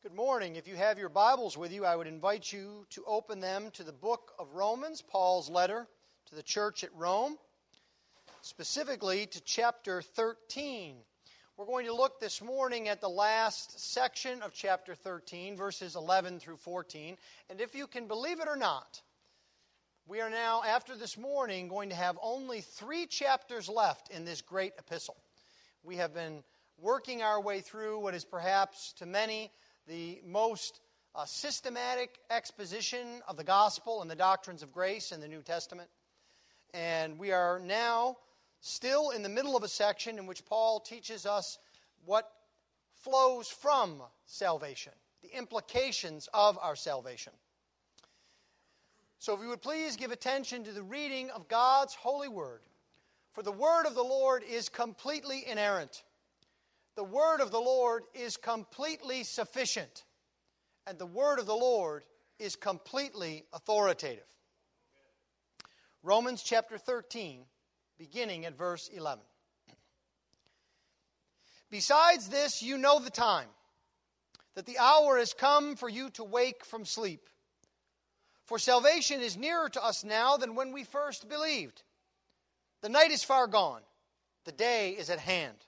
Good 0.00 0.14
morning. 0.14 0.54
If 0.54 0.68
you 0.68 0.76
have 0.76 0.96
your 0.96 1.08
Bibles 1.08 1.56
with 1.56 1.72
you, 1.72 1.84
I 1.84 1.96
would 1.96 2.06
invite 2.06 2.52
you 2.52 2.86
to 2.90 3.02
open 3.04 3.40
them 3.40 3.72
to 3.72 3.82
the 3.82 3.92
book 3.92 4.30
of 4.38 4.54
Romans, 4.54 5.02
Paul's 5.02 5.50
letter 5.50 5.88
to 6.26 6.36
the 6.36 6.42
church 6.44 6.84
at 6.84 6.94
Rome, 6.94 7.36
specifically 8.40 9.26
to 9.26 9.40
chapter 9.40 10.00
13. 10.00 10.98
We're 11.56 11.66
going 11.66 11.86
to 11.86 11.92
look 11.92 12.20
this 12.20 12.40
morning 12.40 12.86
at 12.86 13.00
the 13.00 13.08
last 13.08 13.92
section 13.92 14.40
of 14.40 14.54
chapter 14.54 14.94
13, 14.94 15.56
verses 15.56 15.96
11 15.96 16.38
through 16.38 16.58
14. 16.58 17.16
And 17.50 17.60
if 17.60 17.74
you 17.74 17.88
can 17.88 18.06
believe 18.06 18.38
it 18.38 18.46
or 18.46 18.56
not, 18.56 19.02
we 20.06 20.20
are 20.20 20.30
now, 20.30 20.62
after 20.64 20.94
this 20.94 21.18
morning, 21.18 21.66
going 21.66 21.88
to 21.88 21.96
have 21.96 22.16
only 22.22 22.60
three 22.60 23.06
chapters 23.06 23.68
left 23.68 24.12
in 24.12 24.24
this 24.24 24.42
great 24.42 24.74
epistle. 24.78 25.16
We 25.82 25.96
have 25.96 26.14
been 26.14 26.44
working 26.80 27.20
our 27.20 27.40
way 27.40 27.60
through 27.60 27.98
what 27.98 28.14
is 28.14 28.24
perhaps 28.24 28.92
to 28.98 29.04
many 29.04 29.50
the 29.88 30.20
most 30.24 30.80
uh, 31.14 31.24
systematic 31.24 32.18
exposition 32.30 33.22
of 33.26 33.36
the 33.36 33.44
gospel 33.44 34.02
and 34.02 34.10
the 34.10 34.14
doctrines 34.14 34.62
of 34.62 34.70
grace 34.70 35.12
in 35.12 35.20
the 35.20 35.28
New 35.28 35.42
Testament. 35.42 35.88
And 36.74 37.18
we 37.18 37.32
are 37.32 37.58
now 37.58 38.18
still 38.60 39.10
in 39.10 39.22
the 39.22 39.28
middle 39.28 39.56
of 39.56 39.62
a 39.62 39.68
section 39.68 40.18
in 40.18 40.26
which 40.26 40.44
Paul 40.44 40.80
teaches 40.80 41.24
us 41.24 41.58
what 42.04 42.30
flows 43.02 43.48
from 43.48 44.02
salvation, 44.26 44.92
the 45.22 45.36
implications 45.36 46.28
of 46.34 46.58
our 46.60 46.76
salvation. 46.76 47.32
So, 49.18 49.34
if 49.34 49.40
you 49.40 49.48
would 49.48 49.62
please 49.62 49.96
give 49.96 50.12
attention 50.12 50.64
to 50.64 50.72
the 50.72 50.82
reading 50.82 51.30
of 51.30 51.48
God's 51.48 51.94
holy 51.94 52.28
word. 52.28 52.60
For 53.32 53.42
the 53.42 53.52
word 53.52 53.86
of 53.86 53.94
the 53.94 54.02
Lord 54.02 54.42
is 54.48 54.68
completely 54.68 55.44
inerrant 55.46 56.02
the 56.98 57.04
word 57.04 57.40
of 57.40 57.52
the 57.52 57.60
Lord 57.60 58.02
is 58.12 58.36
completely 58.36 59.22
sufficient, 59.22 60.02
and 60.84 60.98
the 60.98 61.06
word 61.06 61.38
of 61.38 61.46
the 61.46 61.54
Lord 61.54 62.02
is 62.40 62.56
completely 62.56 63.44
authoritative. 63.52 64.26
Romans 66.02 66.42
chapter 66.42 66.76
13, 66.76 67.44
beginning 67.98 68.46
at 68.46 68.58
verse 68.58 68.88
11. 68.92 69.22
Besides 71.70 72.30
this, 72.30 72.64
you 72.64 72.76
know 72.76 72.98
the 72.98 73.10
time, 73.10 73.46
that 74.56 74.66
the 74.66 74.78
hour 74.80 75.18
has 75.18 75.32
come 75.32 75.76
for 75.76 75.88
you 75.88 76.10
to 76.10 76.24
wake 76.24 76.64
from 76.64 76.84
sleep. 76.84 77.28
For 78.44 78.58
salvation 78.58 79.20
is 79.20 79.36
nearer 79.36 79.68
to 79.68 79.84
us 79.84 80.02
now 80.02 80.36
than 80.36 80.56
when 80.56 80.72
we 80.72 80.82
first 80.82 81.28
believed. 81.28 81.84
The 82.82 82.88
night 82.88 83.12
is 83.12 83.22
far 83.22 83.46
gone, 83.46 83.82
the 84.46 84.50
day 84.50 84.96
is 84.98 85.10
at 85.10 85.20
hand. 85.20 85.58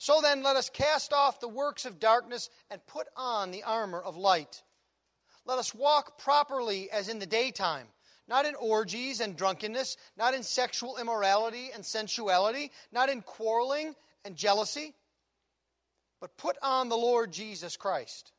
So 0.00 0.22
then, 0.22 0.42
let 0.42 0.56
us 0.56 0.70
cast 0.70 1.12
off 1.12 1.40
the 1.40 1.48
works 1.48 1.84
of 1.84 2.00
darkness 2.00 2.48
and 2.70 2.80
put 2.86 3.06
on 3.18 3.50
the 3.50 3.64
armor 3.64 4.00
of 4.00 4.16
light. 4.16 4.62
Let 5.44 5.58
us 5.58 5.74
walk 5.74 6.18
properly 6.18 6.90
as 6.90 7.10
in 7.10 7.18
the 7.18 7.26
daytime, 7.26 7.86
not 8.26 8.46
in 8.46 8.54
orgies 8.54 9.20
and 9.20 9.36
drunkenness, 9.36 9.98
not 10.16 10.32
in 10.32 10.42
sexual 10.42 10.96
immorality 10.96 11.68
and 11.74 11.84
sensuality, 11.84 12.72
not 12.90 13.10
in 13.10 13.20
quarreling 13.20 13.94
and 14.24 14.36
jealousy, 14.36 14.94
but 16.18 16.38
put 16.38 16.56
on 16.62 16.88
the 16.88 16.96
Lord 16.96 17.30
Jesus 17.30 17.76
Christ 17.76 18.32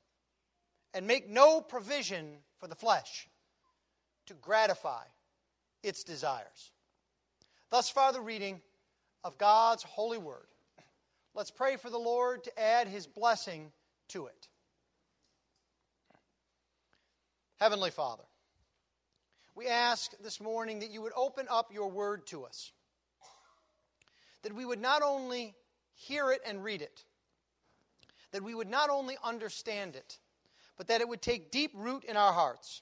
and 0.96 1.06
make 1.06 1.30
no 1.30 1.62
provision 1.62 2.38
for 2.58 2.68
the 2.68 2.76
flesh 2.76 3.28
to 4.26 4.34
gratify 4.34 5.04
its 5.84 6.04
desires. 6.04 6.72
Thus 7.70 7.92
far, 7.92 8.14
the 8.14 8.20
reading 8.20 8.62
of 9.24 9.38
God's 9.38 9.84
holy 9.84 10.18
word. 10.18 10.48
Let's 11.34 11.52
pray 11.52 11.78
for 11.78 11.90
the 11.90 11.98
Lord 11.98 12.44
to 12.44 12.60
add 12.60 12.88
his 12.88 13.08
blessing 13.08 13.72
to 14.10 14.26
it. 14.26 14.48
Heavenly 17.58 17.92
Father, 17.92 18.24
we 19.56 19.68
ask 19.68 20.12
this 20.24 20.42
morning 20.42 20.80
that 20.80 20.90
you 20.90 21.02
would 21.02 21.14
open 21.16 21.46
up 21.50 21.72
your 21.74 21.90
word 21.90 22.26
to 22.28 22.44
us, 22.44 22.72
that 24.42 24.54
we 24.54 24.66
would 24.66 24.82
not 24.82 25.04
only 25.04 25.56
hear 25.94 26.32
it 26.32 26.42
and 26.46 26.64
read 26.64 26.82
it, 26.82 27.04
that 28.32 28.44
we 28.44 28.56
would 28.56 28.70
not 28.70 28.90
only 28.90 29.16
understand 29.24 29.96
it, 29.96 30.18
but 30.78 30.88
that 30.88 31.02
it 31.02 31.08
would 31.08 31.22
take 31.22 31.52
deep 31.52 31.72
root 31.76 32.04
in 32.04 32.18
our 32.18 32.34
hearts. 32.34 32.82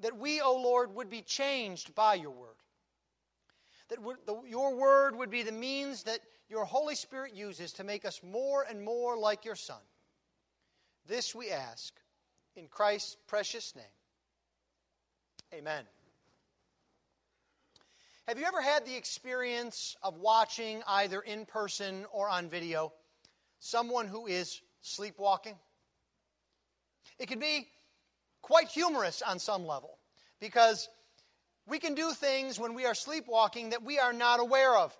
That 0.00 0.18
we, 0.18 0.40
O 0.40 0.56
Lord, 0.56 0.94
would 0.96 1.08
be 1.08 1.22
changed 1.22 1.94
by 1.94 2.14
your 2.14 2.32
word. 2.32 2.53
That 3.88 3.98
your 4.48 4.74
word 4.74 5.16
would 5.16 5.30
be 5.30 5.42
the 5.42 5.52
means 5.52 6.04
that 6.04 6.20
your 6.48 6.64
Holy 6.64 6.94
Spirit 6.94 7.34
uses 7.34 7.72
to 7.74 7.84
make 7.84 8.04
us 8.04 8.22
more 8.22 8.64
and 8.68 8.84
more 8.84 9.16
like 9.16 9.44
your 9.44 9.56
Son. 9.56 9.80
This 11.06 11.34
we 11.34 11.50
ask 11.50 11.92
in 12.56 12.68
Christ's 12.68 13.16
precious 13.26 13.74
name. 13.76 13.84
Amen. 15.52 15.84
Have 18.26 18.38
you 18.38 18.46
ever 18.46 18.62
had 18.62 18.86
the 18.86 18.96
experience 18.96 19.96
of 20.02 20.16
watching, 20.16 20.82
either 20.86 21.20
in 21.20 21.44
person 21.44 22.06
or 22.10 22.28
on 22.28 22.48
video, 22.48 22.92
someone 23.60 24.08
who 24.08 24.26
is 24.26 24.62
sleepwalking? 24.80 25.56
It 27.18 27.28
can 27.28 27.38
be 27.38 27.68
quite 28.40 28.68
humorous 28.68 29.20
on 29.20 29.38
some 29.38 29.66
level 29.66 29.98
because 30.40 30.88
we 31.66 31.78
can 31.78 31.94
do 31.94 32.12
things 32.12 32.58
when 32.58 32.74
we 32.74 32.84
are 32.84 32.94
sleepwalking 32.94 33.70
that 33.70 33.82
we 33.82 33.98
are 33.98 34.12
not 34.12 34.40
aware 34.40 34.76
of. 34.76 34.96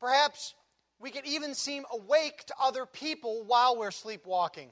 Perhaps 0.00 0.54
we 0.98 1.10
can 1.10 1.26
even 1.26 1.54
seem 1.54 1.84
awake 1.92 2.44
to 2.46 2.54
other 2.60 2.86
people 2.86 3.44
while 3.44 3.76
we're 3.76 3.90
sleepwalking. 3.90 4.70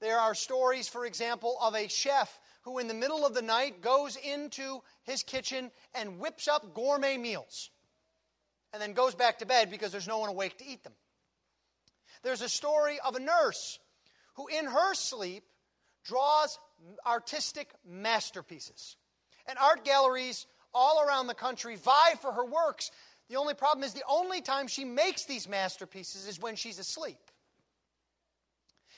There 0.00 0.18
are 0.18 0.34
stories, 0.34 0.88
for 0.88 1.06
example, 1.06 1.56
of 1.60 1.74
a 1.74 1.88
chef 1.88 2.40
who, 2.62 2.78
in 2.78 2.88
the 2.88 2.94
middle 2.94 3.24
of 3.24 3.34
the 3.34 3.42
night, 3.42 3.82
goes 3.82 4.16
into 4.16 4.82
his 5.04 5.22
kitchen 5.22 5.70
and 5.94 6.18
whips 6.18 6.48
up 6.48 6.74
gourmet 6.74 7.16
meals 7.16 7.70
and 8.72 8.80
then 8.80 8.94
goes 8.94 9.14
back 9.14 9.38
to 9.38 9.46
bed 9.46 9.70
because 9.70 9.92
there's 9.92 10.08
no 10.08 10.18
one 10.18 10.30
awake 10.30 10.58
to 10.58 10.66
eat 10.66 10.82
them. 10.82 10.94
There's 12.22 12.40
a 12.40 12.48
story 12.48 12.98
of 13.04 13.14
a 13.14 13.20
nurse 13.20 13.78
who, 14.34 14.46
in 14.46 14.64
her 14.66 14.94
sleep, 14.94 15.44
draws 16.04 16.58
artistic 17.06 17.70
masterpieces. 17.86 18.96
And 19.46 19.58
art 19.58 19.84
galleries 19.84 20.46
all 20.74 21.02
around 21.06 21.26
the 21.26 21.34
country 21.34 21.76
vie 21.76 22.14
for 22.20 22.32
her 22.32 22.44
works 22.44 22.90
the 23.32 23.38
only 23.38 23.54
problem 23.54 23.82
is 23.82 23.94
the 23.94 24.04
only 24.06 24.42
time 24.42 24.66
she 24.66 24.84
makes 24.84 25.24
these 25.24 25.48
masterpieces 25.48 26.28
is 26.28 26.38
when 26.38 26.54
she's 26.54 26.78
asleep. 26.78 27.30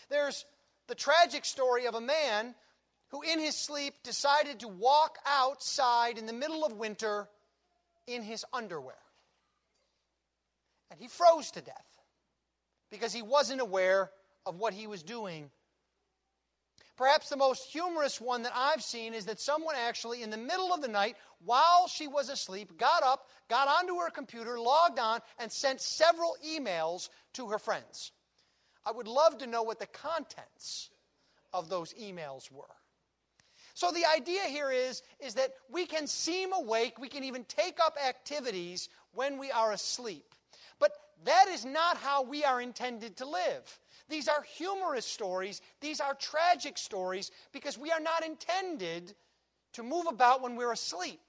There's 0.09 0.45
the 0.89 0.97
tragic 0.97 1.45
story 1.45 1.87
of 1.87 1.95
a 1.95 2.01
man 2.01 2.57
who, 3.11 3.23
in 3.23 3.39
his 3.39 3.57
sleep, 3.57 3.95
decided 4.03 4.59
to 4.59 4.67
walk 4.67 5.19
outside 5.25 6.19
in 6.19 6.27
the 6.27 6.33
middle 6.33 6.65
of 6.65 6.73
winter 6.73 7.29
in 8.09 8.23
his 8.23 8.45
underwear. 8.53 8.99
And 10.91 10.99
he 10.99 11.07
froze 11.07 11.53
to 11.53 11.61
death 11.61 12.01
because 12.91 13.13
he 13.13 13.23
wasn't 13.23 13.61
aware 13.61 14.11
of 14.47 14.57
what 14.57 14.75
he 14.75 14.89
was 14.89 15.05
doing 15.05 15.49
Perhaps 16.97 17.29
the 17.29 17.37
most 17.37 17.71
humorous 17.73 18.21
one 18.21 18.43
that 18.43 18.53
I've 18.55 18.83
seen 18.83 19.15
is 19.15 19.27
that 19.27 19.41
someone 19.41 19.75
actually, 19.77 20.23
in 20.23 20.31
the 20.31 20.37
middle 20.37 20.73
of 20.73 20.81
the 20.81 20.89
night, 20.89 21.17
while 21.45 21.89
she 21.89 22.07
was 22.07 22.29
asleep, 22.29 22.79
got 22.79 23.03
up, 23.03 23.29
got 23.49 23.67
onto 23.67 23.97
her 23.97 24.11
computer, 24.11 24.61
logged 24.61 25.01
on, 25.01 25.21
and 25.39 25.51
sent 25.51 25.81
several 25.81 26.37
emails 26.47 27.09
to 27.33 27.49
her 27.49 27.59
friends. 27.59 28.13
I 28.87 28.93
would 28.93 29.09
love 29.09 29.39
to 29.39 29.47
know 29.47 29.63
what 29.63 29.81
the 29.81 29.87
contents 29.87 30.91
of 31.53 31.69
those 31.69 31.95
emails 31.95 32.51
were. 32.53 32.65
So 33.75 33.91
the 33.91 34.05
idea 34.07 34.43
here 34.43 34.71
is, 34.71 35.03
is 35.19 35.35
that 35.35 35.53
we 35.69 35.87
can 35.87 36.07
seem 36.07 36.53
awake, 36.53 37.01
we 37.01 37.09
can 37.09 37.25
even 37.25 37.45
take 37.45 37.81
up 37.85 37.97
activities 38.07 38.89
when 39.15 39.37
we 39.37 39.51
are 39.51 39.73
asleep. 39.73 40.33
But 40.79 40.93
that 41.25 41.49
is 41.49 41.65
not 41.65 41.97
how 41.97 42.23
we 42.23 42.45
are 42.45 42.61
intended 42.61 43.17
to 43.17 43.27
live. 43.27 43.81
These 44.09 44.29
are 44.29 44.43
humorous 44.43 45.07
stories, 45.07 45.63
these 45.81 46.01
are 46.01 46.15
tragic 46.15 46.77
stories 46.77 47.31
because 47.53 47.79
we 47.79 47.91
are 47.91 48.01
not 48.01 48.25
intended 48.25 49.15
to 49.73 49.83
move 49.83 50.07
about 50.07 50.43
when 50.43 50.57
we're 50.57 50.73
asleep. 50.73 51.21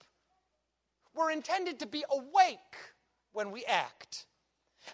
We're 1.14 1.32
intended 1.32 1.80
to 1.80 1.86
be 1.86 2.04
awake 2.12 2.76
when 3.32 3.52
we 3.52 3.64
act. 3.66 4.26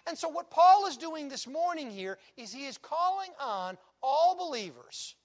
And 0.06 0.16
so, 0.16 0.28
what 0.28 0.50
Paul 0.50 0.86
is 0.86 0.96
doing 0.96 1.28
this 1.28 1.46
morning 1.46 1.90
here 1.90 2.18
is 2.36 2.52
he 2.52 2.66
is 2.66 2.78
calling 2.78 3.30
on 3.40 3.76
all 4.02 4.36
believers 4.36 5.16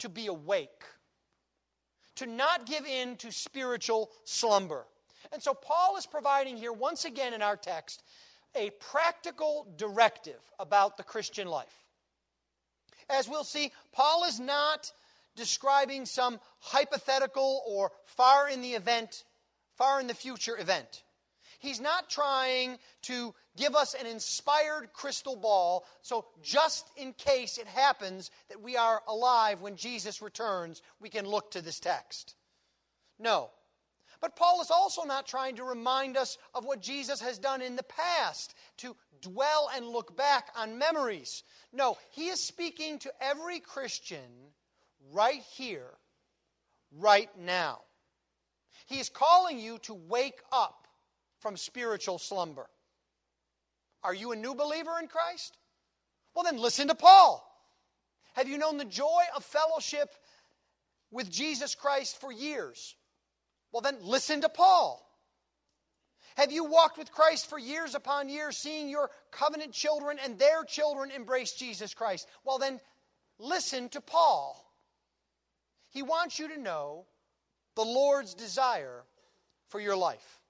to 0.00 0.08
be 0.08 0.26
awake, 0.26 0.84
to 2.16 2.26
not 2.26 2.66
give 2.66 2.84
in 2.84 3.16
to 3.16 3.30
spiritual 3.30 4.10
slumber. 4.24 4.86
And 5.32 5.42
so, 5.42 5.54
Paul 5.54 5.96
is 5.96 6.06
providing 6.06 6.56
here, 6.56 6.72
once 6.72 7.04
again 7.04 7.32
in 7.32 7.42
our 7.42 7.56
text, 7.56 8.02
a 8.54 8.70
practical 8.70 9.66
directive 9.76 10.40
about 10.58 10.96
the 10.96 11.02
Christian 11.02 11.48
life. 11.48 11.84
As 13.08 13.28
we'll 13.28 13.44
see, 13.44 13.72
Paul 13.92 14.24
is 14.24 14.38
not 14.38 14.92
describing 15.36 16.06
some 16.06 16.38
hypothetical 16.58 17.62
or 17.66 17.92
far 18.04 18.48
in 18.48 18.62
the 18.62 18.74
event, 18.74 19.24
far 19.76 20.00
in 20.00 20.06
the 20.06 20.14
future 20.14 20.58
event. 20.58 21.02
He's 21.58 21.80
not 21.80 22.08
trying 22.08 22.78
to 23.02 23.34
give 23.56 23.74
us 23.74 23.94
an 23.94 24.06
inspired 24.06 24.92
crystal 24.94 25.36
ball, 25.36 25.84
so 26.00 26.24
just 26.42 26.86
in 26.96 27.12
case 27.12 27.58
it 27.58 27.66
happens 27.66 28.30
that 28.48 28.62
we 28.62 28.76
are 28.76 29.02
alive 29.06 29.60
when 29.60 29.76
Jesus 29.76 30.22
returns, 30.22 30.80
we 31.00 31.10
can 31.10 31.26
look 31.26 31.50
to 31.50 31.60
this 31.60 31.78
text. 31.78 32.34
No. 33.18 33.50
But 34.20 34.36
Paul 34.36 34.60
is 34.60 34.70
also 34.70 35.04
not 35.04 35.26
trying 35.26 35.56
to 35.56 35.64
remind 35.64 36.16
us 36.16 36.36
of 36.54 36.64
what 36.64 36.82
Jesus 36.82 37.20
has 37.20 37.38
done 37.38 37.62
in 37.62 37.76
the 37.76 37.82
past, 37.82 38.54
to 38.78 38.94
dwell 39.22 39.70
and 39.74 39.86
look 39.86 40.16
back 40.16 40.48
on 40.56 40.78
memories. 40.78 41.42
No, 41.72 41.96
he 42.10 42.28
is 42.28 42.42
speaking 42.42 42.98
to 43.00 43.12
every 43.20 43.60
Christian 43.60 44.52
right 45.12 45.42
here, 45.54 45.90
right 46.98 47.30
now. 47.38 47.80
He 48.86 48.98
is 48.98 49.08
calling 49.08 49.58
you 49.58 49.78
to 49.82 49.94
wake 49.94 50.40
up 50.52 50.86
from 51.38 51.56
spiritual 51.56 52.18
slumber. 52.18 52.66
Are 54.02 54.14
you 54.14 54.32
a 54.32 54.36
new 54.36 54.54
believer 54.54 54.98
in 55.00 55.08
Christ? 55.08 55.56
Well, 56.34 56.44
then 56.44 56.58
listen 56.58 56.88
to 56.88 56.94
Paul. 56.94 57.46
Have 58.34 58.48
you 58.48 58.58
known 58.58 58.76
the 58.76 58.84
joy 58.84 59.22
of 59.34 59.44
fellowship 59.44 60.14
with 61.10 61.30
Jesus 61.30 61.74
Christ 61.74 62.20
for 62.20 62.32
years? 62.32 62.94
Well, 63.72 63.82
then 63.82 63.98
listen 64.02 64.40
to 64.42 64.48
Paul. 64.48 65.06
Have 66.36 66.52
you 66.52 66.64
walked 66.64 66.96
with 66.96 67.12
Christ 67.12 67.48
for 67.48 67.58
years 67.58 67.94
upon 67.94 68.28
years, 68.28 68.56
seeing 68.56 68.88
your 68.88 69.10
covenant 69.30 69.72
children 69.72 70.18
and 70.22 70.38
their 70.38 70.64
children 70.64 71.10
embrace 71.10 71.52
Jesus 71.52 71.94
Christ? 71.94 72.26
Well, 72.44 72.58
then 72.58 72.80
listen 73.38 73.88
to 73.90 74.00
Paul. 74.00 74.64
He 75.90 76.02
wants 76.02 76.38
you 76.38 76.48
to 76.48 76.60
know 76.60 77.06
the 77.74 77.84
Lord's 77.84 78.34
desire 78.34 79.02
for 79.68 79.80
your 79.80 79.96
life. 79.96 80.40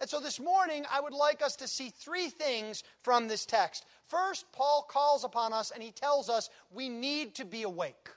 And 0.00 0.08
so 0.08 0.18
this 0.18 0.40
morning, 0.40 0.86
I 0.90 1.00
would 1.00 1.12
like 1.12 1.42
us 1.42 1.56
to 1.56 1.68
see 1.68 1.90
three 1.90 2.28
things 2.28 2.82
from 3.02 3.28
this 3.28 3.44
text. 3.44 3.84
First, 4.08 4.46
Paul 4.52 4.86
calls 4.88 5.24
upon 5.24 5.52
us 5.52 5.70
and 5.70 5.82
he 5.82 5.92
tells 5.92 6.30
us 6.30 6.48
we 6.70 6.88
need 6.88 7.34
to 7.34 7.44
be 7.44 7.64
awake. 7.64 8.08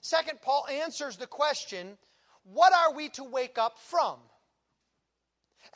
Second, 0.00 0.42
Paul 0.42 0.66
answers 0.68 1.16
the 1.16 1.26
question 1.26 1.96
what 2.44 2.72
are 2.72 2.94
we 2.94 3.08
to 3.10 3.24
wake 3.24 3.58
up 3.58 3.78
from? 3.78 4.16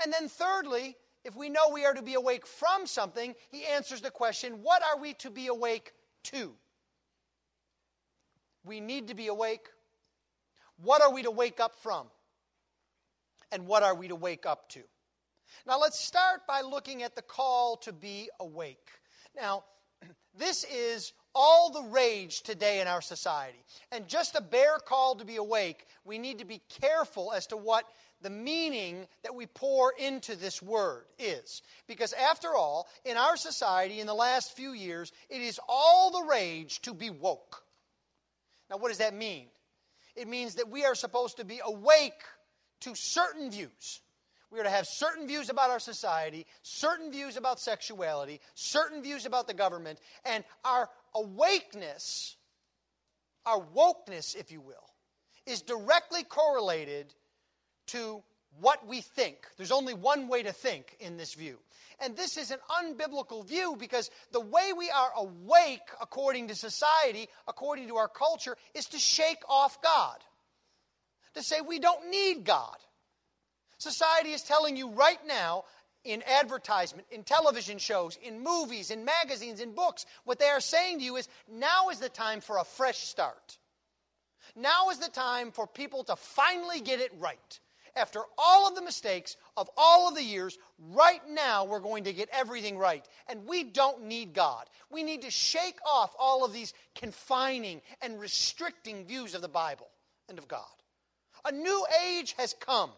And 0.02 0.12
then, 0.12 0.28
thirdly, 0.28 0.96
if 1.24 1.34
we 1.34 1.48
know 1.48 1.70
we 1.72 1.84
are 1.84 1.94
to 1.94 2.02
be 2.02 2.14
awake 2.14 2.46
from 2.46 2.86
something, 2.86 3.34
he 3.50 3.64
answers 3.64 4.00
the 4.00 4.10
question 4.10 4.62
what 4.62 4.82
are 4.82 5.00
we 5.00 5.14
to 5.14 5.30
be 5.30 5.48
awake 5.48 5.92
to? 6.24 6.52
We 8.64 8.80
need 8.80 9.08
to 9.08 9.14
be 9.14 9.28
awake. 9.28 9.68
What 10.82 11.02
are 11.02 11.12
we 11.12 11.22
to 11.22 11.30
wake 11.30 11.58
up 11.58 11.74
from? 11.82 12.06
And 13.50 13.66
what 13.66 13.82
are 13.82 13.94
we 13.94 14.08
to 14.08 14.14
wake 14.14 14.46
up 14.46 14.68
to? 14.70 14.80
Now, 15.66 15.80
let's 15.80 15.98
start 15.98 16.46
by 16.46 16.60
looking 16.60 17.02
at 17.02 17.14
the 17.16 17.22
call 17.22 17.76
to 17.78 17.92
be 17.92 18.28
awake. 18.38 18.90
Now, 19.34 19.64
this 20.38 20.64
is 20.64 21.12
all 21.34 21.70
the 21.70 21.90
rage 21.90 22.42
today 22.42 22.80
in 22.80 22.86
our 22.86 23.02
society. 23.02 23.58
And 23.92 24.08
just 24.08 24.36
a 24.36 24.40
bare 24.40 24.78
call 24.78 25.16
to 25.16 25.24
be 25.24 25.36
awake, 25.36 25.86
we 26.04 26.18
need 26.18 26.38
to 26.38 26.44
be 26.44 26.62
careful 26.80 27.32
as 27.32 27.46
to 27.48 27.56
what 27.56 27.84
the 28.22 28.30
meaning 28.30 29.06
that 29.22 29.34
we 29.34 29.46
pour 29.46 29.92
into 29.98 30.34
this 30.36 30.62
word 30.62 31.04
is. 31.18 31.62
Because 31.86 32.12
after 32.12 32.54
all, 32.54 32.88
in 33.04 33.16
our 33.16 33.36
society 33.36 34.00
in 34.00 34.06
the 34.06 34.14
last 34.14 34.56
few 34.56 34.72
years, 34.72 35.12
it 35.28 35.40
is 35.40 35.60
all 35.68 36.10
the 36.10 36.28
rage 36.28 36.80
to 36.82 36.94
be 36.94 37.10
woke. 37.10 37.62
Now, 38.70 38.78
what 38.78 38.88
does 38.88 38.98
that 38.98 39.14
mean? 39.14 39.46
It 40.16 40.28
means 40.28 40.56
that 40.56 40.68
we 40.68 40.84
are 40.84 40.94
supposed 40.94 41.36
to 41.36 41.44
be 41.44 41.60
awake 41.64 42.22
to 42.80 42.94
certain 42.94 43.50
views. 43.50 44.00
We 44.50 44.60
are 44.60 44.64
to 44.64 44.70
have 44.70 44.86
certain 44.86 45.26
views 45.26 45.50
about 45.50 45.70
our 45.70 45.78
society, 45.78 46.46
certain 46.62 47.12
views 47.12 47.36
about 47.36 47.60
sexuality, 47.60 48.40
certain 48.54 49.02
views 49.02 49.26
about 49.26 49.46
the 49.46 49.54
government, 49.54 49.98
and 50.24 50.42
our 50.64 50.88
awakeness, 51.14 52.36
our 53.44 53.60
wokeness, 53.60 54.34
if 54.34 54.50
you 54.50 54.60
will, 54.60 54.88
is 55.46 55.60
directly 55.60 56.22
correlated 56.24 57.12
to 57.88 58.22
what 58.60 58.86
we 58.86 59.02
think. 59.02 59.36
There's 59.56 59.72
only 59.72 59.94
one 59.94 60.28
way 60.28 60.42
to 60.42 60.52
think 60.52 60.96
in 60.98 61.18
this 61.18 61.34
view. 61.34 61.58
And 62.00 62.16
this 62.16 62.36
is 62.36 62.50
an 62.50 62.58
unbiblical 62.70 63.46
view 63.46 63.76
because 63.78 64.10
the 64.32 64.40
way 64.40 64.72
we 64.76 64.90
are 64.90 65.10
awake 65.16 65.80
according 66.00 66.48
to 66.48 66.54
society, 66.54 67.28
according 67.46 67.88
to 67.88 67.96
our 67.96 68.08
culture, 68.08 68.56
is 68.74 68.86
to 68.86 68.98
shake 68.98 69.42
off 69.48 69.82
God. 69.82 70.18
To 71.34 71.42
say 71.42 71.60
we 71.60 71.78
don't 71.78 72.10
need 72.10 72.44
God. 72.44 72.76
Society 73.78 74.32
is 74.32 74.42
telling 74.42 74.76
you 74.76 74.90
right 74.90 75.20
now, 75.26 75.64
in 76.04 76.22
advertisement, 76.22 77.06
in 77.10 77.22
television 77.22 77.78
shows, 77.78 78.16
in 78.22 78.42
movies, 78.42 78.90
in 78.90 79.04
magazines, 79.04 79.60
in 79.60 79.75
books, 79.75 80.06
what 80.25 80.38
they 80.38 80.46
are 80.46 80.60
saying 80.60 80.98
to 80.98 81.04
you 81.04 81.16
is 81.16 81.28
now 81.50 81.88
is 81.90 81.98
the 81.98 82.08
time 82.08 82.40
for 82.40 82.58
a 82.58 82.64
fresh 82.64 82.98
start. 82.98 83.58
Now 84.56 84.90
is 84.90 84.98
the 84.98 85.10
time 85.10 85.50
for 85.50 85.66
people 85.66 86.04
to 86.04 86.16
finally 86.16 86.80
get 86.80 87.00
it 87.00 87.12
right 87.19 87.60
after 87.98 88.20
all 88.38 88.69
of 88.69 88.75
the 88.75 88.82
mistakes 88.82 89.36
of 89.56 89.69
all 89.76 90.08
of 90.08 90.14
the 90.14 90.22
years, 90.22 90.56
right 90.78 91.20
now 91.28 91.64
we're 91.64 91.80
going 91.80 92.04
to 92.04 92.12
get 92.12 92.28
everything 92.32 92.78
right. 92.78 93.04
And 93.28 93.46
we 93.46 93.64
don't 93.64 94.04
need 94.04 94.32
God. 94.32 94.66
We 94.90 95.02
need 95.02 95.22
to 95.22 95.30
shake 95.30 95.78
off 95.84 96.14
all 96.19 96.44
of 96.44 96.52
these 96.52 96.72
confining 96.94 97.82
and 98.00 98.20
restricting 98.20 99.04
views 99.04 99.34
of 99.34 99.42
the 99.42 99.48
Bible 99.48 99.88
and 100.28 100.38
of 100.38 100.48
God. 100.48 100.64
A 101.44 101.52
new 101.52 101.86
age 102.06 102.34
has 102.38 102.54
come. 102.58 102.90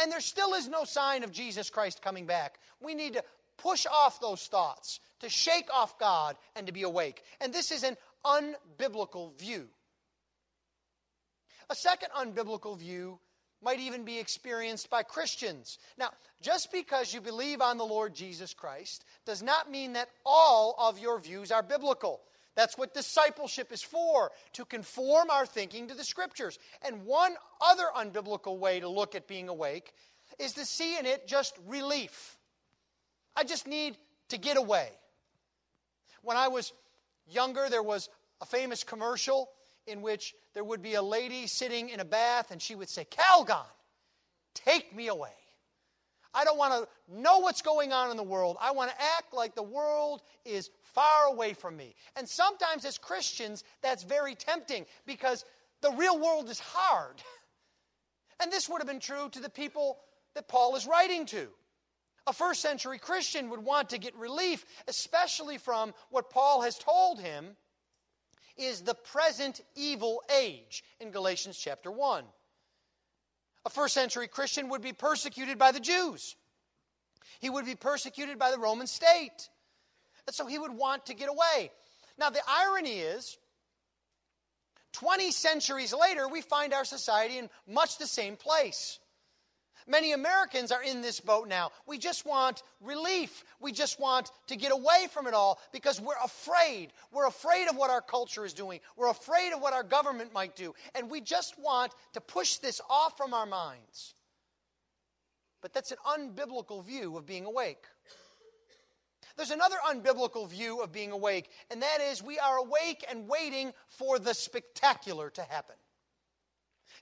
And 0.00 0.10
there 0.10 0.20
still 0.20 0.54
is 0.54 0.68
no 0.68 0.84
sign 0.84 1.22
of 1.22 1.32
Jesus 1.32 1.70
Christ 1.70 2.02
coming 2.02 2.26
back. 2.26 2.58
We 2.80 2.94
need 2.94 3.14
to 3.14 3.24
push 3.56 3.86
off 3.86 4.20
those 4.20 4.46
thoughts, 4.46 5.00
to 5.20 5.28
shake 5.28 5.68
off 5.72 5.98
God, 5.98 6.36
and 6.56 6.66
to 6.66 6.72
be 6.72 6.82
awake. 6.82 7.22
And 7.40 7.52
this 7.52 7.70
is 7.70 7.84
an 7.84 7.96
unbiblical 8.24 9.38
view. 9.38 9.68
A 11.70 11.74
second 11.74 12.10
unbiblical 12.16 12.76
view 12.78 13.18
might 13.62 13.80
even 13.80 14.04
be 14.04 14.18
experienced 14.18 14.90
by 14.90 15.02
Christians. 15.02 15.78
Now, 15.96 16.10
just 16.42 16.70
because 16.70 17.14
you 17.14 17.20
believe 17.20 17.60
on 17.62 17.78
the 17.78 17.84
Lord 17.84 18.14
Jesus 18.14 18.52
Christ 18.52 19.04
does 19.24 19.42
not 19.42 19.70
mean 19.70 19.94
that 19.94 20.10
all 20.26 20.74
of 20.78 20.98
your 20.98 21.18
views 21.18 21.50
are 21.50 21.62
biblical. 21.62 22.20
That's 22.54 22.78
what 22.78 22.94
discipleship 22.94 23.72
is 23.72 23.82
for, 23.82 24.30
to 24.52 24.64
conform 24.64 25.30
our 25.30 25.44
thinking 25.44 25.88
to 25.88 25.94
the 25.94 26.04
Scriptures. 26.04 26.58
And 26.82 27.04
one 27.04 27.34
other 27.60 27.86
unbiblical 27.96 28.58
way 28.58 28.80
to 28.80 28.88
look 28.88 29.14
at 29.14 29.26
being 29.26 29.48
awake 29.48 29.92
is 30.38 30.52
to 30.52 30.64
see 30.64 30.98
in 30.98 31.06
it 31.06 31.26
just 31.26 31.56
relief. 31.66 32.36
I 33.36 33.44
just 33.44 33.66
need 33.66 33.96
to 34.28 34.38
get 34.38 34.56
away. 34.56 34.88
When 36.22 36.36
I 36.36 36.48
was 36.48 36.72
younger, 37.26 37.68
there 37.68 37.82
was 37.82 38.08
a 38.40 38.46
famous 38.46 38.84
commercial 38.84 39.50
in 39.86 40.00
which 40.00 40.34
there 40.54 40.64
would 40.64 40.82
be 40.82 40.94
a 40.94 41.02
lady 41.02 41.46
sitting 41.46 41.88
in 41.88 42.00
a 42.00 42.04
bath 42.04 42.50
and 42.50 42.62
she 42.62 42.74
would 42.74 42.88
say, 42.88 43.04
Calgon, 43.04 43.66
take 44.54 44.94
me 44.94 45.08
away. 45.08 45.32
I 46.34 46.44
don't 46.44 46.58
want 46.58 46.72
to 46.74 46.88
know 47.20 47.38
what's 47.38 47.62
going 47.62 47.92
on 47.92 48.10
in 48.10 48.16
the 48.16 48.22
world. 48.22 48.56
I 48.60 48.72
want 48.72 48.90
to 48.90 48.96
act 49.00 49.32
like 49.32 49.54
the 49.54 49.62
world 49.62 50.22
is 50.44 50.70
far 50.94 51.26
away 51.26 51.52
from 51.52 51.76
me. 51.76 51.94
And 52.16 52.28
sometimes 52.28 52.84
as 52.84 52.98
Christians, 52.98 53.64
that's 53.82 54.02
very 54.02 54.34
tempting 54.34 54.86
because 55.06 55.44
the 55.80 55.92
real 55.92 56.18
world 56.18 56.48
is 56.48 56.60
hard. 56.60 57.16
And 58.40 58.50
this 58.52 58.68
would 58.68 58.78
have 58.78 58.88
been 58.88 58.98
true 58.98 59.28
to 59.30 59.40
the 59.40 59.48
people 59.48 60.00
that 60.34 60.48
Paul 60.48 60.74
is 60.74 60.86
writing 60.88 61.24
to. 61.26 61.48
A 62.26 62.32
first 62.32 62.60
century 62.62 62.98
Christian 62.98 63.50
would 63.50 63.60
want 63.60 63.90
to 63.90 63.98
get 63.98 64.14
relief, 64.16 64.64
especially 64.88 65.56
from 65.56 65.94
what 66.10 66.30
Paul 66.30 66.62
has 66.62 66.76
told 66.76 67.20
him 67.20 67.56
is 68.56 68.80
the 68.80 68.94
present 68.94 69.60
evil 69.74 70.22
age 70.36 70.84
in 71.00 71.10
Galatians 71.10 71.58
chapter 71.58 71.90
1. 71.90 72.24
A 73.66 73.70
first 73.70 73.94
century 73.94 74.28
Christian 74.28 74.68
would 74.68 74.82
be 74.82 74.92
persecuted 74.92 75.58
by 75.58 75.72
the 75.72 75.80
Jews, 75.80 76.36
he 77.40 77.50
would 77.50 77.66
be 77.66 77.74
persecuted 77.74 78.38
by 78.38 78.50
the 78.50 78.58
Roman 78.58 78.86
state. 78.86 79.48
And 80.26 80.34
so 80.34 80.46
he 80.46 80.58
would 80.58 80.72
want 80.72 81.06
to 81.06 81.14
get 81.14 81.28
away. 81.28 81.70
Now, 82.18 82.30
the 82.30 82.40
irony 82.48 83.00
is, 83.00 83.36
20 84.92 85.30
centuries 85.32 85.92
later, 85.92 86.28
we 86.28 86.40
find 86.40 86.72
our 86.72 86.84
society 86.84 87.36
in 87.36 87.50
much 87.66 87.98
the 87.98 88.06
same 88.06 88.36
place. 88.36 89.00
Many 89.86 90.12
Americans 90.12 90.72
are 90.72 90.82
in 90.82 91.02
this 91.02 91.20
boat 91.20 91.46
now. 91.46 91.70
We 91.86 91.98
just 91.98 92.24
want 92.24 92.62
relief. 92.80 93.44
We 93.60 93.70
just 93.70 94.00
want 94.00 94.30
to 94.46 94.56
get 94.56 94.72
away 94.72 95.08
from 95.12 95.26
it 95.26 95.34
all 95.34 95.60
because 95.72 96.00
we're 96.00 96.14
afraid. 96.24 96.92
We're 97.12 97.26
afraid 97.26 97.68
of 97.68 97.76
what 97.76 97.90
our 97.90 98.00
culture 98.00 98.46
is 98.46 98.54
doing. 98.54 98.80
We're 98.96 99.10
afraid 99.10 99.52
of 99.52 99.60
what 99.60 99.74
our 99.74 99.82
government 99.82 100.32
might 100.32 100.56
do. 100.56 100.74
And 100.94 101.10
we 101.10 101.20
just 101.20 101.58
want 101.58 101.92
to 102.14 102.20
push 102.22 102.56
this 102.56 102.80
off 102.88 103.16
from 103.18 103.34
our 103.34 103.44
minds. 103.44 104.14
But 105.60 105.74
that's 105.74 105.92
an 105.92 105.98
unbiblical 106.06 106.82
view 106.82 107.16
of 107.18 107.26
being 107.26 107.44
awake. 107.44 107.84
There's 109.36 109.50
another 109.50 109.76
unbiblical 109.86 110.48
view 110.48 110.80
of 110.80 110.92
being 110.92 111.10
awake, 111.10 111.50
and 111.70 111.82
that 111.82 111.98
is 112.00 112.22
we 112.22 112.38
are 112.38 112.58
awake 112.58 113.04
and 113.10 113.28
waiting 113.28 113.72
for 113.88 114.18
the 114.18 114.32
spectacular 114.32 115.28
to 115.30 115.42
happen. 115.42 115.74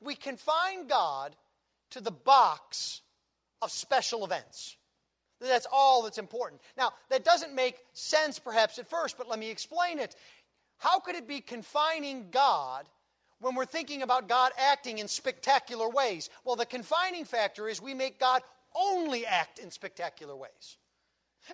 We 0.01 0.15
confine 0.15 0.87
God 0.87 1.37
to 1.93 2.01
the 2.01 2.11
box 2.11 3.01
of 3.61 3.71
special 3.71 4.25
events. 4.25 4.77
That's 5.41 5.67
all 5.73 6.03
that's 6.03 6.19
important. 6.19 6.61
Now, 6.77 6.93
that 7.11 7.25
doesn't 7.25 7.55
make 7.55 7.77
sense 7.93 8.39
perhaps 8.39 8.79
at 8.79 8.89
first, 8.89 9.19
but 9.19 9.29
let 9.29 9.39
me 9.39 9.51
explain 9.51 9.99
it. 9.99 10.15
How 10.79 11.01
could 11.01 11.15
it 11.15 11.29
be 11.29 11.41
confining 11.41 12.31
God 12.31 12.87
when 13.41 13.55
we're 13.55 13.65
thinking 13.65 14.03
about 14.03 14.29
God 14.29 14.53
acting 14.57 14.99
in 14.99 15.09
spectacular 15.09 15.89
ways? 15.89 16.31
Well, 16.45 16.57
the 16.57 16.67
confining 16.67 17.25
factor 17.25 17.69
is 17.69 17.81
we 17.81 17.95
make 17.95 18.21
God 18.21 18.43
only 18.75 19.27
act 19.27 19.59
in 19.59 19.71
spectacular 19.71 20.37
ways. 20.37 20.77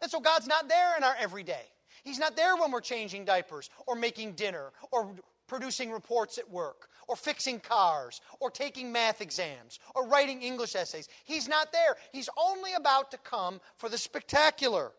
And 0.02 0.10
so 0.10 0.20
God's 0.20 0.46
not 0.46 0.68
there 0.68 0.96
in 0.96 1.04
our 1.04 1.16
everyday. 1.18 1.64
He's 2.04 2.18
not 2.18 2.36
there 2.36 2.56
when 2.56 2.70
we're 2.70 2.80
changing 2.80 3.24
diapers 3.24 3.70
or 3.86 3.96
making 3.96 4.32
dinner 4.32 4.70
or 4.92 5.10
producing 5.46 5.90
reports 5.90 6.38
at 6.38 6.48
work 6.50 6.88
or 7.08 7.16
fixing 7.16 7.58
cars 7.58 8.20
or 8.38 8.50
taking 8.50 8.92
math 8.92 9.20
exams 9.20 9.80
or 9.94 10.06
writing 10.06 10.42
English 10.42 10.76
essays. 10.76 11.08
He's 11.24 11.48
not 11.48 11.72
there. 11.72 11.96
He's 12.12 12.28
only 12.38 12.74
about 12.74 13.10
to 13.10 13.18
come 13.18 13.60
for 13.78 13.88
the 13.88 13.98
spectacular. 13.98 14.92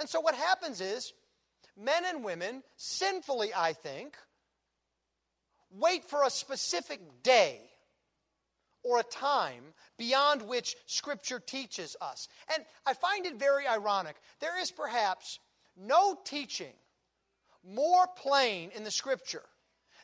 And 0.00 0.08
so 0.08 0.20
what 0.20 0.34
happens 0.34 0.80
is 0.80 1.12
men 1.80 2.04
and 2.06 2.24
women, 2.24 2.62
sinfully, 2.76 3.50
I 3.54 3.74
think, 3.74 4.16
wait 5.70 6.04
for 6.04 6.24
a 6.24 6.30
specific 6.30 7.00
day 7.22 7.60
or 8.82 8.98
a 8.98 9.04
time 9.04 9.62
beyond 9.98 10.42
which 10.42 10.76
Scripture 10.86 11.40
teaches 11.40 11.96
us. 12.00 12.28
And 12.54 12.64
I 12.86 12.94
find 12.94 13.26
it 13.26 13.38
very 13.38 13.66
ironic. 13.66 14.16
There 14.40 14.60
is 14.60 14.70
perhaps 14.70 15.38
no 15.76 16.16
teaching 16.24 16.72
more 17.66 18.06
plain 18.16 18.70
in 18.74 18.84
the 18.84 18.90
Scripture 18.90 19.42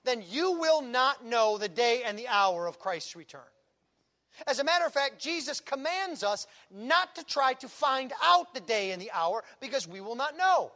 than 0.04 0.22
you 0.28 0.52
will 0.58 0.82
not 0.82 1.24
know 1.24 1.58
the 1.58 1.68
day 1.68 2.02
and 2.04 2.18
the 2.18 2.28
hour 2.28 2.66
of 2.66 2.78
Christ's 2.78 3.16
return. 3.16 3.42
As 4.46 4.58
a 4.58 4.64
matter 4.64 4.86
of 4.86 4.92
fact, 4.92 5.20
Jesus 5.20 5.60
commands 5.60 6.22
us 6.22 6.46
not 6.70 7.14
to 7.16 7.24
try 7.24 7.54
to 7.54 7.68
find 7.68 8.12
out 8.22 8.54
the 8.54 8.60
day 8.60 8.92
and 8.92 9.00
the 9.00 9.10
hour 9.12 9.44
because 9.60 9.86
we 9.86 10.00
will 10.00 10.16
not 10.16 10.36
know. 10.36 10.72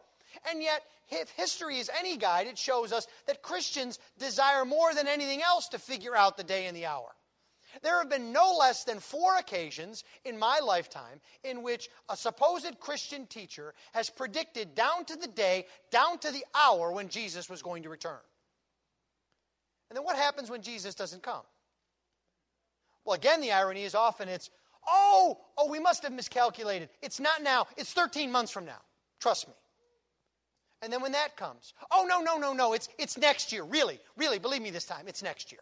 And 0.50 0.62
yet, 0.62 0.82
if 1.10 1.30
history 1.30 1.78
is 1.78 1.90
any 1.98 2.16
guide, 2.16 2.46
it 2.46 2.58
shows 2.58 2.92
us 2.92 3.06
that 3.26 3.42
Christians 3.42 3.98
desire 4.18 4.64
more 4.64 4.94
than 4.94 5.06
anything 5.06 5.42
else 5.42 5.68
to 5.68 5.78
figure 5.78 6.16
out 6.16 6.36
the 6.36 6.44
day 6.44 6.66
and 6.66 6.76
the 6.76 6.86
hour. 6.86 7.14
There 7.82 7.98
have 7.98 8.08
been 8.08 8.32
no 8.32 8.56
less 8.58 8.84
than 8.84 9.00
four 9.00 9.36
occasions 9.36 10.04
in 10.24 10.38
my 10.38 10.60
lifetime 10.60 11.20
in 11.42 11.62
which 11.62 11.88
a 12.08 12.16
supposed 12.16 12.78
Christian 12.78 13.26
teacher 13.26 13.74
has 13.92 14.10
predicted 14.10 14.74
down 14.74 15.04
to 15.06 15.16
the 15.16 15.26
day, 15.26 15.66
down 15.90 16.18
to 16.18 16.30
the 16.30 16.44
hour 16.54 16.92
when 16.92 17.08
Jesus 17.08 17.50
was 17.50 17.62
going 17.62 17.82
to 17.82 17.88
return. 17.88 18.20
And 19.94 20.00
then 20.00 20.06
what 20.06 20.16
happens 20.16 20.50
when 20.50 20.60
Jesus 20.60 20.96
doesn't 20.96 21.22
come? 21.22 21.44
Well, 23.04 23.14
again, 23.14 23.40
the 23.40 23.52
irony 23.52 23.84
is 23.84 23.94
often 23.94 24.28
it's, 24.28 24.50
oh, 24.88 25.38
oh, 25.56 25.70
we 25.70 25.78
must 25.78 26.02
have 26.02 26.12
miscalculated. 26.12 26.88
It's 27.00 27.20
not 27.20 27.44
now, 27.44 27.68
it's 27.76 27.92
13 27.92 28.32
months 28.32 28.50
from 28.50 28.64
now. 28.64 28.80
Trust 29.20 29.46
me. 29.46 29.54
And 30.82 30.92
then 30.92 31.00
when 31.00 31.12
that 31.12 31.36
comes, 31.36 31.74
oh, 31.92 32.06
no, 32.08 32.22
no, 32.22 32.38
no, 32.38 32.52
no, 32.52 32.72
it's, 32.72 32.88
it's 32.98 33.16
next 33.16 33.52
year. 33.52 33.62
Really, 33.62 34.00
really, 34.16 34.40
believe 34.40 34.62
me 34.62 34.70
this 34.70 34.84
time, 34.84 35.06
it's 35.06 35.22
next 35.22 35.52
year. 35.52 35.60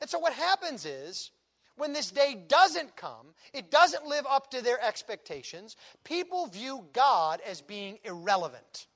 And 0.00 0.08
so 0.08 0.18
what 0.18 0.32
happens 0.32 0.86
is, 0.86 1.32
when 1.76 1.92
this 1.92 2.10
day 2.10 2.42
doesn't 2.48 2.96
come, 2.96 3.34
it 3.52 3.70
doesn't 3.70 4.06
live 4.06 4.24
up 4.26 4.50
to 4.52 4.62
their 4.62 4.82
expectations, 4.82 5.76
people 6.02 6.46
view 6.46 6.86
God 6.94 7.42
as 7.46 7.60
being 7.60 7.98
irrelevant. 8.04 8.86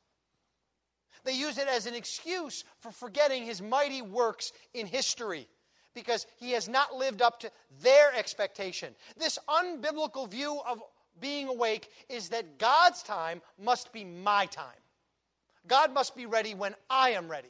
They 1.26 1.33
use 1.33 1.59
it 1.59 1.66
as 1.66 1.87
an 1.87 1.95
excuse 1.95 2.64
for 2.78 2.92
forgetting 2.92 3.45
his 3.45 3.61
mighty 3.61 4.00
works 4.00 4.52
in 4.73 4.87
history 4.87 5.49
because 5.92 6.25
he 6.37 6.52
has 6.52 6.68
not 6.68 6.95
lived 6.95 7.21
up 7.21 7.40
to 7.40 7.50
their 7.83 8.14
expectation. 8.14 8.95
This 9.18 9.37
unbiblical 9.49 10.30
view 10.30 10.61
of 10.66 10.80
being 11.21 11.49
awake 11.49 11.90
is 12.09 12.28
that 12.28 12.59
God's 12.59 13.02
time 13.02 13.42
must 13.59 13.92
be 13.92 14.04
my 14.04 14.47
time. 14.47 14.78
God 15.66 15.92
must 15.92 16.14
be 16.14 16.26
ready 16.26 16.54
when 16.54 16.76
I 16.88 17.11
am 17.11 17.28
ready. 17.28 17.49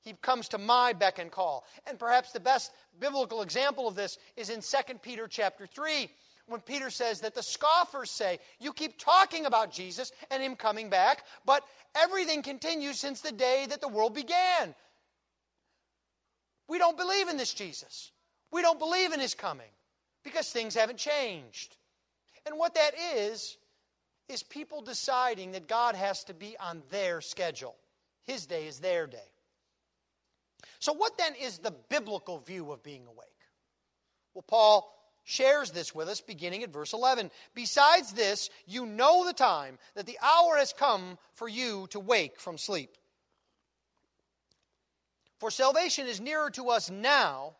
He 0.00 0.14
comes 0.22 0.48
to 0.48 0.58
my 0.58 0.94
beck 0.94 1.18
and 1.18 1.30
call. 1.30 1.66
And 1.86 1.98
perhaps 1.98 2.32
the 2.32 2.40
best 2.40 2.72
biblical 2.98 3.42
example 3.42 3.86
of 3.88 3.94
this 3.94 4.16
is 4.36 4.48
in 4.48 4.62
2 4.62 4.94
Peter 5.02 5.28
chapter 5.28 5.66
3 5.66 6.08
when 6.50 6.60
Peter 6.60 6.90
says 6.90 7.20
that 7.20 7.34
the 7.34 7.42
scoffers 7.42 8.10
say, 8.10 8.38
You 8.58 8.72
keep 8.72 8.98
talking 8.98 9.46
about 9.46 9.72
Jesus 9.72 10.12
and 10.30 10.42
him 10.42 10.56
coming 10.56 10.90
back, 10.90 11.24
but 11.46 11.64
everything 11.94 12.42
continues 12.42 12.98
since 12.98 13.20
the 13.20 13.32
day 13.32 13.66
that 13.68 13.80
the 13.80 13.88
world 13.88 14.14
began. 14.14 14.74
We 16.68 16.78
don't 16.78 16.96
believe 16.96 17.28
in 17.28 17.36
this 17.36 17.54
Jesus. 17.54 18.12
We 18.52 18.62
don't 18.62 18.78
believe 18.78 19.12
in 19.12 19.20
his 19.20 19.34
coming 19.34 19.70
because 20.24 20.50
things 20.50 20.74
haven't 20.74 20.98
changed. 20.98 21.76
And 22.46 22.58
what 22.58 22.74
that 22.74 22.92
is, 23.16 23.56
is 24.28 24.42
people 24.42 24.80
deciding 24.80 25.52
that 25.52 25.68
God 25.68 25.94
has 25.94 26.24
to 26.24 26.34
be 26.34 26.56
on 26.58 26.82
their 26.90 27.20
schedule. 27.20 27.76
His 28.24 28.46
day 28.46 28.66
is 28.66 28.78
their 28.78 29.06
day. 29.06 29.18
So, 30.78 30.92
what 30.92 31.18
then 31.18 31.34
is 31.40 31.58
the 31.58 31.74
biblical 31.88 32.38
view 32.38 32.70
of 32.72 32.82
being 32.82 33.06
awake? 33.06 33.28
Well, 34.34 34.44
Paul 34.46 34.99
shares 35.24 35.70
this 35.70 35.94
with 35.94 36.08
us 36.08 36.20
beginning 36.20 36.62
at 36.62 36.72
verse 36.72 36.92
11. 36.92 37.30
Besides 37.54 38.12
this, 38.12 38.50
you 38.66 38.86
know 38.86 39.24
the 39.24 39.32
time, 39.32 39.78
that 39.94 40.06
the 40.06 40.18
hour 40.22 40.56
has 40.56 40.72
come 40.72 41.18
for 41.34 41.48
you 41.48 41.86
to 41.90 42.00
wake 42.00 42.40
from 42.40 42.58
sleep. 42.58 42.96
For 45.38 45.50
salvation 45.50 46.06
is 46.06 46.20
nearer 46.20 46.50
to 46.50 46.68
us 46.68 46.90
now 46.90 47.54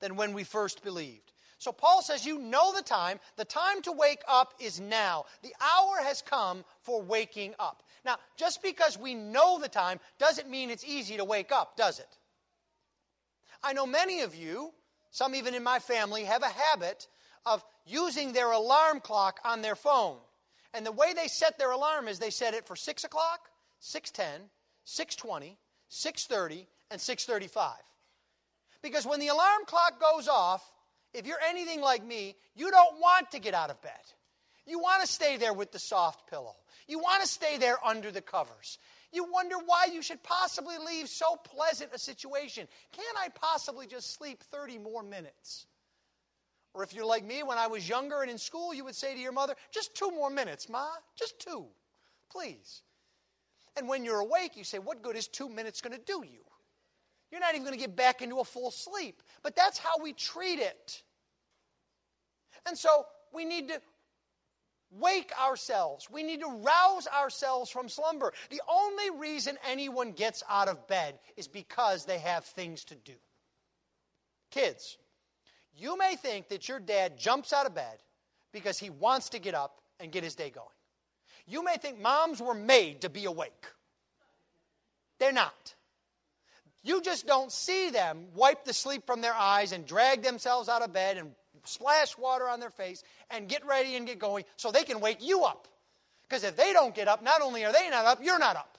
than 0.00 0.16
when 0.16 0.34
we 0.34 0.44
first 0.44 0.82
believed. 0.82 1.32
So 1.58 1.72
Paul 1.72 2.02
says, 2.02 2.24
You 2.24 2.38
know 2.38 2.74
the 2.74 2.82
time. 2.82 3.20
The 3.36 3.44
time 3.44 3.82
to 3.82 3.92
wake 3.92 4.22
up 4.26 4.54
is 4.58 4.80
now. 4.80 5.24
The 5.42 5.54
hour 5.60 6.02
has 6.02 6.22
come 6.22 6.64
for 6.80 7.02
waking 7.02 7.54
up. 7.58 7.82
Now, 8.04 8.16
just 8.36 8.62
because 8.62 8.98
we 8.98 9.14
know 9.14 9.58
the 9.58 9.68
time 9.68 10.00
doesn't 10.18 10.48
mean 10.48 10.70
it's 10.70 10.84
easy 10.84 11.18
to 11.18 11.24
wake 11.24 11.52
up, 11.52 11.76
does 11.76 11.98
it? 11.98 12.18
I 13.62 13.74
know 13.74 13.86
many 13.86 14.22
of 14.22 14.34
you, 14.34 14.72
some 15.10 15.34
even 15.34 15.54
in 15.54 15.62
my 15.62 15.78
family, 15.78 16.24
have 16.24 16.42
a 16.42 16.48
habit 16.48 17.08
of 17.46 17.64
using 17.86 18.32
their 18.32 18.52
alarm 18.52 19.00
clock 19.00 19.40
on 19.44 19.62
their 19.62 19.76
phone. 19.76 20.18
And 20.72 20.86
the 20.86 20.92
way 20.92 21.12
they 21.14 21.26
set 21.26 21.58
their 21.58 21.72
alarm 21.72 22.08
is 22.08 22.18
they 22.18 22.30
set 22.30 22.54
it 22.54 22.66
for 22.66 22.76
6 22.76 23.04
o'clock, 23.04 23.48
6.10, 23.82 24.24
6.20, 24.86 25.56
6.30, 25.90 26.66
and 26.90 27.00
6.35. 27.00 27.72
Because 28.82 29.06
when 29.06 29.20
the 29.20 29.28
alarm 29.28 29.64
clock 29.66 30.00
goes 30.00 30.28
off, 30.28 30.62
if 31.12 31.26
you're 31.26 31.40
anything 31.46 31.80
like 31.80 32.04
me, 32.04 32.36
you 32.54 32.70
don't 32.70 33.00
want 33.00 33.32
to 33.32 33.40
get 33.40 33.54
out 33.54 33.70
of 33.70 33.82
bed. 33.82 33.92
You 34.66 34.78
want 34.78 35.02
to 35.02 35.08
stay 35.08 35.36
there 35.36 35.52
with 35.52 35.72
the 35.72 35.78
soft 35.78 36.30
pillow. 36.30 36.54
You 36.86 37.00
want 37.00 37.22
to 37.22 37.28
stay 37.28 37.58
there 37.58 37.76
under 37.84 38.12
the 38.12 38.20
covers. 38.20 38.78
You 39.12 39.26
wonder 39.30 39.56
why 39.64 39.88
you 39.92 40.02
should 40.02 40.22
possibly 40.22 40.76
leave 40.78 41.08
so 41.08 41.36
pleasant 41.36 41.90
a 41.92 41.98
situation. 41.98 42.68
Can 42.92 43.04
I 43.18 43.28
possibly 43.28 43.86
just 43.86 44.14
sleep 44.14 44.42
30 44.42 44.78
more 44.78 45.02
minutes? 45.02 45.66
Or 46.74 46.84
if 46.84 46.94
you're 46.94 47.06
like 47.06 47.24
me, 47.24 47.42
when 47.42 47.58
I 47.58 47.66
was 47.66 47.88
younger 47.88 48.22
and 48.22 48.30
in 48.30 48.38
school, 48.38 48.72
you 48.72 48.84
would 48.84 48.94
say 48.94 49.14
to 49.14 49.20
your 49.20 49.32
mother, 49.32 49.54
just 49.72 49.94
two 49.94 50.10
more 50.10 50.30
minutes, 50.30 50.68
Ma, 50.68 50.86
just 51.18 51.40
two, 51.40 51.66
please. 52.30 52.82
And 53.76 53.88
when 53.88 54.04
you're 54.04 54.20
awake, 54.20 54.56
you 54.56 54.62
say, 54.62 54.78
what 54.78 55.02
good 55.02 55.16
is 55.16 55.26
two 55.26 55.48
minutes 55.48 55.80
going 55.80 55.96
to 55.96 56.04
do 56.04 56.24
you? 56.24 56.44
You're 57.30 57.40
not 57.40 57.54
even 57.54 57.64
going 57.64 57.78
to 57.78 57.80
get 57.80 57.96
back 57.96 58.22
into 58.22 58.38
a 58.38 58.44
full 58.44 58.70
sleep. 58.70 59.22
But 59.42 59.56
that's 59.56 59.78
how 59.78 60.02
we 60.02 60.12
treat 60.12 60.58
it. 60.58 61.02
And 62.66 62.76
so 62.76 63.06
we 63.32 63.44
need 63.44 63.68
to 63.68 63.80
wake 64.90 65.32
ourselves. 65.40 66.08
We 66.10 66.22
need 66.22 66.40
to 66.40 66.48
rouse 66.48 67.06
ourselves 67.06 67.70
from 67.70 67.88
slumber. 67.88 68.32
The 68.50 68.62
only 68.68 69.10
reason 69.10 69.56
anyone 69.68 70.12
gets 70.12 70.42
out 70.48 70.68
of 70.68 70.86
bed 70.88 71.18
is 71.36 71.48
because 71.48 72.04
they 72.04 72.18
have 72.18 72.44
things 72.44 72.84
to 72.84 72.94
do. 72.94 73.14
Kids, 74.50 74.98
you 75.76 75.96
may 75.96 76.16
think 76.16 76.48
that 76.48 76.68
your 76.68 76.80
dad 76.80 77.18
jumps 77.18 77.52
out 77.52 77.66
of 77.66 77.74
bed 77.74 77.98
because 78.52 78.78
he 78.78 78.90
wants 78.90 79.28
to 79.30 79.38
get 79.38 79.54
up 79.54 79.80
and 80.00 80.10
get 80.10 80.24
his 80.24 80.34
day 80.34 80.50
going. 80.50 80.66
You 81.46 81.64
may 81.64 81.76
think 81.76 82.00
moms 82.00 82.40
were 82.40 82.54
made 82.54 83.02
to 83.02 83.08
be 83.08 83.24
awake. 83.24 83.66
They're 85.18 85.32
not. 85.32 85.74
You 86.82 87.02
just 87.02 87.26
don't 87.26 87.52
see 87.52 87.90
them 87.90 88.26
wipe 88.34 88.64
the 88.64 88.72
sleep 88.72 89.06
from 89.06 89.20
their 89.20 89.34
eyes 89.34 89.72
and 89.72 89.86
drag 89.86 90.22
themselves 90.22 90.68
out 90.68 90.82
of 90.82 90.92
bed 90.92 91.18
and 91.18 91.32
splash 91.64 92.16
water 92.16 92.48
on 92.48 92.60
their 92.60 92.70
face 92.70 93.02
and 93.30 93.48
get 93.48 93.64
ready 93.66 93.96
and 93.96 94.06
get 94.06 94.18
going 94.18 94.44
so 94.56 94.70
they 94.70 94.84
can 94.84 95.00
wake 95.00 95.18
you 95.20 95.44
up. 95.44 95.68
Because 96.28 96.44
if 96.44 96.56
they 96.56 96.72
don't 96.72 96.94
get 96.94 97.08
up, 97.08 97.22
not 97.22 97.42
only 97.42 97.64
are 97.64 97.72
they 97.72 97.90
not 97.90 98.06
up, 98.06 98.20
you're 98.22 98.38
not 98.38 98.56
up. 98.56 98.78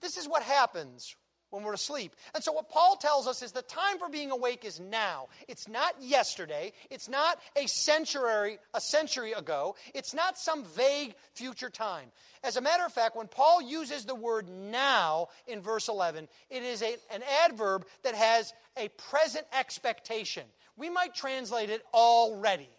This 0.00 0.16
is 0.16 0.28
what 0.28 0.42
happens 0.42 1.16
when 1.50 1.62
we're 1.62 1.74
asleep. 1.74 2.14
And 2.34 2.42
so 2.42 2.52
what 2.52 2.68
Paul 2.68 2.96
tells 2.96 3.26
us 3.26 3.42
is 3.42 3.52
the 3.52 3.62
time 3.62 3.98
for 3.98 4.08
being 4.08 4.30
awake 4.30 4.64
is 4.64 4.80
now. 4.80 5.28
It's 5.48 5.68
not 5.68 5.94
yesterday. 6.00 6.72
It's 6.90 7.08
not 7.08 7.38
a 7.56 7.66
century 7.66 8.58
a 8.74 8.80
century 8.80 9.32
ago. 9.32 9.76
It's 9.94 10.14
not 10.14 10.38
some 10.38 10.64
vague 10.64 11.14
future 11.34 11.70
time. 11.70 12.10
As 12.42 12.56
a 12.56 12.60
matter 12.60 12.84
of 12.84 12.92
fact, 12.92 13.16
when 13.16 13.28
Paul 13.28 13.60
uses 13.60 14.04
the 14.04 14.14
word 14.14 14.48
now 14.48 15.28
in 15.46 15.60
verse 15.60 15.88
11, 15.88 16.28
it 16.48 16.62
is 16.62 16.82
a, 16.82 16.96
an 17.12 17.22
adverb 17.44 17.84
that 18.02 18.14
has 18.14 18.54
a 18.76 18.88
present 19.10 19.46
expectation. 19.58 20.44
We 20.76 20.88
might 20.88 21.14
translate 21.14 21.70
it 21.70 21.82
already. 21.92 22.70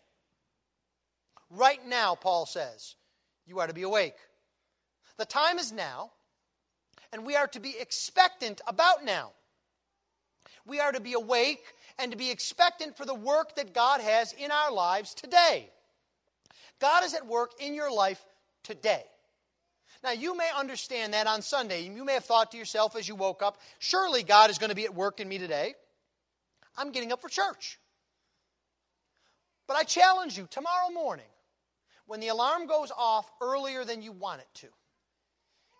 right 1.51 1.85
now, 1.87 2.15
Paul 2.15 2.45
says, 2.45 2.95
you 3.45 3.59
are 3.59 3.67
to 3.67 3.73
be 3.73 3.81
awake. 3.83 4.15
The 5.17 5.25
time 5.25 5.59
is 5.59 5.71
now, 5.71 6.11
and 7.11 7.25
we 7.25 7.35
are 7.35 7.47
to 7.47 7.59
be 7.59 7.75
expectant 7.79 8.61
about 8.67 9.03
now. 9.03 9.31
We 10.65 10.79
are 10.79 10.91
to 10.91 10.99
be 10.99 11.13
awake 11.13 11.63
and 11.97 12.11
to 12.11 12.17
be 12.17 12.31
expectant 12.31 12.97
for 12.97 13.05
the 13.05 13.13
work 13.13 13.55
that 13.55 13.73
God 13.73 14.01
has 14.01 14.33
in 14.33 14.51
our 14.51 14.71
lives 14.71 15.13
today. 15.13 15.69
God 16.79 17.03
is 17.03 17.13
at 17.13 17.27
work 17.27 17.51
in 17.59 17.73
your 17.73 17.91
life 17.93 18.23
today. 18.63 19.03
Now, 20.03 20.11
you 20.11 20.35
may 20.35 20.49
understand 20.57 21.13
that 21.13 21.27
on 21.27 21.41
Sunday. 21.41 21.83
You 21.83 22.03
may 22.03 22.13
have 22.13 22.25
thought 22.25 22.51
to 22.51 22.57
yourself 22.57 22.95
as 22.95 23.07
you 23.07 23.15
woke 23.15 23.43
up, 23.43 23.59
surely 23.77 24.23
God 24.23 24.49
is 24.49 24.57
going 24.57 24.69
to 24.69 24.75
be 24.75 24.85
at 24.85 24.95
work 24.95 25.19
in 25.19 25.27
me 25.27 25.37
today. 25.37 25.75
I'm 26.75 26.91
getting 26.91 27.11
up 27.11 27.21
for 27.21 27.29
church. 27.29 27.77
But 29.67 29.77
I 29.77 29.83
challenge 29.83 30.37
you 30.37 30.47
tomorrow 30.49 30.89
morning, 30.91 31.25
when 32.07 32.19
the 32.19 32.29
alarm 32.29 32.65
goes 32.65 32.91
off 32.97 33.29
earlier 33.41 33.85
than 33.85 34.01
you 34.01 34.11
want 34.11 34.41
it 34.41 34.47
to, 34.55 34.67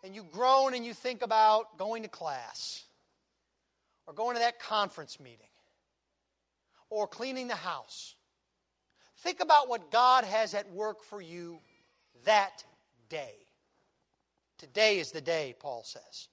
and 0.03 0.15
you 0.15 0.24
groan 0.24 0.74
and 0.74 0.86
you 0.86 0.93
think 0.93 1.22
about 1.22 1.77
going 1.77 2.03
to 2.03 2.10
class, 2.10 2.84
or 4.08 4.13
going 4.13 4.36
to 4.36 4.41
that 4.41 4.60
conference 4.60 5.20
meeting, 5.20 5.38
or 6.89 7.08
cleaning 7.08 7.48
the 7.48 7.55
house, 7.55 8.15
think 9.20 9.39
about 9.39 9.70
what 9.70 9.91
God 9.91 10.24
has 10.24 10.53
at 10.53 10.72
work 10.72 11.03
for 11.03 11.22
you 11.22 11.60
that 12.25 12.63
day. 13.10 13.36
Today 14.58 15.00
is 15.00 15.12
the 15.12 15.22
day, 15.22 15.55
Paul 15.60 15.84
says. 15.84 16.27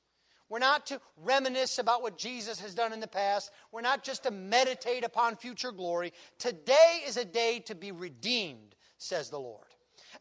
We're 0.48 0.58
not 0.58 0.86
to 0.86 1.00
reminisce 1.22 1.78
about 1.78 2.02
what 2.02 2.16
Jesus 2.16 2.58
has 2.60 2.74
done 2.74 2.92
in 2.92 3.00
the 3.00 3.06
past. 3.06 3.50
We're 3.70 3.82
not 3.82 4.02
just 4.02 4.22
to 4.22 4.30
meditate 4.30 5.04
upon 5.04 5.36
future 5.36 5.72
glory. 5.72 6.12
Today 6.38 7.02
is 7.06 7.18
a 7.18 7.24
day 7.24 7.60
to 7.66 7.74
be 7.74 7.92
redeemed, 7.92 8.74
says 8.96 9.28
the 9.28 9.38
Lord. 9.38 9.66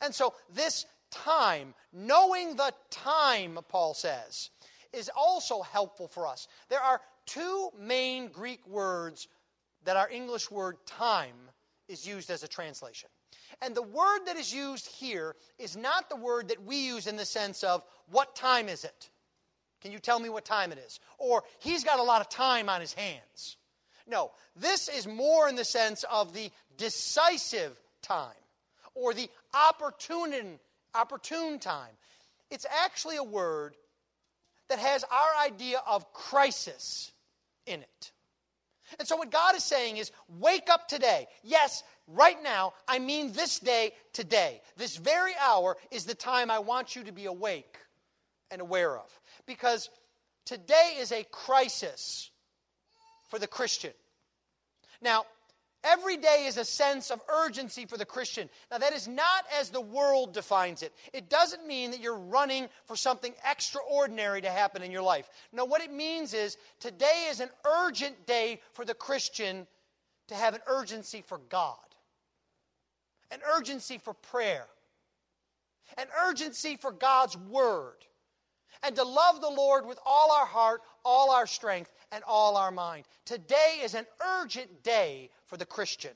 And 0.02 0.14
so, 0.14 0.34
this 0.54 0.86
time, 1.12 1.74
knowing 1.94 2.56
the 2.56 2.74
time, 2.90 3.60
Paul 3.70 3.94
says, 3.94 4.50
is 4.94 5.10
also 5.16 5.62
helpful 5.62 6.08
for 6.08 6.28
us. 6.28 6.48
There 6.70 6.82
are 6.82 7.02
two 7.26 7.70
main 7.80 8.30
Greek 8.30 8.66
words 8.68 9.28
that 9.86 9.98
our 9.98 10.10
English 10.10 10.50
word 10.50 10.78
time 10.86 11.36
is 11.88 12.08
used 12.08 12.30
as 12.30 12.44
a 12.44 12.48
translation. 12.48 13.10
And 13.62 13.76
the 13.76 13.82
word 13.82 14.20
that 14.26 14.38
is 14.38 14.54
used 14.54 14.88
here 14.88 15.36
is 15.58 15.76
not 15.78 16.10
the 16.10 16.16
word 16.16 16.50
that 16.50 16.64
we 16.64 16.78
use 16.78 17.08
in 17.08 17.16
the 17.16 17.26
sense 17.26 17.64
of, 17.64 17.84
what 18.10 18.36
time 18.36 18.70
is 18.70 18.84
it? 18.84 19.10
Can 19.82 19.92
you 19.92 20.00
tell 20.00 20.20
me 20.20 20.30
what 20.30 20.46
time 20.46 20.72
it 20.72 20.80
is? 20.80 21.00
Or, 21.18 21.44
he's 21.60 21.84
got 21.84 22.00
a 22.00 22.04
lot 22.04 22.22
of 22.22 22.30
time 22.30 22.70
on 22.70 22.82
his 22.82 22.94
hands. 22.94 23.58
No, 24.08 24.32
this 24.56 24.88
is 24.88 25.06
more 25.08 25.50
in 25.50 25.56
the 25.56 25.66
sense 25.66 26.04
of 26.10 26.34
the 26.34 26.50
decisive 26.78 27.80
time 28.02 28.32
or 28.96 29.14
the 29.14 29.30
opportune, 29.54 30.60
opportune 30.98 31.60
time. 31.60 31.94
It's 32.50 32.66
actually 32.84 33.18
a 33.18 33.24
word 33.24 33.76
that 34.70 34.80
has 34.80 35.04
our 35.04 35.46
idea 35.46 35.82
of 35.86 36.12
crisis 36.14 37.12
in 37.66 37.82
it. 37.82 38.12
And 39.00 39.08
so, 39.08 39.18
what 39.18 39.32
God 39.32 39.56
is 39.56 39.64
saying 39.64 39.98
is, 39.98 40.12
wake 40.40 40.70
up 40.70 40.88
today. 40.88 41.28
Yes, 41.44 41.84
right 42.08 42.42
now, 42.42 42.74
I 42.88 43.00
mean 43.00 43.34
this 43.34 43.60
day 43.60 43.92
today. 44.14 44.62
This 44.78 44.96
very 44.96 45.34
hour 45.42 45.76
is 45.92 46.06
the 46.06 46.16
time 46.16 46.50
I 46.50 46.60
want 46.60 46.96
you 46.96 47.04
to 47.04 47.12
be 47.12 47.26
awake 47.26 47.78
and 48.50 48.62
aware 48.62 48.98
of. 48.98 49.20
Because 49.46 49.90
today 50.46 50.96
is 51.00 51.12
a 51.12 51.26
crisis 51.26 52.32
for 53.30 53.40
the 53.40 53.48
Christian. 53.48 53.92
Now, 55.02 55.26
Every 55.88 56.18
day 56.18 56.46
is 56.48 56.58
a 56.58 56.66
sense 56.66 57.12
of 57.12 57.22
urgency 57.30 57.86
for 57.86 57.98
the 57.98 58.06
Christian. 58.06 58.50
Now, 58.70 58.78
that 58.78 58.94
is 58.94 59.08
not 59.08 59.46
as 59.58 59.70
the 59.70 59.80
world 59.80 60.34
defines 60.34 60.84
it. 60.84 60.94
It 61.14 61.30
doesn't 61.30 61.66
mean 61.66 61.92
that 61.92 62.02
you're 62.02 62.18
running 62.18 62.68
for 62.86 62.98
something 62.98 63.34
extraordinary 63.50 64.42
to 64.42 64.50
happen 64.50 64.82
in 64.82 64.92
your 64.92 65.02
life. 65.02 65.30
No, 65.54 65.64
what 65.64 65.82
it 65.82 65.92
means 65.92 66.34
is 66.34 66.58
today 66.82 67.28
is 67.30 67.40
an 67.40 67.50
urgent 67.66 68.26
day 68.26 68.60
for 68.74 68.84
the 68.84 68.94
Christian 68.94 69.66
to 70.28 70.36
have 70.36 70.56
an 70.56 70.62
urgency 70.68 71.24
for 71.26 71.40
God, 71.50 71.78
an 73.32 73.40
urgency 73.56 73.98
for 73.98 74.14
prayer, 74.14 74.66
an 75.98 76.08
urgency 76.28 76.76
for 76.76 76.92
God's 76.92 77.38
Word, 77.38 77.96
and 78.84 78.96
to 78.96 79.04
love 79.04 79.40
the 79.40 79.50
Lord 79.50 79.86
with 79.86 80.00
all 80.06 80.32
our 80.34 80.46
heart, 80.46 80.82
all 81.08 81.32
our 81.32 81.48
strength, 81.48 81.92
and 82.12 82.22
all 82.28 82.58
our 82.58 82.70
mind. 82.70 83.06
Today 83.26 83.80
is 83.82 83.94
an 83.94 84.06
urgent 84.42 84.84
day 84.84 85.30
for 85.46 85.56
the 85.56 85.66
Christian. 85.66 86.12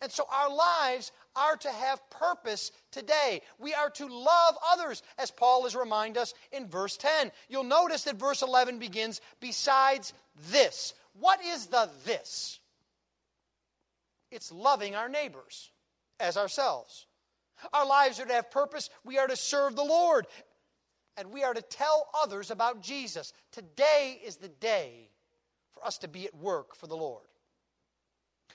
And 0.00 0.10
so 0.10 0.24
our 0.32 0.48
lives 0.48 1.12
are 1.36 1.56
to 1.56 1.70
have 1.70 2.08
purpose 2.08 2.72
today. 2.90 3.42
We 3.58 3.74
are 3.74 3.90
to 3.90 4.06
love 4.06 4.56
others, 4.72 5.02
as 5.18 5.30
Paul 5.30 5.64
has 5.64 5.76
reminded 5.76 6.18
us 6.20 6.32
in 6.52 6.68
verse 6.68 6.96
10. 6.96 7.32
You'll 7.50 7.64
notice 7.64 8.04
that 8.04 8.16
verse 8.16 8.40
11 8.40 8.78
begins, 8.78 9.20
besides 9.40 10.14
this. 10.50 10.94
What 11.20 11.44
is 11.44 11.66
the 11.66 11.90
this? 12.06 12.60
It's 14.30 14.50
loving 14.50 14.94
our 14.94 15.08
neighbors 15.08 15.70
as 16.18 16.38
ourselves. 16.38 17.06
Our 17.72 17.86
lives 17.86 18.18
are 18.20 18.26
to 18.26 18.32
have 18.32 18.50
purpose. 18.50 18.88
We 19.04 19.18
are 19.18 19.26
to 19.26 19.36
serve 19.36 19.76
the 19.76 19.84
Lord. 19.84 20.26
And 21.16 21.30
we 21.30 21.44
are 21.44 21.54
to 21.54 21.62
tell 21.62 22.08
others 22.22 22.50
about 22.50 22.82
Jesus. 22.82 23.32
Today 23.52 24.20
is 24.24 24.36
the 24.36 24.48
day 24.48 25.08
for 25.72 25.86
us 25.86 25.98
to 25.98 26.08
be 26.08 26.26
at 26.26 26.34
work 26.34 26.74
for 26.74 26.86
the 26.86 26.96
Lord. 26.96 27.26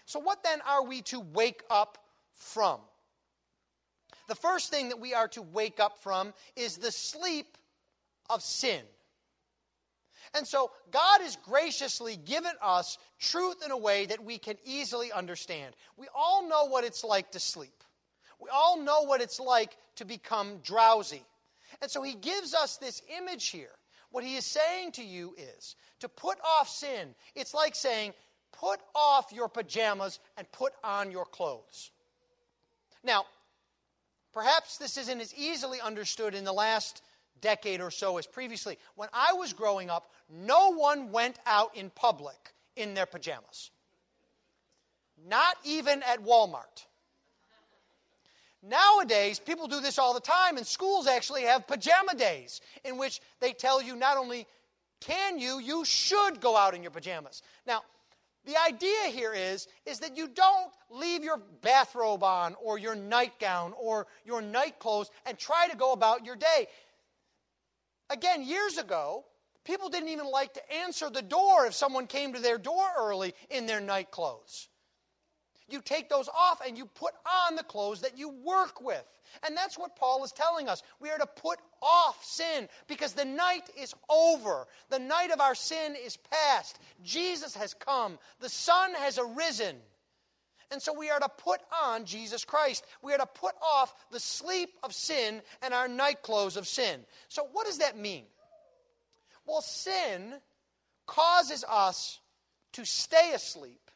So, 0.05 0.19
what 0.19 0.43
then 0.43 0.59
are 0.67 0.83
we 0.83 1.01
to 1.03 1.19
wake 1.19 1.63
up 1.69 1.97
from? 2.33 2.79
The 4.27 4.35
first 4.35 4.71
thing 4.71 4.89
that 4.89 4.99
we 4.99 5.13
are 5.13 5.27
to 5.29 5.41
wake 5.41 5.79
up 5.79 6.01
from 6.01 6.33
is 6.55 6.77
the 6.77 6.91
sleep 6.91 7.57
of 8.29 8.41
sin. 8.41 8.81
And 10.35 10.47
so, 10.47 10.71
God 10.91 11.21
has 11.21 11.37
graciously 11.37 12.15
given 12.15 12.53
us 12.61 12.97
truth 13.19 13.63
in 13.63 13.71
a 13.71 13.77
way 13.77 14.05
that 14.07 14.23
we 14.23 14.37
can 14.37 14.57
easily 14.65 15.11
understand. 15.11 15.75
We 15.97 16.07
all 16.13 16.47
know 16.47 16.65
what 16.65 16.83
it's 16.83 17.03
like 17.03 17.31
to 17.31 17.39
sleep, 17.39 17.83
we 18.39 18.49
all 18.49 18.79
know 18.81 19.03
what 19.03 19.21
it's 19.21 19.39
like 19.39 19.77
to 19.95 20.05
become 20.05 20.57
drowsy. 20.63 21.23
And 21.81 21.89
so, 21.89 22.01
He 22.01 22.13
gives 22.13 22.53
us 22.53 22.77
this 22.77 23.01
image 23.17 23.49
here. 23.49 23.71
What 24.11 24.23
He 24.23 24.35
is 24.35 24.45
saying 24.45 24.93
to 24.93 25.03
you 25.03 25.35
is 25.37 25.75
to 25.99 26.09
put 26.09 26.37
off 26.43 26.69
sin. 26.69 27.15
It's 27.35 27.53
like 27.53 27.75
saying, 27.75 28.13
put 28.51 28.79
off 28.95 29.31
your 29.31 29.47
pajamas 29.47 30.19
and 30.37 30.51
put 30.51 30.73
on 30.83 31.11
your 31.11 31.25
clothes. 31.25 31.91
Now, 33.03 33.25
perhaps 34.33 34.77
this 34.77 34.97
isn't 34.97 35.21
as 35.21 35.33
easily 35.35 35.79
understood 35.79 36.35
in 36.35 36.43
the 36.43 36.53
last 36.53 37.01
decade 37.41 37.81
or 37.81 37.91
so 37.91 38.17
as 38.17 38.27
previously. 38.27 38.77
When 38.95 39.09
I 39.13 39.33
was 39.33 39.53
growing 39.53 39.89
up, 39.89 40.11
no 40.29 40.73
one 40.73 41.11
went 41.11 41.37
out 41.45 41.75
in 41.75 41.89
public 41.89 42.53
in 42.75 42.93
their 42.93 43.05
pajamas. 43.05 43.71
Not 45.27 45.57
even 45.63 46.03
at 46.03 46.23
Walmart. 46.23 46.85
Nowadays, 48.61 49.39
people 49.39 49.67
do 49.67 49.79
this 49.79 49.97
all 49.97 50.13
the 50.13 50.19
time, 50.19 50.57
and 50.57 50.67
schools 50.67 51.07
actually 51.07 51.43
have 51.43 51.67
pajama 51.67 52.15
days 52.15 52.59
in 52.83 52.97
which 52.97 53.21
they 53.39 53.53
tell 53.53 53.81
you 53.81 53.95
not 53.95 54.17
only 54.17 54.45
can 54.99 55.39
you, 55.39 55.59
you 55.59 55.85
should 55.85 56.41
go 56.41 56.57
out 56.57 56.75
in 56.75 56.81
your 56.81 56.91
pajamas. 56.91 57.41
Now, 57.65 57.83
the 58.45 58.55
idea 58.67 59.05
here 59.11 59.33
is, 59.33 59.67
is 59.85 59.99
that 59.99 60.17
you 60.17 60.27
don't 60.27 60.71
leave 60.89 61.23
your 61.23 61.41
bathrobe 61.61 62.23
on 62.23 62.55
or 62.61 62.77
your 62.77 62.95
nightgown 62.95 63.73
or 63.79 64.07
your 64.25 64.41
night 64.41 64.79
clothes 64.79 65.09
and 65.25 65.37
try 65.37 65.67
to 65.67 65.77
go 65.77 65.93
about 65.93 66.25
your 66.25 66.35
day. 66.35 66.67
Again, 68.09 68.43
years 68.43 68.77
ago, 68.77 69.25
people 69.63 69.89
didn't 69.89 70.09
even 70.09 70.29
like 70.29 70.53
to 70.55 70.73
answer 70.73 71.09
the 71.09 71.21
door 71.21 71.65
if 71.65 71.73
someone 71.73 72.07
came 72.07 72.33
to 72.33 72.39
their 72.39 72.57
door 72.57 72.87
early 72.97 73.33
in 73.49 73.67
their 73.67 73.81
night 73.81 74.09
clothes. 74.09 74.67
You 75.71 75.81
take 75.81 76.09
those 76.09 76.29
off 76.29 76.61
and 76.65 76.77
you 76.77 76.85
put 76.85 77.13
on 77.47 77.55
the 77.55 77.63
clothes 77.63 78.01
that 78.01 78.17
you 78.17 78.29
work 78.29 78.81
with. 78.81 79.03
And 79.45 79.55
that's 79.55 79.77
what 79.77 79.95
Paul 79.95 80.23
is 80.23 80.31
telling 80.31 80.67
us. 80.67 80.81
We 80.99 81.09
are 81.09 81.17
to 81.17 81.27
put 81.27 81.59
off 81.81 82.23
sin 82.23 82.67
because 82.87 83.13
the 83.13 83.25
night 83.25 83.69
is 83.77 83.93
over. 84.09 84.67
The 84.89 84.99
night 84.99 85.31
of 85.31 85.39
our 85.39 85.55
sin 85.55 85.95
is 85.95 86.17
past. 86.17 86.79
Jesus 87.03 87.55
has 87.55 87.73
come, 87.73 88.17
the 88.39 88.49
sun 88.49 88.93
has 88.95 89.19
arisen. 89.19 89.75
And 90.71 90.81
so 90.81 90.93
we 90.93 91.09
are 91.09 91.19
to 91.19 91.29
put 91.29 91.61
on 91.83 92.05
Jesus 92.05 92.45
Christ. 92.45 92.85
We 93.01 93.13
are 93.13 93.17
to 93.17 93.25
put 93.25 93.55
off 93.61 93.93
the 94.11 94.19
sleep 94.19 94.69
of 94.83 94.93
sin 94.93 95.41
and 95.63 95.73
our 95.73 95.87
night 95.87 96.21
clothes 96.21 96.57
of 96.57 96.67
sin. 96.67 96.99
So, 97.27 97.47
what 97.53 97.65
does 97.65 97.79
that 97.79 97.97
mean? 97.97 98.25
Well, 99.47 99.61
sin 99.61 100.35
causes 101.07 101.65
us 101.67 102.19
to 102.73 102.85
stay 102.85 103.31
asleep 103.33 103.88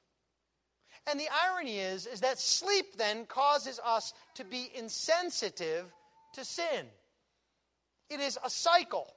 and 1.10 1.20
the 1.20 1.28
irony 1.46 1.80
is, 1.80 2.06
is 2.06 2.22
that 2.22 2.40
sleep 2.40 2.98
then 2.98 3.26
causes 3.26 3.80
us 3.84 4.14
to 4.36 4.44
be 4.44 4.72
insensitive 4.76 5.92
to 6.34 6.46
sin. 6.46 6.86
It 8.10 8.20
is 8.20 8.38
a 8.44 8.50
cycle. 8.50 9.14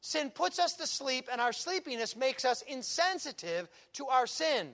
Sin 0.00 0.30
puts 0.30 0.58
us 0.58 0.74
to 0.74 0.86
sleep, 0.86 1.28
and 1.30 1.40
our 1.40 1.52
sleepiness 1.52 2.16
makes 2.16 2.44
us 2.44 2.62
insensitive 2.62 3.68
to 3.94 4.06
our 4.06 4.26
sin. 4.26 4.70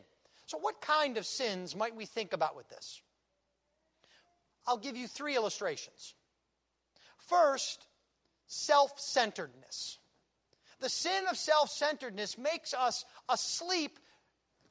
So, 0.46 0.58
what 0.58 0.80
kind 0.80 1.16
of 1.16 1.26
sins 1.26 1.74
might 1.74 1.96
we 1.96 2.06
think 2.06 2.32
about 2.32 2.56
with 2.56 2.68
this? 2.68 3.00
I'll 4.66 4.78
give 4.78 4.96
you 4.96 5.08
three 5.08 5.36
illustrations. 5.36 6.14
First, 7.18 7.86
self 8.46 8.98
centeredness. 9.00 9.98
The 10.80 10.88
sin 10.88 11.24
of 11.28 11.36
self 11.36 11.70
centeredness 11.70 12.38
makes 12.38 12.74
us 12.74 13.04
asleep 13.28 13.98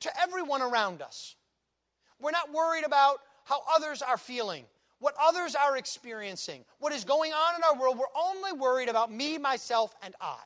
to 0.01 0.21
everyone 0.21 0.61
around 0.61 1.01
us. 1.01 1.34
We're 2.25 2.31
not 2.31 2.51
worried 2.51 2.85
about 2.85 3.19
how 3.43 3.61
others 3.75 4.01
are 4.01 4.17
feeling, 4.17 4.65
what 4.97 5.13
others 5.21 5.53
are 5.53 5.77
experiencing, 5.77 6.65
what 6.79 6.91
is 6.91 7.03
going 7.03 7.33
on 7.33 7.55
in 7.55 7.61
our 7.63 7.79
world. 7.79 7.99
We're 7.99 8.19
only 8.19 8.51
worried 8.51 8.89
about 8.89 9.13
me, 9.13 9.37
myself, 9.37 9.93
and 10.01 10.15
I. 10.19 10.39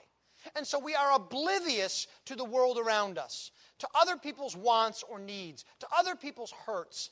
And 0.58 0.68
so 0.68 0.78
we 0.78 0.94
are 0.94 1.16
oblivious 1.16 2.08
to 2.26 2.36
the 2.36 2.44
world 2.44 2.80
around 2.80 3.18
us, 3.18 3.52
to 3.78 3.88
other 3.96 4.18
people's 4.18 4.58
wants 4.58 5.06
or 5.10 5.20
needs, 5.20 5.64
to 5.80 5.88
other 5.98 6.18
people's 6.18 6.52
hurts. 6.52 7.12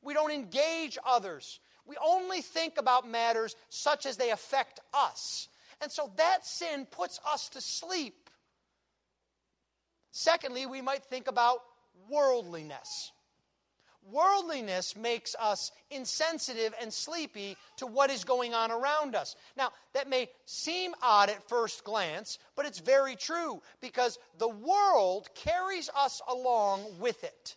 We 0.00 0.14
don't 0.14 0.32
engage 0.32 0.96
others. 1.04 1.60
We 1.84 1.96
only 2.02 2.40
think 2.40 2.78
about 2.78 3.06
matters 3.06 3.54
such 3.68 4.06
as 4.06 4.16
they 4.16 4.30
affect 4.30 4.80
us. 4.94 5.48
And 5.82 5.92
so 5.92 6.10
that 6.16 6.46
sin 6.46 6.86
puts 6.90 7.20
us 7.30 7.50
to 7.50 7.60
sleep. 7.60 8.30
Secondly, 10.10 10.64
we 10.64 10.80
might 10.80 11.04
think 11.04 11.28
about 11.28 11.58
worldliness. 12.08 13.12
Worldliness 14.02 14.96
makes 14.96 15.36
us 15.38 15.72
insensitive 15.90 16.74
and 16.80 16.92
sleepy 16.92 17.56
to 17.76 17.86
what 17.86 18.10
is 18.10 18.24
going 18.24 18.54
on 18.54 18.70
around 18.70 19.14
us. 19.14 19.36
Now, 19.56 19.70
that 19.92 20.08
may 20.08 20.30
seem 20.46 20.94
odd 21.02 21.28
at 21.28 21.48
first 21.48 21.84
glance, 21.84 22.38
but 22.56 22.66
it's 22.66 22.80
very 22.80 23.14
true 23.14 23.60
because 23.80 24.18
the 24.38 24.48
world 24.48 25.28
carries 25.34 25.90
us 25.94 26.20
along 26.28 26.98
with 26.98 27.22
it. 27.24 27.56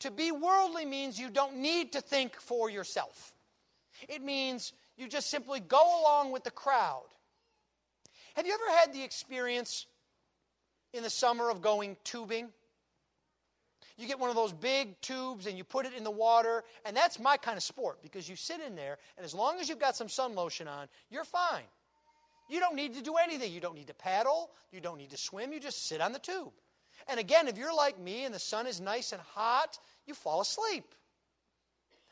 To 0.00 0.10
be 0.10 0.30
worldly 0.30 0.84
means 0.84 1.18
you 1.18 1.30
don't 1.30 1.56
need 1.56 1.92
to 1.92 2.00
think 2.00 2.36
for 2.36 2.70
yourself, 2.70 3.34
it 4.08 4.22
means 4.22 4.72
you 4.96 5.08
just 5.08 5.30
simply 5.30 5.60
go 5.60 6.00
along 6.00 6.32
with 6.32 6.44
the 6.44 6.50
crowd. 6.50 7.04
Have 8.34 8.46
you 8.46 8.54
ever 8.54 8.78
had 8.78 8.92
the 8.92 9.02
experience 9.02 9.86
in 10.92 11.02
the 11.02 11.10
summer 11.10 11.50
of 11.50 11.60
going 11.60 11.96
tubing? 12.04 12.48
You 14.00 14.06
get 14.08 14.18
one 14.18 14.30
of 14.30 14.36
those 14.36 14.52
big 14.52 15.00
tubes 15.00 15.46
and 15.46 15.58
you 15.58 15.64
put 15.64 15.84
it 15.84 15.92
in 15.94 16.04
the 16.04 16.10
water, 16.10 16.64
and 16.84 16.96
that's 16.96 17.20
my 17.20 17.36
kind 17.36 17.56
of 17.56 17.62
sport 17.62 18.02
because 18.02 18.28
you 18.28 18.36
sit 18.36 18.60
in 18.60 18.74
there, 18.74 18.98
and 19.16 19.24
as 19.24 19.34
long 19.34 19.60
as 19.60 19.68
you've 19.68 19.78
got 19.78 19.94
some 19.94 20.08
sun 20.08 20.34
lotion 20.34 20.66
on, 20.66 20.88
you're 21.10 21.24
fine. 21.24 21.64
You 22.48 22.60
don't 22.60 22.74
need 22.74 22.94
to 22.94 23.02
do 23.02 23.14
anything. 23.16 23.52
You 23.52 23.60
don't 23.60 23.74
need 23.74 23.86
to 23.88 23.94
paddle, 23.94 24.50
you 24.72 24.80
don't 24.80 24.98
need 24.98 25.10
to 25.10 25.16
swim, 25.16 25.52
you 25.52 25.60
just 25.60 25.86
sit 25.86 26.00
on 26.00 26.12
the 26.12 26.18
tube. 26.18 26.52
And 27.08 27.20
again, 27.20 27.46
if 27.46 27.56
you're 27.56 27.74
like 27.74 27.98
me 27.98 28.24
and 28.24 28.34
the 28.34 28.38
sun 28.38 28.66
is 28.66 28.80
nice 28.80 29.12
and 29.12 29.20
hot, 29.20 29.78
you 30.06 30.14
fall 30.14 30.40
asleep. 30.40 30.94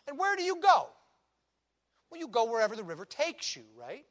And 0.06 0.18
where 0.18 0.36
do 0.36 0.42
you 0.42 0.60
go? 0.60 0.88
Well, 2.10 2.20
you 2.20 2.28
go 2.28 2.50
wherever 2.50 2.76
the 2.76 2.84
river 2.84 3.04
takes 3.04 3.56
you, 3.56 3.64
right? 3.76 4.04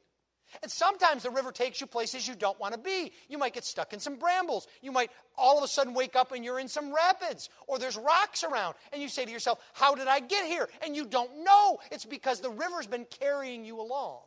And 0.62 0.70
sometimes 0.70 1.22
the 1.22 1.30
river 1.30 1.52
takes 1.52 1.80
you 1.80 1.86
places 1.86 2.26
you 2.26 2.34
don't 2.34 2.58
want 2.58 2.74
to 2.74 2.80
be. 2.80 3.12
You 3.28 3.38
might 3.38 3.52
get 3.52 3.64
stuck 3.64 3.92
in 3.92 4.00
some 4.00 4.16
brambles. 4.16 4.66
You 4.80 4.92
might 4.92 5.10
all 5.36 5.58
of 5.58 5.64
a 5.64 5.68
sudden 5.68 5.94
wake 5.94 6.16
up 6.16 6.32
and 6.32 6.44
you're 6.44 6.58
in 6.58 6.68
some 6.68 6.92
rapids 6.92 7.50
or 7.66 7.78
there's 7.78 7.96
rocks 7.96 8.44
around. 8.44 8.74
And 8.92 9.02
you 9.02 9.08
say 9.08 9.24
to 9.24 9.30
yourself, 9.30 9.60
How 9.74 9.94
did 9.94 10.08
I 10.08 10.20
get 10.20 10.46
here? 10.46 10.68
And 10.82 10.96
you 10.96 11.06
don't 11.06 11.44
know. 11.44 11.78
It's 11.90 12.04
because 12.04 12.40
the 12.40 12.50
river's 12.50 12.86
been 12.86 13.06
carrying 13.20 13.64
you 13.64 13.80
along. 13.80 14.20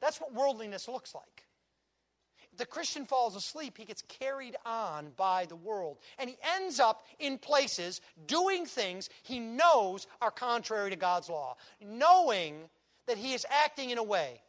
That's 0.00 0.20
what 0.20 0.32
worldliness 0.32 0.88
looks 0.88 1.14
like. 1.14 1.44
If 2.52 2.58
the 2.58 2.66
Christian 2.66 3.04
falls 3.04 3.36
asleep, 3.36 3.76
he 3.76 3.84
gets 3.84 4.02
carried 4.02 4.56
on 4.64 5.12
by 5.16 5.44
the 5.46 5.56
world. 5.56 5.98
And 6.18 6.30
he 6.30 6.38
ends 6.56 6.80
up 6.80 7.04
in 7.18 7.36
places 7.36 8.00
doing 8.26 8.64
things 8.64 9.10
he 9.22 9.40
knows 9.40 10.06
are 10.22 10.30
contrary 10.30 10.90
to 10.90 10.96
God's 10.96 11.28
law, 11.28 11.56
knowing 11.82 12.70
that 13.06 13.18
he 13.18 13.34
is 13.34 13.44
acting 13.50 13.90
in 13.90 13.98
a 13.98 14.02
way 14.02 14.40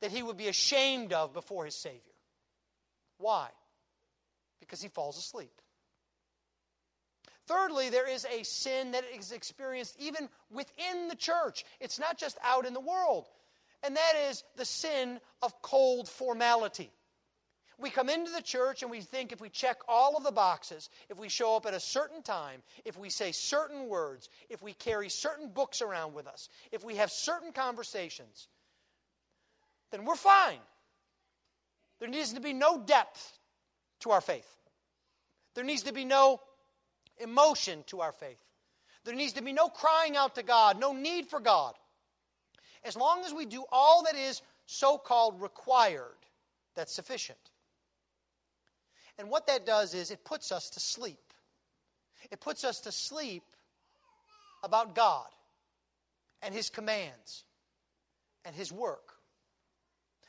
that 0.00 0.10
he 0.10 0.22
would 0.22 0.36
be 0.36 0.48
ashamed 0.48 1.12
of 1.12 1.32
before 1.32 1.64
his 1.64 1.76
Savior. 1.76 2.00
Why? 3.18 3.48
Because 4.60 4.80
he 4.80 4.88
falls 4.88 5.18
asleep. 5.18 5.52
Thirdly, 7.46 7.90
there 7.90 8.08
is 8.08 8.24
a 8.26 8.44
sin 8.44 8.92
that 8.92 9.04
is 9.16 9.32
experienced 9.32 9.96
even 9.98 10.28
within 10.50 11.08
the 11.08 11.16
church. 11.16 11.64
It's 11.80 11.98
not 11.98 12.16
just 12.16 12.38
out 12.44 12.64
in 12.66 12.74
the 12.74 12.80
world. 12.80 13.26
And 13.82 13.96
that 13.96 14.12
is 14.28 14.44
the 14.56 14.64
sin 14.64 15.20
of 15.42 15.60
cold 15.62 16.08
formality. 16.08 16.92
We 17.78 17.90
come 17.90 18.10
into 18.10 18.30
the 18.30 18.42
church 18.42 18.82
and 18.82 18.90
we 18.90 19.00
think 19.00 19.32
if 19.32 19.40
we 19.40 19.48
check 19.48 19.78
all 19.88 20.16
of 20.16 20.22
the 20.22 20.30
boxes, 20.30 20.90
if 21.08 21.18
we 21.18 21.30
show 21.30 21.56
up 21.56 21.64
at 21.64 21.72
a 21.72 21.80
certain 21.80 22.22
time, 22.22 22.62
if 22.84 22.98
we 22.98 23.08
say 23.08 23.32
certain 23.32 23.88
words, 23.88 24.28
if 24.50 24.62
we 24.62 24.74
carry 24.74 25.08
certain 25.08 25.48
books 25.48 25.80
around 25.80 26.12
with 26.12 26.26
us, 26.26 26.50
if 26.72 26.84
we 26.84 26.96
have 26.96 27.10
certain 27.10 27.52
conversations, 27.52 28.48
then 29.90 30.04
we're 30.04 30.16
fine. 30.16 30.58
There 31.98 32.08
needs 32.08 32.32
to 32.32 32.40
be 32.40 32.52
no 32.52 32.78
depth 32.78 33.38
to 34.00 34.10
our 34.10 34.20
faith. 34.20 34.48
There 35.54 35.64
needs 35.64 35.82
to 35.82 35.92
be 35.92 36.04
no 36.04 36.40
emotion 37.18 37.84
to 37.88 38.00
our 38.00 38.12
faith. 38.12 38.40
There 39.04 39.14
needs 39.14 39.34
to 39.34 39.42
be 39.42 39.52
no 39.52 39.68
crying 39.68 40.16
out 40.16 40.34
to 40.36 40.42
God, 40.42 40.78
no 40.78 40.92
need 40.92 41.26
for 41.26 41.40
God. 41.40 41.74
As 42.84 42.96
long 42.96 43.24
as 43.24 43.34
we 43.34 43.46
do 43.46 43.64
all 43.70 44.04
that 44.04 44.14
is 44.14 44.42
so 44.66 44.96
called 44.96 45.40
required, 45.40 46.16
that's 46.74 46.92
sufficient. 46.92 47.38
And 49.18 49.28
what 49.28 49.46
that 49.48 49.66
does 49.66 49.92
is 49.92 50.10
it 50.10 50.24
puts 50.24 50.50
us 50.52 50.70
to 50.70 50.80
sleep. 50.80 51.18
It 52.30 52.40
puts 52.40 52.64
us 52.64 52.80
to 52.80 52.92
sleep 52.92 53.42
about 54.62 54.94
God 54.94 55.28
and 56.42 56.54
His 56.54 56.70
commands 56.70 57.44
and 58.44 58.54
His 58.54 58.72
work. 58.72 59.09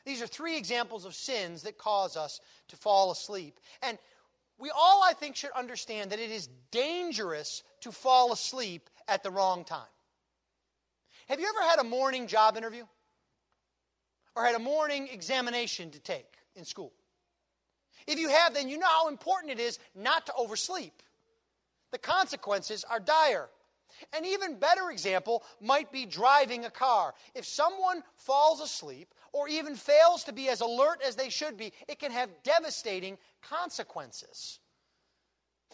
These 0.05 0.21
are 0.21 0.27
three 0.27 0.57
examples 0.57 1.05
of 1.05 1.13
sins 1.13 1.63
that 1.63 1.77
cause 1.77 2.17
us 2.17 2.39
to 2.69 2.75
fall 2.75 3.11
asleep. 3.11 3.59
And 3.81 3.97
we 4.57 4.69
all, 4.69 5.03
I 5.03 5.13
think, 5.13 5.35
should 5.35 5.51
understand 5.51 6.11
that 6.11 6.19
it 6.19 6.31
is 6.31 6.49
dangerous 6.71 7.63
to 7.81 7.91
fall 7.91 8.31
asleep 8.31 8.89
at 9.07 9.23
the 9.23 9.31
wrong 9.31 9.63
time. 9.63 9.81
Have 11.27 11.39
you 11.39 11.47
ever 11.47 11.67
had 11.67 11.79
a 11.79 11.83
morning 11.83 12.27
job 12.27 12.57
interview? 12.57 12.83
Or 14.35 14.45
had 14.45 14.55
a 14.55 14.59
morning 14.59 15.09
examination 15.11 15.91
to 15.91 15.99
take 15.99 16.27
in 16.55 16.65
school? 16.65 16.93
If 18.07 18.19
you 18.19 18.29
have, 18.29 18.53
then 18.53 18.69
you 18.69 18.77
know 18.77 18.87
how 18.87 19.07
important 19.07 19.51
it 19.51 19.59
is 19.59 19.79
not 19.95 20.25
to 20.27 20.33
oversleep. 20.33 21.01
The 21.91 21.97
consequences 21.97 22.83
are 22.89 22.99
dire. 22.99 23.49
An 24.13 24.25
even 24.25 24.59
better 24.59 24.91
example 24.91 25.43
might 25.59 25.91
be 25.91 26.05
driving 26.05 26.65
a 26.65 26.69
car. 26.69 27.13
If 27.35 27.45
someone 27.45 28.03
falls 28.15 28.61
asleep 28.61 29.13
or 29.33 29.47
even 29.47 29.75
fails 29.75 30.23
to 30.25 30.33
be 30.33 30.49
as 30.49 30.61
alert 30.61 31.01
as 31.05 31.15
they 31.15 31.29
should 31.29 31.57
be, 31.57 31.73
it 31.87 31.99
can 31.99 32.11
have 32.11 32.29
devastating 32.43 33.17
consequences. 33.41 34.59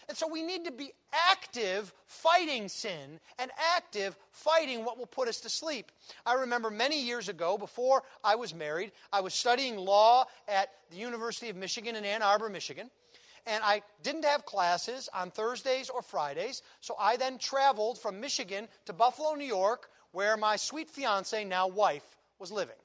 And 0.07 0.17
so 0.17 0.27
we 0.27 0.41
need 0.41 0.63
to 0.65 0.71
be 0.71 0.91
active 1.29 1.93
fighting 2.05 2.69
sin 2.69 3.19
and 3.39 3.51
active 3.75 4.15
fighting 4.31 4.85
what 4.85 4.97
will 4.97 5.07
put 5.07 5.27
us 5.27 5.41
to 5.41 5.49
sleep. 5.49 5.91
I 6.25 6.35
remember 6.35 6.69
many 6.69 7.01
years 7.01 7.27
ago, 7.27 7.57
before 7.57 8.03
I 8.23 8.35
was 8.35 8.53
married, 8.53 8.93
I 9.11 9.21
was 9.21 9.33
studying 9.33 9.75
law 9.75 10.25
at 10.47 10.69
the 10.91 10.97
University 10.97 11.49
of 11.49 11.57
Michigan 11.57 11.95
in 11.95 12.05
Ann 12.05 12.21
Arbor, 12.21 12.47
Michigan. 12.47 12.89
And 13.47 13.63
I 13.63 13.81
didn't 14.03 14.25
have 14.25 14.45
classes 14.45 15.09
on 15.13 15.31
Thursdays 15.31 15.89
or 15.89 16.01
Fridays, 16.01 16.61
so 16.81 16.95
I 16.99 17.15
then 17.15 17.37
traveled 17.37 17.97
from 17.97 18.19
Michigan 18.19 18.67
to 18.85 18.93
Buffalo, 18.93 19.35
New 19.35 19.45
York, 19.45 19.89
where 20.11 20.35
my 20.35 20.57
sweet 20.57 20.89
fiance, 20.89 21.45
now 21.45 21.67
wife, 21.67 22.03
was 22.39 22.51
living. 22.51 22.75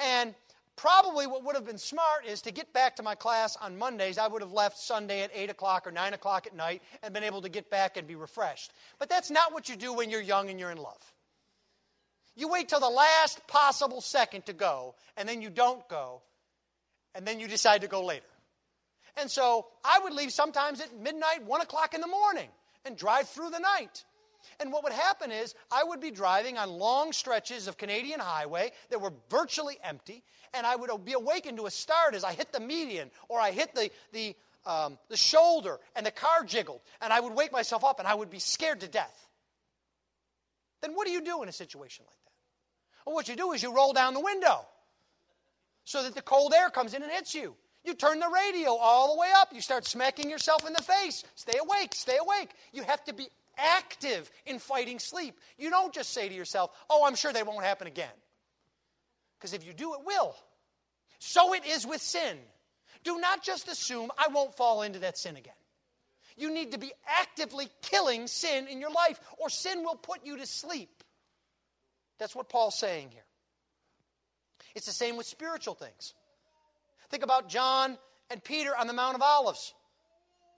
And 0.00 0.34
probably 0.76 1.26
what 1.26 1.44
would 1.44 1.56
have 1.56 1.66
been 1.66 1.78
smart 1.78 2.26
is 2.26 2.42
to 2.42 2.52
get 2.52 2.72
back 2.72 2.96
to 2.96 3.02
my 3.02 3.14
class 3.14 3.54
on 3.56 3.76
Mondays. 3.78 4.16
I 4.16 4.26
would 4.28 4.40
have 4.40 4.52
left 4.52 4.78
Sunday 4.78 5.20
at 5.22 5.30
8 5.34 5.50
o'clock 5.50 5.86
or 5.86 5.92
9 5.92 6.14
o'clock 6.14 6.46
at 6.46 6.56
night 6.56 6.82
and 7.02 7.12
been 7.12 7.22
able 7.22 7.42
to 7.42 7.50
get 7.50 7.70
back 7.70 7.98
and 7.98 8.08
be 8.08 8.16
refreshed. 8.16 8.72
But 8.98 9.10
that's 9.10 9.30
not 9.30 9.52
what 9.52 9.68
you 9.68 9.76
do 9.76 9.92
when 9.92 10.10
you're 10.10 10.22
young 10.22 10.48
and 10.48 10.58
you're 10.58 10.70
in 10.70 10.78
love. 10.78 11.12
You 12.34 12.48
wait 12.48 12.68
till 12.70 12.80
the 12.80 12.88
last 12.88 13.46
possible 13.46 14.00
second 14.00 14.46
to 14.46 14.52
go, 14.52 14.94
and 15.16 15.28
then 15.28 15.42
you 15.42 15.50
don't 15.50 15.86
go, 15.88 16.22
and 17.14 17.26
then 17.26 17.38
you 17.38 17.46
decide 17.46 17.82
to 17.82 17.88
go 17.88 18.04
later. 18.04 18.24
And 19.16 19.30
so 19.30 19.66
I 19.84 20.00
would 20.00 20.12
leave 20.12 20.32
sometimes 20.32 20.80
at 20.80 20.96
midnight, 20.98 21.44
1 21.44 21.60
o'clock 21.60 21.94
in 21.94 22.00
the 22.00 22.06
morning, 22.06 22.48
and 22.84 22.96
drive 22.96 23.28
through 23.28 23.50
the 23.50 23.60
night. 23.60 24.04
And 24.60 24.72
what 24.72 24.84
would 24.84 24.92
happen 24.92 25.32
is 25.32 25.54
I 25.70 25.84
would 25.84 26.00
be 26.00 26.10
driving 26.10 26.58
on 26.58 26.68
long 26.70 27.12
stretches 27.12 27.66
of 27.66 27.78
Canadian 27.78 28.20
highway 28.20 28.72
that 28.90 29.00
were 29.00 29.12
virtually 29.30 29.78
empty, 29.82 30.22
and 30.52 30.66
I 30.66 30.76
would 30.76 30.90
be 31.04 31.12
awakened 31.12 31.58
to 31.58 31.66
a 31.66 31.70
start 31.70 32.14
as 32.14 32.24
I 32.24 32.32
hit 32.32 32.52
the 32.52 32.60
median 32.60 33.10
or 33.28 33.40
I 33.40 33.52
hit 33.52 33.74
the, 33.74 33.90
the, 34.12 34.36
um, 34.66 34.98
the 35.08 35.16
shoulder 35.16 35.78
and 35.96 36.04
the 36.04 36.10
car 36.10 36.44
jiggled, 36.44 36.80
and 37.00 37.12
I 37.12 37.20
would 37.20 37.34
wake 37.34 37.52
myself 37.52 37.84
up 37.84 37.98
and 37.98 38.08
I 38.08 38.14
would 38.14 38.30
be 38.30 38.38
scared 38.38 38.80
to 38.80 38.88
death. 38.88 39.28
Then 40.82 40.92
what 40.92 41.06
do 41.06 41.12
you 41.12 41.22
do 41.22 41.42
in 41.42 41.48
a 41.48 41.52
situation 41.52 42.04
like 42.06 42.16
that? 42.24 42.32
Well, 43.06 43.14
what 43.14 43.28
you 43.28 43.36
do 43.36 43.52
is 43.52 43.62
you 43.62 43.74
roll 43.74 43.92
down 43.92 44.14
the 44.14 44.20
window 44.20 44.66
so 45.84 46.02
that 46.02 46.14
the 46.14 46.22
cold 46.22 46.52
air 46.54 46.70
comes 46.70 46.94
in 46.94 47.02
and 47.02 47.10
hits 47.10 47.34
you. 47.34 47.54
You 47.84 47.94
turn 47.94 48.18
the 48.18 48.28
radio 48.28 48.74
all 48.76 49.14
the 49.14 49.20
way 49.20 49.28
up. 49.36 49.48
You 49.52 49.60
start 49.60 49.86
smacking 49.86 50.30
yourself 50.30 50.66
in 50.66 50.72
the 50.72 50.82
face. 50.82 51.22
Stay 51.34 51.58
awake, 51.58 51.94
stay 51.94 52.16
awake. 52.18 52.50
You 52.72 52.82
have 52.82 53.04
to 53.04 53.12
be 53.12 53.28
active 53.58 54.30
in 54.46 54.58
fighting 54.58 54.98
sleep. 54.98 55.38
You 55.58 55.70
don't 55.70 55.92
just 55.92 56.12
say 56.12 56.28
to 56.28 56.34
yourself, 56.34 56.70
oh, 56.88 57.04
I'm 57.06 57.14
sure 57.14 57.32
they 57.32 57.42
won't 57.42 57.64
happen 57.64 57.86
again. 57.86 58.08
Because 59.38 59.52
if 59.52 59.66
you 59.66 59.74
do, 59.74 59.92
it 59.94 60.00
will. 60.04 60.34
So 61.18 61.52
it 61.52 61.66
is 61.66 61.86
with 61.86 62.00
sin. 62.00 62.38
Do 63.04 63.18
not 63.18 63.42
just 63.42 63.68
assume 63.68 64.10
I 64.16 64.28
won't 64.28 64.56
fall 64.56 64.82
into 64.82 65.00
that 65.00 65.18
sin 65.18 65.36
again. 65.36 65.52
You 66.36 66.52
need 66.52 66.72
to 66.72 66.78
be 66.78 66.92
actively 67.06 67.68
killing 67.82 68.26
sin 68.26 68.66
in 68.66 68.80
your 68.80 68.90
life, 68.90 69.20
or 69.38 69.48
sin 69.50 69.84
will 69.84 69.94
put 69.94 70.24
you 70.24 70.38
to 70.38 70.46
sleep. 70.46 71.04
That's 72.18 72.34
what 72.34 72.48
Paul's 72.48 72.78
saying 72.78 73.10
here. 73.10 73.24
It's 74.74 74.86
the 74.86 74.92
same 74.92 75.16
with 75.16 75.26
spiritual 75.26 75.74
things. 75.74 76.14
Think 77.14 77.22
about 77.22 77.48
John 77.48 77.96
and 78.28 78.42
Peter 78.42 78.76
on 78.76 78.88
the 78.88 78.92
Mount 78.92 79.14
of 79.14 79.22
Olives 79.22 79.72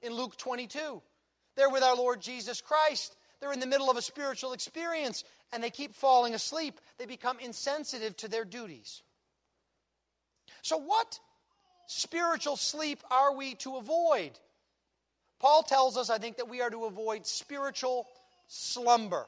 in 0.00 0.14
Luke 0.14 0.38
22. 0.38 1.02
They're 1.54 1.68
with 1.68 1.82
our 1.82 1.94
Lord 1.94 2.22
Jesus 2.22 2.62
Christ. 2.62 3.14
They're 3.38 3.52
in 3.52 3.60
the 3.60 3.66
middle 3.66 3.90
of 3.90 3.98
a 3.98 4.00
spiritual 4.00 4.54
experience 4.54 5.22
and 5.52 5.62
they 5.62 5.68
keep 5.68 5.94
falling 5.94 6.32
asleep. 6.32 6.80
They 6.96 7.04
become 7.04 7.38
insensitive 7.40 8.16
to 8.16 8.28
their 8.28 8.46
duties. 8.46 9.02
So, 10.62 10.78
what 10.78 11.20
spiritual 11.88 12.56
sleep 12.56 13.02
are 13.10 13.36
we 13.36 13.56
to 13.56 13.76
avoid? 13.76 14.30
Paul 15.38 15.62
tells 15.62 15.98
us, 15.98 16.08
I 16.08 16.16
think, 16.16 16.38
that 16.38 16.48
we 16.48 16.62
are 16.62 16.70
to 16.70 16.86
avoid 16.86 17.26
spiritual 17.26 18.06
slumber. 18.46 19.26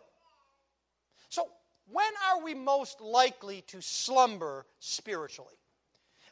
So, 1.29 1.47
when 1.93 2.11
are 2.31 2.43
we 2.43 2.55
most 2.55 3.03
likely 3.03 3.65
to 3.67 3.83
slumber 3.83 4.65
spiritually? 4.81 5.58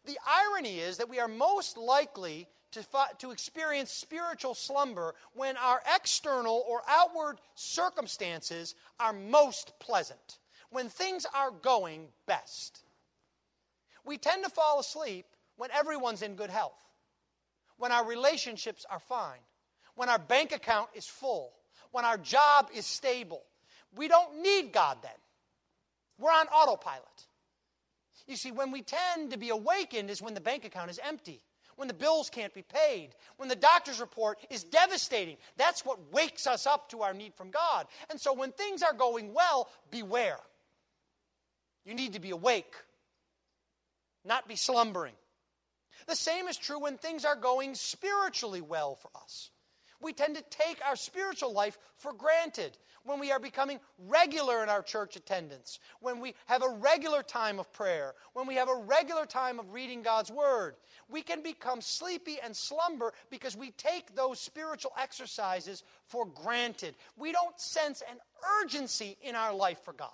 The 0.07 0.19
irony 0.27 0.79
is 0.79 0.99
that 0.99 1.09
we 1.09 1.19
are 1.19 1.29
most 1.29 1.77
likely 1.77 2.49
to, 2.73 2.85
to 3.19 3.31
experience 3.31 3.91
spiritual 3.91 4.55
slumber 4.55 5.15
when 5.35 5.57
our 5.57 5.83
external 5.95 6.65
or 6.69 6.83
outward 6.89 7.39
circumstances 7.55 8.75
are 9.01 9.13
most 9.13 9.79
pleasant, 9.81 10.39
when 10.71 10.89
things 10.89 11.27
are 11.35 11.51
going 11.51 12.09
best. 12.27 12.81
We 14.05 14.19
tend 14.19 14.45
to 14.45 14.51
fall 14.51 14.79
asleep 14.79 15.27
when 15.57 15.71
everyone's 15.73 16.23
in 16.23 16.37
good 16.37 16.51
health, 16.51 16.79
when 17.77 17.91
our 17.91 18.07
relationships 18.07 18.87
are 18.89 19.01
fine, 19.01 19.41
when 19.97 20.09
our 20.09 20.19
bank 20.19 20.53
account 20.53 20.91
is 20.95 21.07
full, 21.07 21.53
when 21.91 22.05
our 22.05 22.19
job 22.19 22.69
is 22.75 22.87
stable. 22.87 23.43
We 23.97 24.07
don't 24.07 24.43
need 24.43 24.73
God 24.73 24.99
then. 25.03 25.11
We're 26.19 26.31
on 26.31 26.47
autopilot. 26.49 27.26
You 28.27 28.37
see, 28.37 28.51
when 28.51 28.71
we 28.71 28.83
tend 28.83 29.31
to 29.31 29.39
be 29.39 29.51
awakened 29.51 30.11
is 30.11 30.23
when 30.23 30.35
the 30.35 30.41
bank 30.41 30.65
account 30.65 30.91
is 30.91 31.01
empty, 31.03 31.43
when 31.77 31.89
the 31.89 31.95
bills 31.95 32.31
can't 32.31 32.55
be 32.55 32.63
paid, 32.63 33.11
when 33.37 33.49
the 33.49 33.57
doctor's 33.57 34.01
report 34.01 34.39
is 34.51 34.65
devastating. 34.65 35.37
That's 35.57 35.85
what 35.85 36.13
wakes 36.13 36.47
us 36.47 36.67
up 36.67 36.89
to 36.91 37.03
our 37.03 37.15
need 37.15 37.35
from 37.35 37.51
God. 37.51 37.87
And 38.11 38.21
so 38.21 38.33
when 38.33 38.53
things 38.53 38.83
are 38.83 38.95
going 38.95 39.35
well, 39.35 39.69
beware. 39.91 40.39
You 41.85 41.95
need 41.95 42.15
to 42.15 42.21
be 42.21 42.31
awake, 42.31 42.75
not 44.25 44.49
be 44.49 44.57
slumbering. 44.57 45.15
The 46.09 46.17
same 46.17 46.49
is 46.49 46.57
true 46.57 46.81
when 46.81 46.99
things 46.99 47.25
are 47.25 47.37
going 47.37 47.75
spiritually 47.75 48.61
well 48.61 48.97
for 48.97 49.11
us. 49.23 49.51
We 50.01 50.13
tend 50.13 50.37
to 50.37 50.45
take 50.51 50.79
our 50.87 50.97
spiritual 50.97 51.53
life 51.53 51.79
for 51.97 52.13
granted 52.13 52.77
when 53.07 53.21
we 53.21 53.31
are 53.31 53.39
becoming 53.39 53.79
regular 54.09 54.63
in 54.63 54.69
our 54.69 54.83
church 54.83 55.17
attendance, 55.17 55.79
when 56.01 56.21
we 56.21 56.35
have 56.47 56.63
a 56.63 56.69
regular 56.69 57.23
time 57.23 57.59
of 57.59 57.73
prayer, 57.73 58.15
when 58.33 58.47
we 58.47 58.57
have 58.57 58.69
a 58.69 58.75
regular 58.75 59.25
time 59.25 59.59
of 59.59 59.73
reading 59.73 60.03
God's 60.03 60.31
Word. 60.31 60.75
We 61.09 61.23
can 61.23 61.43
become 61.43 61.81
sleepy 61.81 62.39
and 62.43 62.55
slumber 62.55 63.13
because 63.31 63.57
we 63.57 63.71
take 63.73 64.15
those 64.15 64.41
spiritual 64.41 64.93
exercises 65.01 65.85
for 66.07 66.27
granted. 66.27 66.97
We 67.17 67.33
don't 67.33 67.59
sense 67.61 68.03
an 68.11 68.19
urgency 68.61 69.17
in 69.23 69.35
our 69.35 69.55
life 69.55 69.79
for 69.85 69.93
God. 69.93 70.11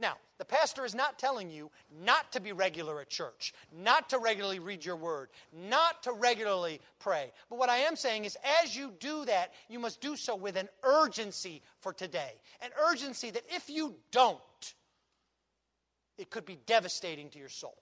Now, 0.00 0.16
the 0.38 0.44
pastor 0.44 0.84
is 0.84 0.94
not 0.94 1.18
telling 1.18 1.50
you 1.50 1.70
not 2.04 2.30
to 2.32 2.40
be 2.40 2.52
regular 2.52 3.00
at 3.00 3.08
church, 3.08 3.52
not 3.76 4.10
to 4.10 4.18
regularly 4.18 4.60
read 4.60 4.84
your 4.84 4.96
word, 4.96 5.30
not 5.52 6.04
to 6.04 6.12
regularly 6.12 6.80
pray. 7.00 7.32
But 7.50 7.58
what 7.58 7.68
I 7.68 7.78
am 7.78 7.96
saying 7.96 8.24
is, 8.24 8.36
as 8.62 8.76
you 8.76 8.92
do 9.00 9.24
that, 9.24 9.52
you 9.68 9.80
must 9.80 10.00
do 10.00 10.14
so 10.14 10.36
with 10.36 10.56
an 10.56 10.68
urgency 10.84 11.62
for 11.80 11.92
today. 11.92 12.34
An 12.62 12.70
urgency 12.88 13.30
that 13.30 13.42
if 13.48 13.68
you 13.68 13.96
don't, 14.12 14.38
it 16.16 16.30
could 16.30 16.44
be 16.44 16.58
devastating 16.66 17.28
to 17.30 17.38
your 17.38 17.48
soul. 17.48 17.76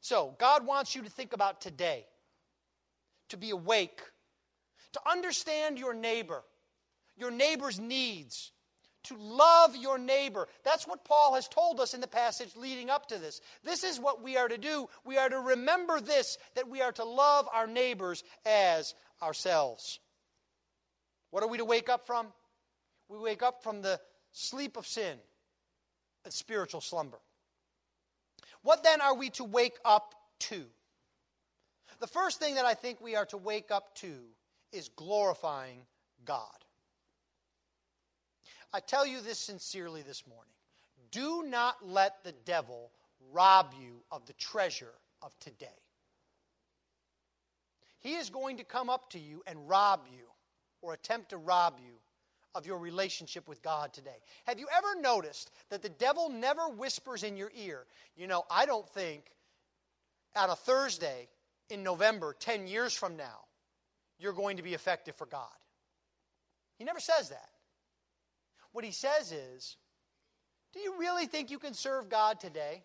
So, 0.00 0.34
God 0.38 0.66
wants 0.66 0.96
you 0.96 1.02
to 1.02 1.10
think 1.10 1.32
about 1.32 1.60
today, 1.60 2.04
to 3.28 3.36
be 3.36 3.50
awake, 3.50 4.00
to 4.92 5.00
understand 5.08 5.78
your 5.78 5.94
neighbor, 5.94 6.42
your 7.16 7.30
neighbor's 7.30 7.78
needs 7.78 8.52
to 9.08 9.16
love 9.16 9.76
your 9.76 9.98
neighbor. 9.98 10.48
That's 10.64 10.86
what 10.86 11.04
Paul 11.04 11.34
has 11.34 11.48
told 11.48 11.80
us 11.80 11.94
in 11.94 12.00
the 12.00 12.06
passage 12.06 12.56
leading 12.56 12.90
up 12.90 13.06
to 13.08 13.18
this. 13.18 13.40
This 13.64 13.84
is 13.84 14.00
what 14.00 14.22
we 14.22 14.36
are 14.36 14.48
to 14.48 14.58
do. 14.58 14.88
We 15.04 15.18
are 15.18 15.28
to 15.28 15.40
remember 15.40 16.00
this 16.00 16.38
that 16.54 16.68
we 16.68 16.82
are 16.82 16.92
to 16.92 17.04
love 17.04 17.48
our 17.52 17.66
neighbors 17.66 18.24
as 18.44 18.94
ourselves. 19.22 20.00
What 21.30 21.42
are 21.42 21.48
we 21.48 21.58
to 21.58 21.64
wake 21.64 21.88
up 21.88 22.06
from? 22.06 22.28
We 23.08 23.18
wake 23.18 23.42
up 23.42 23.62
from 23.62 23.82
the 23.82 24.00
sleep 24.32 24.76
of 24.76 24.86
sin 24.86 25.18
and 26.24 26.32
spiritual 26.32 26.80
slumber. 26.80 27.18
What 28.62 28.82
then 28.82 29.00
are 29.00 29.14
we 29.14 29.30
to 29.30 29.44
wake 29.44 29.78
up 29.84 30.14
to? 30.40 30.64
The 32.00 32.06
first 32.06 32.40
thing 32.40 32.56
that 32.56 32.64
I 32.64 32.74
think 32.74 33.00
we 33.00 33.16
are 33.16 33.26
to 33.26 33.36
wake 33.36 33.70
up 33.70 33.94
to 33.96 34.12
is 34.72 34.88
glorifying 34.88 35.78
God. 36.24 36.65
I 38.72 38.80
tell 38.80 39.06
you 39.06 39.20
this 39.20 39.38
sincerely 39.38 40.02
this 40.02 40.24
morning. 40.26 40.52
Do 41.10 41.44
not 41.46 41.76
let 41.86 42.22
the 42.24 42.32
devil 42.44 42.90
rob 43.32 43.72
you 43.80 44.02
of 44.10 44.26
the 44.26 44.32
treasure 44.34 44.94
of 45.22 45.38
today. 45.38 45.66
He 48.00 48.14
is 48.14 48.30
going 48.30 48.58
to 48.58 48.64
come 48.64 48.90
up 48.90 49.10
to 49.10 49.18
you 49.18 49.42
and 49.46 49.68
rob 49.68 50.06
you 50.10 50.24
or 50.82 50.92
attempt 50.92 51.30
to 51.30 51.38
rob 51.38 51.78
you 51.78 51.94
of 52.54 52.66
your 52.66 52.78
relationship 52.78 53.48
with 53.48 53.62
God 53.62 53.92
today. 53.92 54.16
Have 54.44 54.58
you 54.58 54.66
ever 54.76 55.00
noticed 55.00 55.50
that 55.70 55.82
the 55.82 55.88
devil 55.88 56.30
never 56.30 56.68
whispers 56.68 57.22
in 57.22 57.36
your 57.36 57.50
ear, 57.54 57.84
you 58.16 58.26
know, 58.26 58.44
I 58.50 58.64
don't 58.64 58.88
think 58.88 59.24
on 60.34 60.50
a 60.50 60.56
Thursday 60.56 61.28
in 61.68 61.82
November, 61.82 62.34
10 62.38 62.66
years 62.66 62.94
from 62.94 63.16
now, 63.16 63.40
you're 64.18 64.32
going 64.32 64.56
to 64.56 64.62
be 64.62 64.74
effective 64.74 65.16
for 65.16 65.26
God? 65.26 65.48
He 66.78 66.84
never 66.84 67.00
says 67.00 67.28
that. 67.30 67.48
What 68.76 68.84
he 68.84 68.90
says 68.90 69.32
is, 69.32 69.78
Do 70.74 70.80
you 70.80 70.98
really 70.98 71.24
think 71.24 71.50
you 71.50 71.58
can 71.58 71.72
serve 71.72 72.10
God 72.10 72.38
today? 72.38 72.82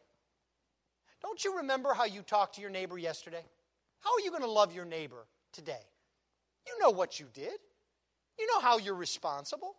Don't 1.21 1.43
you 1.43 1.57
remember 1.57 1.93
how 1.93 2.05
you 2.05 2.21
talked 2.21 2.55
to 2.55 2.61
your 2.61 2.69
neighbor 2.69 2.97
yesterday? 2.97 3.43
How 3.99 4.11
are 4.11 4.21
you 4.21 4.29
going 4.29 4.43
to 4.43 4.49
love 4.49 4.73
your 4.73 4.85
neighbor 4.85 5.27
today? 5.51 5.83
You 6.65 6.79
know 6.79 6.91
what 6.91 7.19
you 7.19 7.25
did. 7.33 7.59
You 8.39 8.47
know 8.47 8.61
how 8.61 8.77
you're 8.77 8.95
responsible. 8.95 9.75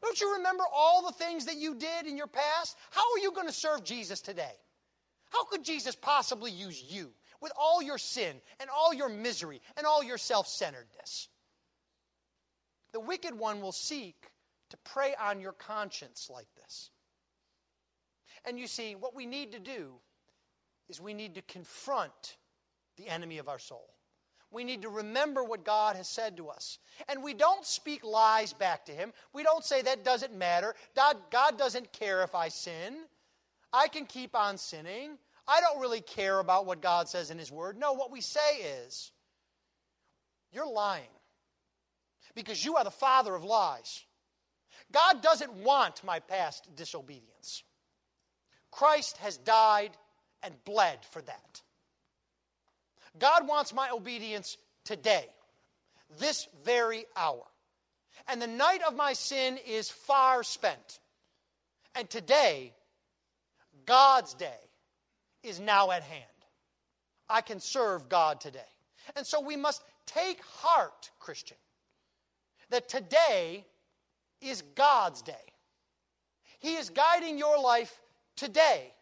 Don't 0.00 0.20
you 0.20 0.34
remember 0.34 0.62
all 0.72 1.04
the 1.04 1.12
things 1.12 1.46
that 1.46 1.56
you 1.56 1.74
did 1.74 2.06
in 2.06 2.16
your 2.16 2.28
past? 2.28 2.76
How 2.92 3.02
are 3.12 3.18
you 3.18 3.32
going 3.32 3.48
to 3.48 3.52
serve 3.52 3.82
Jesus 3.82 4.20
today? 4.20 4.54
How 5.30 5.44
could 5.46 5.64
Jesus 5.64 5.96
possibly 5.96 6.52
use 6.52 6.80
you 6.88 7.10
with 7.40 7.50
all 7.58 7.82
your 7.82 7.98
sin 7.98 8.36
and 8.60 8.70
all 8.70 8.94
your 8.94 9.08
misery 9.08 9.60
and 9.76 9.88
all 9.88 10.04
your 10.04 10.18
self 10.18 10.46
centeredness? 10.46 11.26
The 12.92 13.00
wicked 13.00 13.36
one 13.36 13.60
will 13.60 13.72
seek 13.72 14.30
to 14.70 14.76
prey 14.78 15.14
on 15.20 15.40
your 15.40 15.52
conscience 15.52 16.28
like 16.32 16.48
this. 16.56 16.90
And 18.44 18.58
you 18.58 18.66
see, 18.66 18.94
what 18.94 19.14
we 19.14 19.26
need 19.26 19.52
to 19.52 19.58
do 19.58 19.94
is 20.88 21.00
we 21.00 21.14
need 21.14 21.34
to 21.34 21.42
confront 21.42 22.36
the 22.96 23.08
enemy 23.08 23.38
of 23.38 23.48
our 23.48 23.58
soul. 23.58 23.88
We 24.52 24.62
need 24.62 24.82
to 24.82 24.88
remember 24.88 25.42
what 25.42 25.64
God 25.64 25.96
has 25.96 26.08
said 26.08 26.36
to 26.36 26.48
us. 26.48 26.78
And 27.08 27.22
we 27.22 27.34
don't 27.34 27.66
speak 27.66 28.04
lies 28.04 28.52
back 28.52 28.86
to 28.86 28.92
Him. 28.92 29.12
We 29.32 29.42
don't 29.42 29.64
say 29.64 29.82
that 29.82 30.04
doesn't 30.04 30.34
matter. 30.36 30.74
God, 30.94 31.58
doesn't 31.58 31.92
care 31.92 32.22
if 32.22 32.34
I 32.34 32.48
sin. 32.48 32.94
I 33.72 33.88
can 33.88 34.06
keep 34.06 34.36
on 34.36 34.56
sinning. 34.56 35.18
I 35.48 35.60
don't 35.60 35.80
really 35.80 36.00
care 36.00 36.38
about 36.38 36.66
what 36.66 36.80
God 36.80 37.08
says 37.08 37.30
in 37.30 37.38
His 37.38 37.50
Word. 37.50 37.76
No, 37.78 37.92
what 37.92 38.12
we 38.12 38.20
say 38.20 38.56
is, 38.86 39.10
you're 40.52 40.70
lying 40.70 41.10
because 42.34 42.64
you 42.64 42.76
are 42.76 42.84
the 42.84 42.90
father 42.90 43.34
of 43.34 43.44
lies. 43.44 44.04
God 44.92 45.22
doesn't 45.22 45.52
want 45.52 46.04
my 46.04 46.20
past 46.20 46.68
disobedience. 46.76 47.62
Christ 48.70 49.16
has 49.18 49.36
died 49.36 49.90
and 50.42 50.54
bled 50.64 50.98
for 51.10 51.22
that. 51.22 51.62
God 53.18 53.48
wants 53.48 53.74
my 53.74 53.90
obedience 53.90 54.58
today, 54.84 55.26
this 56.18 56.48
very 56.64 57.04
hour. 57.16 57.44
And 58.28 58.40
the 58.40 58.46
night 58.46 58.80
of 58.86 58.96
my 58.96 59.12
sin 59.12 59.58
is 59.66 59.88
far 59.90 60.42
spent. 60.42 61.00
And 61.94 62.08
today, 62.10 62.74
God's 63.86 64.34
day 64.34 64.60
is 65.42 65.60
now 65.60 65.90
at 65.90 66.02
hand. 66.02 66.24
I 67.28 67.40
can 67.40 67.60
serve 67.60 68.08
God 68.08 68.40
today. 68.40 68.60
And 69.14 69.26
so 69.26 69.40
we 69.40 69.56
must 69.56 69.82
take 70.06 70.42
heart, 70.42 71.10
Christian, 71.18 71.56
that 72.70 72.88
today 72.88 73.64
is 74.40 74.62
God's 74.74 75.22
day. 75.22 75.34
He 76.58 76.74
is 76.74 76.90
guiding 76.90 77.38
your 77.38 77.60
life 77.60 78.00
today. 78.36 78.92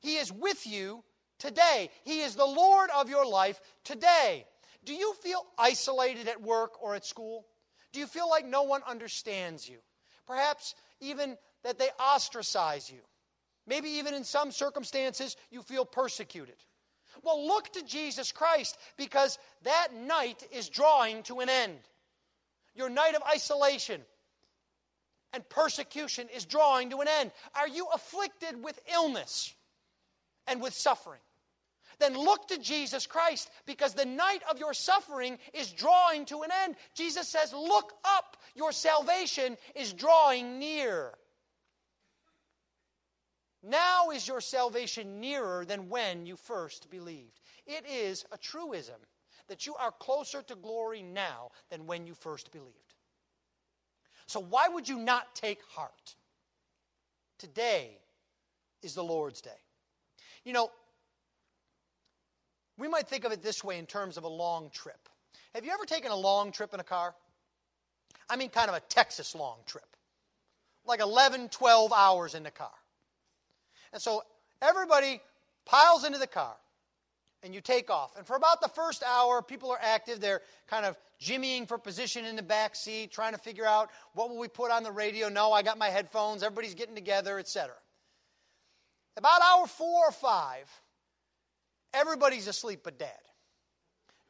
He 0.00 0.16
is 0.16 0.32
with 0.32 0.66
you 0.66 1.04
today. 1.38 1.90
He 2.04 2.20
is 2.20 2.34
the 2.34 2.46
Lord 2.46 2.90
of 2.94 3.08
your 3.08 3.26
life 3.26 3.60
today. 3.84 4.46
Do 4.84 4.94
you 4.94 5.14
feel 5.14 5.44
isolated 5.58 6.28
at 6.28 6.40
work 6.40 6.82
or 6.82 6.94
at 6.94 7.04
school? 7.04 7.46
Do 7.92 8.00
you 8.00 8.06
feel 8.06 8.28
like 8.28 8.46
no 8.46 8.62
one 8.62 8.82
understands 8.86 9.68
you? 9.68 9.78
Perhaps 10.26 10.74
even 11.00 11.36
that 11.64 11.78
they 11.78 11.88
ostracize 12.00 12.90
you. 12.90 13.00
Maybe 13.66 13.88
even 13.90 14.14
in 14.14 14.24
some 14.24 14.52
circumstances 14.52 15.36
you 15.50 15.62
feel 15.62 15.84
persecuted. 15.84 16.56
Well, 17.22 17.46
look 17.46 17.72
to 17.72 17.84
Jesus 17.84 18.30
Christ 18.30 18.78
because 18.96 19.38
that 19.62 19.88
night 19.94 20.46
is 20.52 20.68
drawing 20.68 21.22
to 21.24 21.40
an 21.40 21.48
end. 21.48 21.78
Your 22.74 22.90
night 22.90 23.14
of 23.14 23.22
isolation 23.32 24.02
and 25.32 25.48
persecution 25.48 26.28
is 26.34 26.44
drawing 26.44 26.90
to 26.90 27.00
an 27.00 27.08
end. 27.08 27.30
Are 27.54 27.68
you 27.68 27.86
afflicted 27.94 28.62
with 28.62 28.78
illness 28.92 29.54
and 30.46 30.60
with 30.60 30.74
suffering? 30.74 31.20
Then 31.98 32.14
look 32.14 32.48
to 32.48 32.58
Jesus 32.58 33.06
Christ 33.06 33.50
because 33.64 33.94
the 33.94 34.04
night 34.04 34.42
of 34.50 34.58
your 34.58 34.74
suffering 34.74 35.38
is 35.54 35.72
drawing 35.72 36.26
to 36.26 36.42
an 36.42 36.50
end. 36.64 36.76
Jesus 36.94 37.26
says, 37.28 37.52
Look 37.52 37.92
up, 38.04 38.36
your 38.54 38.72
salvation 38.72 39.56
is 39.74 39.92
drawing 39.92 40.58
near. 40.58 41.14
Now 43.62 44.10
is 44.10 44.28
your 44.28 44.40
salvation 44.40 45.20
nearer 45.20 45.64
than 45.64 45.88
when 45.88 46.26
you 46.26 46.36
first 46.36 46.90
believed. 46.90 47.40
It 47.66 47.84
is 47.90 48.24
a 48.30 48.38
truism 48.38 49.00
that 49.48 49.66
you 49.66 49.74
are 49.76 49.92
closer 49.92 50.42
to 50.42 50.54
glory 50.54 51.02
now 51.02 51.50
than 51.70 51.86
when 51.86 52.06
you 52.06 52.14
first 52.14 52.52
believed. 52.52 52.85
So, 54.26 54.40
why 54.40 54.68
would 54.68 54.88
you 54.88 54.98
not 54.98 55.34
take 55.34 55.60
heart? 55.70 56.14
Today 57.38 57.98
is 58.82 58.94
the 58.94 59.04
Lord's 59.04 59.40
day. 59.40 59.50
You 60.44 60.52
know, 60.52 60.70
we 62.78 62.88
might 62.88 63.08
think 63.08 63.24
of 63.24 63.32
it 63.32 63.42
this 63.42 63.62
way 63.64 63.78
in 63.78 63.86
terms 63.86 64.16
of 64.16 64.24
a 64.24 64.28
long 64.28 64.70
trip. 64.70 65.08
Have 65.54 65.64
you 65.64 65.72
ever 65.72 65.84
taken 65.84 66.10
a 66.10 66.16
long 66.16 66.52
trip 66.52 66.74
in 66.74 66.80
a 66.80 66.84
car? 66.84 67.14
I 68.28 68.36
mean, 68.36 68.50
kind 68.50 68.68
of 68.68 68.76
a 68.76 68.80
Texas 68.80 69.34
long 69.34 69.58
trip, 69.66 69.96
like 70.84 71.00
11, 71.00 71.48
12 71.48 71.92
hours 71.92 72.34
in 72.34 72.42
the 72.42 72.50
car. 72.50 72.72
And 73.92 74.02
so 74.02 74.22
everybody 74.60 75.20
piles 75.64 76.04
into 76.04 76.18
the 76.18 76.26
car 76.26 76.56
and 77.42 77.54
you 77.54 77.60
take 77.60 77.90
off. 77.90 78.16
And 78.16 78.26
for 78.26 78.36
about 78.36 78.60
the 78.60 78.68
first 78.68 79.02
hour, 79.02 79.42
people 79.42 79.70
are 79.70 79.78
active. 79.80 80.20
They're 80.20 80.42
kind 80.66 80.84
of 80.84 80.96
jimmying 81.20 81.68
for 81.68 81.78
position 81.78 82.24
in 82.24 82.36
the 82.36 82.42
back 82.42 82.74
seat, 82.74 83.10
trying 83.10 83.32
to 83.32 83.38
figure 83.38 83.66
out 83.66 83.90
what 84.14 84.28
will 84.28 84.38
we 84.38 84.48
put 84.48 84.70
on 84.70 84.82
the 84.82 84.92
radio. 84.92 85.28
No, 85.28 85.52
I 85.52 85.62
got 85.62 85.78
my 85.78 85.88
headphones. 85.88 86.42
Everybody's 86.42 86.74
getting 86.74 86.94
together, 86.94 87.38
etc. 87.38 87.74
About 89.16 89.40
hour 89.42 89.66
four 89.66 90.08
or 90.08 90.12
five, 90.12 90.68
everybody's 91.94 92.48
asleep 92.48 92.80
but 92.84 92.98
dad. 92.98 93.10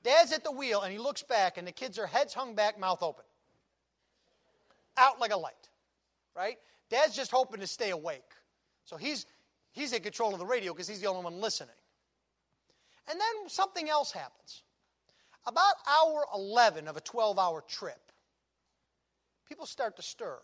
Dad's 0.05 0.33
at 0.33 0.45
the 0.45 0.53
wheel 0.53 0.83
and 0.83 0.93
he 0.93 0.99
looks 0.99 1.23
back 1.25 1.59
and 1.59 1.67
the 1.67 1.73
kids 1.73 1.99
are 1.99 2.07
heads 2.07 2.33
hung 2.33 2.55
back, 2.55 2.79
mouth 2.79 3.03
open. 3.03 3.25
Out 4.97 5.19
like 5.19 5.33
a 5.33 5.37
light. 5.37 5.55
Right? 6.37 6.59
Dad's 6.91 7.17
just 7.17 7.31
hoping 7.31 7.61
to 7.61 7.67
stay 7.67 7.91
awake. 7.91 8.31
So 8.85 8.97
he's 8.97 9.27
he's 9.73 9.93
in 9.93 10.03
control 10.03 10.33
of 10.33 10.39
the 10.39 10.47
radio 10.47 10.73
because 10.73 10.87
he's 10.87 11.01
the 11.01 11.09
only 11.09 11.25
one 11.25 11.41
listening. 11.41 11.75
And 13.09 13.21
then 13.21 13.49
something 13.49 13.89
else 13.89 14.13
happens. 14.13 14.63
About 15.47 15.75
hour 15.89 16.25
11 16.35 16.89
of 16.89 16.97
a 16.97 17.01
12 17.01 17.39
hour 17.39 17.63
trip, 17.69 18.01
people 19.49 19.67
start 19.67 19.97
to 19.97 20.03
stir. 20.03 20.39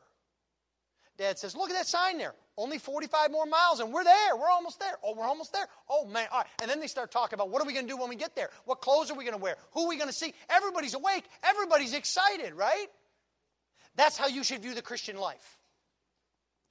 Dad 1.19 1.39
says, 1.39 1.57
Look 1.57 1.71
at 1.71 1.77
that 1.77 1.87
sign 1.87 2.19
there. 2.19 2.35
Only 2.57 2.79
45 2.79 3.31
more 3.31 3.47
miles, 3.47 3.81
and 3.81 3.93
we're 3.93 4.05
there. 4.05 4.37
We're 4.37 4.49
almost 4.49 4.79
there. 4.79 4.95
Oh, 5.03 5.15
we're 5.15 5.27
almost 5.27 5.53
there. 5.53 5.67
Oh, 5.89 6.07
man. 6.07 6.29
All 6.31 6.39
right. 6.39 6.47
And 6.61 6.71
then 6.71 6.81
they 6.81 6.87
start 6.87 7.11
talking 7.11 7.35
about 7.35 7.51
what 7.51 7.63
are 7.63 7.67
we 7.67 7.73
going 7.73 7.87
to 7.87 7.93
do 7.93 7.99
when 7.99 8.09
we 8.09 8.17
get 8.17 8.37
there? 8.37 8.51
What 8.65 8.81
clothes 8.81 9.11
are 9.11 9.15
we 9.15 9.25
going 9.25 9.37
to 9.37 9.43
wear? 9.43 9.57
Who 9.73 9.85
are 9.85 9.89
we 9.89 9.97
going 9.97 10.09
to 10.09 10.15
see? 10.15 10.35
Everybody's 10.51 10.95
awake. 10.95 11.25
Everybody's 11.43 11.95
excited, 11.95 12.55
right? 12.55 12.87
That's 13.97 14.17
how 14.17 14.27
you 14.27 14.45
should 14.45 14.61
view 14.61 14.75
the 14.75 14.83
Christian 14.83 15.17
life. 15.17 15.59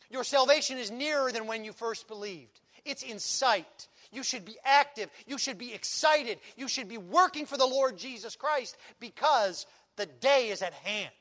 Your 0.09 0.23
salvation 0.23 0.77
is 0.77 0.91
nearer 0.91 1.31
than 1.31 1.47
when 1.47 1.63
you 1.63 1.71
first 1.71 2.07
believed, 2.07 2.59
it's 2.83 3.03
in 3.03 3.19
sight. 3.19 3.87
You 4.11 4.23
should 4.23 4.45
be 4.45 4.57
active. 4.65 5.09
You 5.25 5.37
should 5.37 5.57
be 5.57 5.73
excited. 5.73 6.39
You 6.57 6.67
should 6.67 6.89
be 6.89 6.97
working 6.97 7.45
for 7.45 7.57
the 7.57 7.65
Lord 7.65 7.97
Jesus 7.97 8.35
Christ 8.35 8.77
because 8.99 9.65
the 9.95 10.05
day 10.05 10.49
is 10.49 10.61
at 10.61 10.73
hand. 10.73 11.11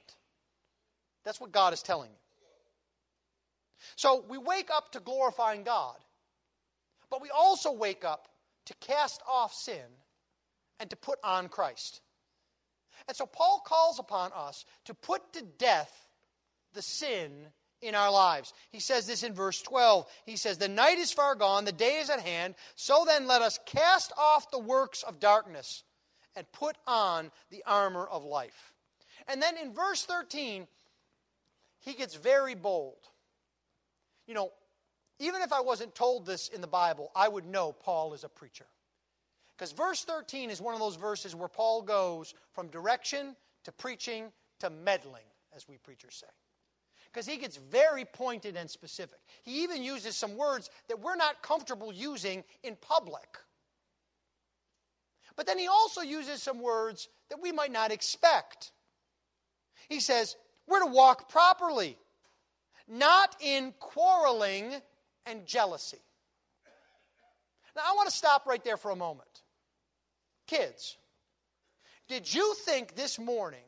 That's 1.25 1.41
what 1.41 1.53
God 1.53 1.73
is 1.73 1.83
telling 1.83 2.11
you. 2.11 2.17
So 3.97 4.25
we 4.29 4.39
wake 4.39 4.71
up 4.75 4.93
to 4.93 5.01
glorifying 5.01 5.63
God, 5.63 5.97
but 7.11 7.23
we 7.23 7.31
also 7.31 7.73
wake 7.73 8.05
up 8.05 8.29
to 8.67 8.75
cast 8.81 9.23
off 9.29 9.55
sin 9.55 9.85
and 10.79 10.91
to 10.91 10.97
put 10.97 11.19
on 11.23 11.49
Christ. 11.49 12.01
And 13.09 13.17
so 13.17 13.27
Paul 13.27 13.63
calls 13.65 13.99
upon 13.99 14.33
us 14.35 14.65
to 14.85 14.95
put 14.95 15.33
to 15.35 15.43
death 15.59 16.09
the 16.75 16.83
sin 16.83 17.31
in 17.83 17.95
our 17.95 18.11
lives. 18.11 18.53
He 18.71 18.81
says 18.81 19.07
this 19.07 19.23
in 19.23 19.35
verse 19.35 19.63
12. 19.63 20.07
He 20.27 20.37
says, 20.37 20.59
The 20.59 20.69
night 20.69 20.99
is 20.99 21.13
far 21.13 21.35
gone, 21.35 21.65
the 21.65 21.73
day 21.73 21.99
is 21.99 22.11
at 22.11 22.21
hand. 22.21 22.55
So 22.77 23.05
then 23.07 23.27
let 23.27 23.43
us 23.43 23.59
cast 23.67 24.13
off 24.19 24.51
the 24.51 24.59
works 24.59 25.03
of 25.03 25.21
darkness 25.21 25.83
and 26.37 26.51
put 26.53 26.77
on 26.87 27.31
the 27.51 27.63
armor 27.67 28.07
of 28.07 28.25
life. 28.25 28.73
And 29.29 29.41
then 29.41 29.57
in 29.57 29.73
verse 29.73 30.05
13, 30.05 30.67
he 31.81 31.95
gets 31.95 32.15
very 32.15 32.55
bold. 32.55 33.09
You 34.27 34.35
know, 34.35 34.53
even 35.19 35.43
if 35.43 35.53
I 35.53 35.61
wasn't 35.61 35.95
told 35.95 36.27
this 36.27 36.49
in 36.49 36.61
the 36.61 36.67
Bible, 36.67 37.11
I 37.15 37.29
would 37.29 37.47
know 37.47 37.73
Paul 37.73 38.15
is 38.15 38.25
a 38.25 38.29
preacher. 38.29 38.67
Because 39.57 39.73
verse 39.73 40.05
13 40.05 40.51
is 40.51 40.61
one 40.61 40.75
of 40.75 40.81
those 40.81 40.97
verses 40.97 41.35
where 41.35 41.49
Paul 41.49 41.83
goes 41.83 42.35
from 42.53 42.69
direction 42.69 43.37
to 43.65 43.73
preaching 43.73 44.33
to 44.61 44.71
meddling, 44.71 45.25
as 45.55 45.69
we 45.69 45.77
preachers 45.77 46.17
say 46.17 46.27
because 47.13 47.27
he 47.27 47.37
gets 47.37 47.57
very 47.57 48.05
pointed 48.05 48.57
and 48.57 48.71
specific. 48.71 49.19
He 49.43 49.65
even 49.65 49.83
uses 49.83 50.17
some 50.17 50.37
words 50.37 50.71
that 50.89 51.01
we're 51.01 51.17
not 51.17 51.43
comfortable 51.43 51.93
using 51.93 52.45
in 52.63 52.77
public. 52.77 53.39
But 55.37 55.47
then 55.47 55.59
he 55.59 55.67
also 55.67 56.03
uses 56.03 56.43
some 56.43 56.61
words 56.61 57.09
that 57.31 57.41
we 57.41 57.51
might 57.53 57.73
not 57.73 57.91
expect. 57.91 58.73
He 59.89 60.01
says, 60.01 60.37
we're 60.69 60.81
to 60.81 60.91
walk 60.91 61.29
properly, 61.29 61.97
not 62.87 63.35
in 63.41 63.73
quarreling 63.81 64.75
and 65.27 65.47
jealousy. 65.47 66.01
Now, 67.75 67.83
I 67.87 67.95
want 67.95 68.09
to 68.09 68.15
stop 68.15 68.47
right 68.47 68.63
there 68.63 68.77
for 68.77 68.91
a 68.91 68.97
moment. 68.97 69.43
Kids, 70.47 70.97
did 72.09 72.33
you 72.33 72.55
think 72.55 72.95
this 72.95 73.19
morning 73.19 73.61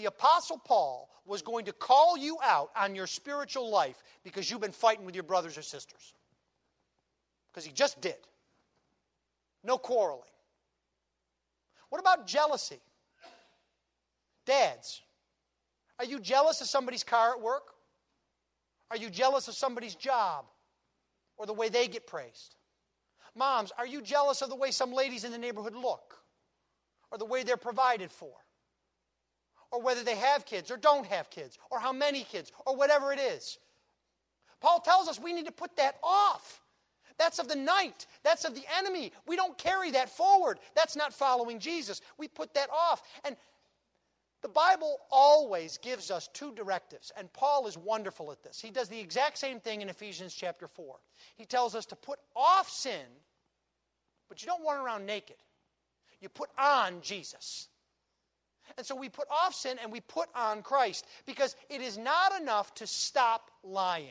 the 0.00 0.06
Apostle 0.06 0.56
Paul 0.56 1.10
was 1.26 1.42
going 1.42 1.66
to 1.66 1.72
call 1.72 2.16
you 2.16 2.38
out 2.42 2.70
on 2.74 2.94
your 2.94 3.06
spiritual 3.06 3.70
life 3.70 4.02
because 4.24 4.50
you've 4.50 4.62
been 4.62 4.72
fighting 4.72 5.04
with 5.04 5.14
your 5.14 5.24
brothers 5.24 5.58
or 5.58 5.62
sisters. 5.62 6.14
Because 7.52 7.66
he 7.66 7.72
just 7.72 8.00
did. 8.00 8.16
No 9.62 9.76
quarreling. 9.76 10.22
What 11.90 12.00
about 12.00 12.26
jealousy? 12.26 12.80
Dads, 14.46 15.02
are 15.98 16.06
you 16.06 16.18
jealous 16.18 16.62
of 16.62 16.66
somebody's 16.66 17.04
car 17.04 17.32
at 17.32 17.40
work? 17.42 17.74
Are 18.90 18.96
you 18.96 19.10
jealous 19.10 19.48
of 19.48 19.54
somebody's 19.54 19.94
job 19.94 20.46
or 21.36 21.44
the 21.44 21.52
way 21.52 21.68
they 21.68 21.88
get 21.88 22.06
praised? 22.06 22.56
Moms, 23.34 23.70
are 23.76 23.86
you 23.86 24.00
jealous 24.00 24.40
of 24.40 24.48
the 24.48 24.56
way 24.56 24.70
some 24.70 24.94
ladies 24.94 25.24
in 25.24 25.30
the 25.30 25.38
neighborhood 25.38 25.74
look 25.74 26.16
or 27.12 27.18
the 27.18 27.26
way 27.26 27.42
they're 27.42 27.58
provided 27.58 28.10
for? 28.10 28.32
Or 29.70 29.80
whether 29.80 30.02
they 30.02 30.16
have 30.16 30.44
kids 30.44 30.70
or 30.70 30.76
don't 30.76 31.06
have 31.06 31.30
kids, 31.30 31.58
or 31.70 31.78
how 31.78 31.92
many 31.92 32.24
kids, 32.24 32.52
or 32.66 32.76
whatever 32.76 33.12
it 33.12 33.20
is. 33.20 33.58
Paul 34.60 34.80
tells 34.80 35.08
us 35.08 35.20
we 35.20 35.32
need 35.32 35.46
to 35.46 35.52
put 35.52 35.76
that 35.76 35.96
off. 36.02 36.60
That's 37.18 37.38
of 37.38 37.48
the 37.48 37.56
night. 37.56 38.06
That's 38.22 38.44
of 38.44 38.54
the 38.54 38.64
enemy. 38.78 39.12
We 39.26 39.36
don't 39.36 39.56
carry 39.58 39.90
that 39.92 40.08
forward. 40.08 40.58
That's 40.74 40.96
not 40.96 41.12
following 41.12 41.58
Jesus. 41.58 42.00
We 42.18 42.28
put 42.28 42.54
that 42.54 42.68
off. 42.70 43.02
And 43.24 43.36
the 44.42 44.48
Bible 44.48 44.98
always 45.10 45.76
gives 45.78 46.10
us 46.10 46.28
two 46.32 46.54
directives, 46.54 47.12
and 47.16 47.30
Paul 47.34 47.66
is 47.66 47.76
wonderful 47.76 48.32
at 48.32 48.42
this. 48.42 48.58
He 48.58 48.70
does 48.70 48.88
the 48.88 48.98
exact 48.98 49.36
same 49.36 49.60
thing 49.60 49.82
in 49.82 49.90
Ephesians 49.90 50.34
chapter 50.34 50.66
4. 50.66 50.96
He 51.36 51.44
tells 51.44 51.74
us 51.74 51.84
to 51.86 51.96
put 51.96 52.18
off 52.34 52.70
sin, 52.70 53.04
but 54.30 54.40
you 54.40 54.46
don't 54.46 54.64
run 54.64 54.82
around 54.82 55.04
naked. 55.04 55.36
You 56.20 56.30
put 56.30 56.48
on 56.58 57.02
Jesus. 57.02 57.68
And 58.76 58.86
so 58.86 58.94
we 58.94 59.08
put 59.08 59.28
off 59.30 59.54
sin 59.54 59.78
and 59.82 59.92
we 59.92 60.00
put 60.00 60.28
on 60.34 60.62
Christ 60.62 61.06
because 61.26 61.56
it 61.68 61.80
is 61.80 61.98
not 61.98 62.40
enough 62.40 62.74
to 62.74 62.86
stop 62.86 63.50
lying. 63.62 64.10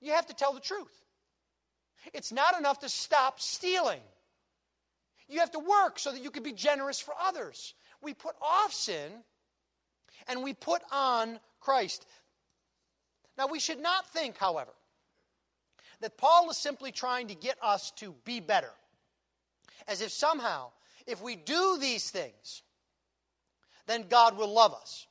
You 0.00 0.12
have 0.12 0.26
to 0.26 0.34
tell 0.34 0.52
the 0.52 0.60
truth. 0.60 0.92
It's 2.14 2.32
not 2.32 2.58
enough 2.58 2.80
to 2.80 2.88
stop 2.88 3.40
stealing. 3.40 4.00
You 5.28 5.40
have 5.40 5.50
to 5.52 5.58
work 5.58 5.98
so 5.98 6.12
that 6.12 6.22
you 6.22 6.30
can 6.30 6.42
be 6.42 6.52
generous 6.52 7.00
for 7.00 7.14
others. 7.20 7.74
We 8.00 8.14
put 8.14 8.34
off 8.40 8.72
sin 8.72 9.12
and 10.26 10.42
we 10.42 10.54
put 10.54 10.82
on 10.90 11.40
Christ. 11.60 12.06
Now, 13.36 13.46
we 13.46 13.60
should 13.60 13.80
not 13.80 14.08
think, 14.10 14.36
however, 14.36 14.72
that 16.00 16.16
Paul 16.16 16.50
is 16.50 16.56
simply 16.56 16.92
trying 16.92 17.28
to 17.28 17.34
get 17.34 17.56
us 17.62 17.90
to 17.96 18.14
be 18.24 18.40
better. 18.40 18.70
As 19.86 20.00
if 20.00 20.10
somehow, 20.10 20.70
if 21.06 21.22
we 21.22 21.36
do 21.36 21.78
these 21.78 22.10
things, 22.10 22.62
then 23.88 24.04
God 24.08 24.36
will 24.36 24.52
love 24.52 24.72
us. 24.72 25.06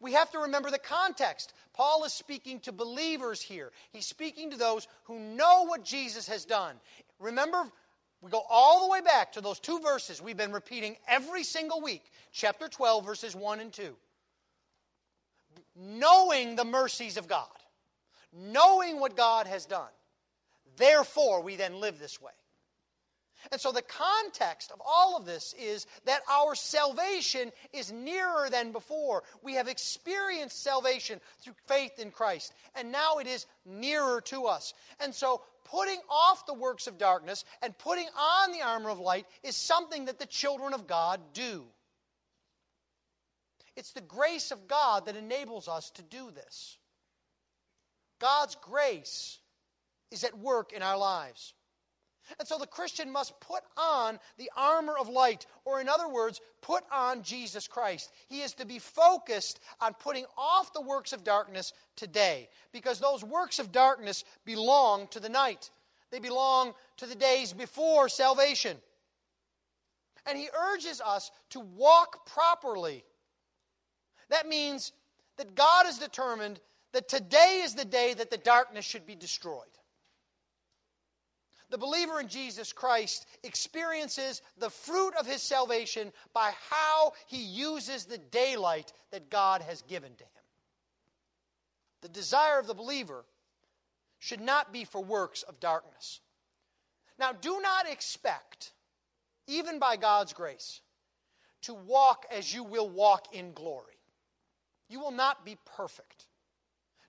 We 0.00 0.12
have 0.12 0.30
to 0.32 0.40
remember 0.40 0.70
the 0.70 0.78
context. 0.78 1.52
Paul 1.72 2.04
is 2.04 2.12
speaking 2.12 2.60
to 2.60 2.72
believers 2.72 3.40
here. 3.40 3.72
He's 3.92 4.06
speaking 4.06 4.50
to 4.50 4.56
those 4.56 4.86
who 5.04 5.18
know 5.18 5.64
what 5.66 5.84
Jesus 5.84 6.28
has 6.28 6.44
done. 6.44 6.76
Remember, 7.18 7.64
we 8.20 8.30
go 8.30 8.42
all 8.48 8.86
the 8.86 8.92
way 8.92 9.00
back 9.00 9.32
to 9.32 9.40
those 9.40 9.60
two 9.60 9.80
verses 9.80 10.22
we've 10.22 10.36
been 10.36 10.52
repeating 10.52 10.96
every 11.08 11.44
single 11.44 11.80
week 11.80 12.04
chapter 12.32 12.68
12, 12.68 13.04
verses 13.04 13.34
1 13.34 13.60
and 13.60 13.72
2. 13.72 13.94
Knowing 15.76 16.56
the 16.56 16.64
mercies 16.64 17.16
of 17.16 17.28
God, 17.28 17.48
knowing 18.32 19.00
what 19.00 19.16
God 19.16 19.46
has 19.46 19.66
done. 19.66 19.90
Therefore, 20.76 21.42
we 21.42 21.56
then 21.56 21.80
live 21.80 21.98
this 21.98 22.20
way. 22.20 22.32
And 23.52 23.60
so 23.60 23.72
the 23.72 23.82
context 23.82 24.70
of 24.72 24.80
all 24.84 25.16
of 25.16 25.26
this 25.26 25.54
is 25.58 25.86
that 26.04 26.22
our 26.30 26.54
salvation 26.54 27.52
is 27.72 27.92
nearer 27.92 28.48
than 28.50 28.72
before. 28.72 29.22
We 29.42 29.54
have 29.54 29.68
experienced 29.68 30.62
salvation 30.62 31.20
through 31.40 31.54
faith 31.66 31.98
in 31.98 32.10
Christ, 32.10 32.52
and 32.74 32.90
now 32.90 33.18
it 33.18 33.26
is 33.26 33.46
nearer 33.64 34.20
to 34.22 34.46
us. 34.46 34.74
And 35.00 35.14
so 35.14 35.42
putting 35.64 36.00
off 36.08 36.46
the 36.46 36.54
works 36.54 36.86
of 36.86 36.98
darkness 36.98 37.44
and 37.62 37.76
putting 37.78 38.06
on 38.18 38.52
the 38.52 38.62
armor 38.62 38.90
of 38.90 39.00
light 39.00 39.26
is 39.42 39.56
something 39.56 40.06
that 40.06 40.18
the 40.18 40.26
children 40.26 40.74
of 40.74 40.86
God 40.86 41.20
do. 41.32 41.64
It's 43.76 43.92
the 43.92 44.00
grace 44.00 44.50
of 44.50 44.68
God 44.68 45.06
that 45.06 45.16
enables 45.16 45.68
us 45.68 45.90
to 45.92 46.02
do 46.02 46.30
this. 46.30 46.78
God's 48.20 48.56
grace 48.56 49.38
is 50.10 50.22
at 50.22 50.38
work 50.38 50.72
in 50.72 50.82
our 50.82 50.96
lives. 50.96 51.54
And 52.38 52.48
so 52.48 52.58
the 52.58 52.66
Christian 52.66 53.10
must 53.10 53.38
put 53.40 53.62
on 53.76 54.18
the 54.38 54.50
armor 54.56 54.94
of 54.98 55.08
light, 55.08 55.46
or 55.64 55.80
in 55.80 55.88
other 55.88 56.08
words, 56.08 56.40
put 56.62 56.82
on 56.90 57.22
Jesus 57.22 57.68
Christ. 57.68 58.12
He 58.28 58.40
is 58.40 58.54
to 58.54 58.64
be 58.64 58.78
focused 58.78 59.60
on 59.80 59.94
putting 59.94 60.24
off 60.36 60.72
the 60.72 60.80
works 60.80 61.12
of 61.12 61.22
darkness 61.22 61.72
today, 61.96 62.48
because 62.72 62.98
those 62.98 63.22
works 63.22 63.58
of 63.58 63.72
darkness 63.72 64.24
belong 64.44 65.06
to 65.08 65.20
the 65.20 65.28
night, 65.28 65.70
they 66.10 66.18
belong 66.18 66.72
to 66.96 67.06
the 67.06 67.14
days 67.14 67.52
before 67.52 68.08
salvation. 68.08 68.76
And 70.26 70.38
he 70.38 70.48
urges 70.72 71.02
us 71.02 71.30
to 71.50 71.60
walk 71.60 72.26
properly. 72.26 73.04
That 74.30 74.48
means 74.48 74.92
that 75.36 75.54
God 75.54 75.84
has 75.84 75.98
determined 75.98 76.60
that 76.92 77.08
today 77.08 77.60
is 77.64 77.74
the 77.74 77.84
day 77.84 78.14
that 78.14 78.30
the 78.30 78.38
darkness 78.38 78.84
should 78.84 79.06
be 79.06 79.14
destroyed 79.14 79.64
the 81.74 81.78
believer 81.78 82.20
in 82.20 82.28
Jesus 82.28 82.72
Christ 82.72 83.26
experiences 83.42 84.42
the 84.58 84.70
fruit 84.70 85.12
of 85.18 85.26
his 85.26 85.42
salvation 85.42 86.12
by 86.32 86.52
how 86.70 87.14
he 87.26 87.38
uses 87.42 88.04
the 88.04 88.18
daylight 88.18 88.92
that 89.10 89.28
God 89.28 89.60
has 89.60 89.82
given 89.82 90.14
to 90.14 90.22
him. 90.22 90.44
The 92.02 92.10
desire 92.10 92.60
of 92.60 92.68
the 92.68 92.74
believer 92.74 93.24
should 94.20 94.40
not 94.40 94.72
be 94.72 94.84
for 94.84 95.02
works 95.02 95.42
of 95.42 95.58
darkness. 95.58 96.20
Now, 97.18 97.32
do 97.32 97.60
not 97.60 97.90
expect, 97.90 98.70
even 99.48 99.80
by 99.80 99.96
God's 99.96 100.32
grace, 100.32 100.80
to 101.62 101.74
walk 101.74 102.24
as 102.30 102.54
you 102.54 102.62
will 102.62 102.88
walk 102.88 103.34
in 103.34 103.52
glory. 103.52 103.98
You 104.88 105.00
will 105.00 105.10
not 105.10 105.44
be 105.44 105.56
perfect. 105.76 106.26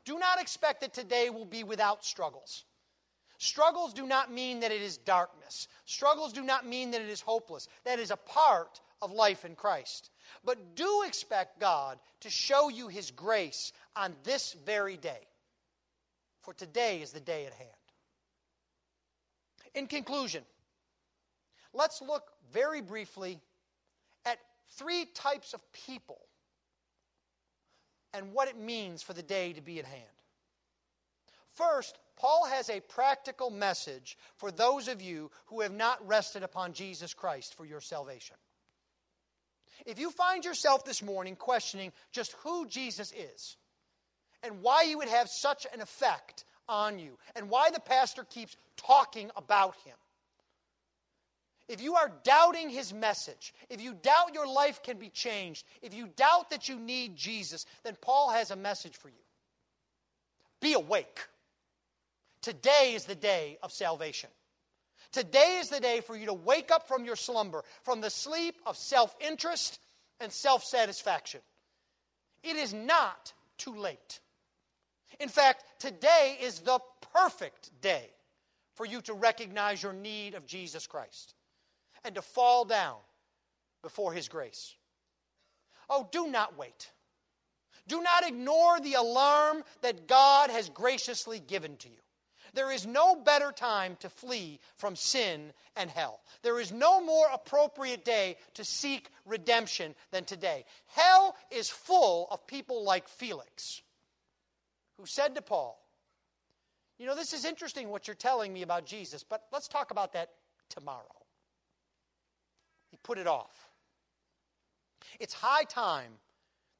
Do 0.06 0.18
not 0.18 0.42
expect 0.42 0.82
that 0.82 0.96
today 0.96 1.30
will 1.30 1.46
be 1.46 1.64
without 1.64 2.04
struggles. 2.04 2.66
Struggles 3.46 3.94
do 3.94 4.08
not 4.08 4.32
mean 4.32 4.62
that 4.62 4.72
it 4.72 4.82
is 4.82 4.98
darkness. 4.98 5.68
Struggles 5.86 6.34
do 6.34 6.42
not 6.42 6.66
mean 6.66 6.92
that 6.92 7.02
it 7.02 7.10
is 7.10 7.22
hopeless. 7.22 7.68
That 7.84 8.00
is 8.00 8.10
a 8.10 8.18
part 8.18 8.82
of 9.04 9.12
life 9.12 9.46
in 9.46 9.56
Christ. 9.56 10.10
But 10.44 10.76
do 10.76 11.04
expect 11.06 11.60
God 11.60 12.00
to 12.22 12.30
show 12.32 12.70
you 12.70 12.88
His 12.88 13.12
grace 13.12 13.72
on 13.96 14.16
this 14.24 14.56
very 14.66 14.98
day. 14.98 15.28
For 16.42 16.56
today 16.56 17.02
is 17.04 17.12
the 17.12 17.20
day 17.20 17.46
at 17.46 17.54
hand. 17.54 17.70
In 19.76 19.86
conclusion, 19.86 20.44
let's 21.72 22.02
look 22.02 22.32
very 22.52 22.82
briefly 22.82 23.40
at 24.26 24.40
three 24.72 25.06
types 25.14 25.54
of 25.54 25.62
people 25.72 26.18
and 28.12 28.34
what 28.34 28.48
it 28.48 28.58
means 28.58 29.04
for 29.04 29.14
the 29.14 29.22
day 29.22 29.54
to 29.54 29.62
be 29.62 29.78
at 29.78 29.86
hand. 29.86 30.04
First, 31.54 32.00
Paul 32.18 32.46
has 32.46 32.70
a 32.70 32.80
practical 32.80 33.50
message 33.50 34.18
for 34.38 34.52
those 34.52 34.88
of 34.88 35.02
you 35.02 35.32
who 35.48 35.62
have 35.62 35.74
not 35.74 36.06
rested 36.08 36.44
upon 36.44 36.74
Jesus 36.74 37.14
Christ 37.14 37.56
for 37.56 37.66
your 37.66 37.82
salvation. 37.82 38.38
If 39.86 40.00
you 40.00 40.10
find 40.12 40.46
yourself 40.46 40.86
this 40.86 41.04
morning 41.04 41.36
questioning 41.36 41.92
just 42.12 42.32
who 42.44 42.68
Jesus 42.68 43.12
is 43.12 43.58
and 44.44 44.62
why 44.62 44.86
he 44.86 44.96
would 44.96 45.10
have 45.10 45.28
such 45.30 45.68
an 45.74 45.82
effect 45.82 46.46
on 46.70 47.00
you 47.00 47.18
and 47.36 47.50
why 47.50 47.70
the 47.72 47.82
pastor 47.82 48.24
keeps 48.24 48.56
talking 48.78 49.30
about 49.36 49.76
him, 49.86 49.96
if 51.68 51.82
you 51.82 51.96
are 51.96 52.12
doubting 52.24 52.70
his 52.70 52.94
message, 52.94 53.54
if 53.70 53.82
you 53.82 53.96
doubt 53.96 54.34
your 54.34 54.48
life 54.48 54.84
can 54.84 54.98
be 54.98 55.10
changed, 55.10 55.66
if 55.82 55.94
you 55.94 56.08
doubt 56.16 56.52
that 56.52 56.70
you 56.70 56.80
need 56.80 57.16
Jesus, 57.16 57.66
then 57.84 57.98
Paul 58.00 58.30
has 58.30 58.52
a 58.52 58.56
message 58.56 58.96
for 58.96 59.10
you. 59.10 59.16
Be 60.62 60.74
awake. 60.74 61.20
Today 62.46 62.94
is 62.94 63.06
the 63.06 63.16
day 63.16 63.58
of 63.64 63.72
salvation. 63.72 64.30
Today 65.12 65.58
is 65.60 65.70
the 65.70 65.80
day 65.80 66.00
for 66.00 66.16
you 66.16 66.28
to 66.28 66.34
wake 66.36 66.70
up 66.70 66.88
from 66.88 67.04
your 67.04 67.16
slumber, 67.16 67.64
from 67.82 68.02
the 68.02 68.12
sleep 68.12 68.62
of 68.68 68.78
self 68.78 69.16
interest 69.20 69.80
and 70.20 70.32
self 70.32 70.64
satisfaction. 70.64 71.42
It 72.44 72.56
is 72.56 72.72
not 72.72 73.34
too 73.58 73.76
late. 73.76 74.20
In 75.20 75.28
fact, 75.28 75.64
today 75.80 76.38
is 76.40 76.60
the 76.60 76.78
perfect 77.16 77.72
day 77.82 78.12
for 78.76 78.86
you 78.86 79.02
to 79.02 79.16
recognize 79.16 79.82
your 79.82 79.94
need 79.94 80.36
of 80.36 80.46
Jesus 80.46 80.86
Christ 80.86 81.34
and 82.04 82.14
to 82.14 82.22
fall 82.22 82.64
down 82.64 82.98
before 83.82 84.14
His 84.14 84.30
grace. 84.30 84.76
Oh, 85.90 86.08
do 86.12 86.28
not 86.28 86.60
wait. 86.60 86.92
Do 87.88 88.04
not 88.04 88.24
ignore 88.24 88.80
the 88.82 88.94
alarm 88.94 89.64
that 89.82 90.08
God 90.08 90.52
has 90.52 90.70
graciously 90.70 91.40
given 91.40 91.78
to 91.78 91.90
you. 91.90 92.05
There 92.56 92.72
is 92.72 92.88
no 92.88 93.18
better 93.18 93.52
time 93.52 93.98
to 94.00 94.10
flee 94.10 94.62
from 94.78 94.96
sin 94.96 95.52
and 95.76 95.90
hell. 95.90 96.22
There 96.42 96.60
is 96.60 96.72
no 96.72 97.02
more 97.02 97.28
appropriate 97.32 98.06
day 98.06 98.38
to 98.54 98.64
seek 98.64 99.10
redemption 99.26 99.94
than 100.12 100.24
today. 100.24 100.64
Hell 100.88 101.36
is 101.52 101.70
full 101.70 102.28
of 102.32 102.48
people 102.48 102.86
like 102.86 103.10
Felix, 103.10 103.82
who 104.98 105.06
said 105.06 105.36
to 105.36 105.42
Paul, 105.42 105.78
You 106.98 107.06
know, 107.08 107.16
this 107.16 107.34
is 107.34 107.44
interesting 107.44 107.90
what 107.90 108.08
you're 108.08 108.16
telling 108.16 108.54
me 108.54 108.62
about 108.62 108.86
Jesus, 108.86 109.22
but 109.22 109.44
let's 109.52 109.68
talk 109.68 109.92
about 109.92 110.14
that 110.14 110.30
tomorrow. 110.70 111.04
He 112.90 112.98
put 113.04 113.18
it 113.18 113.28
off. 113.28 113.68
It's 115.20 115.34
high 115.34 115.66
time 115.66 116.12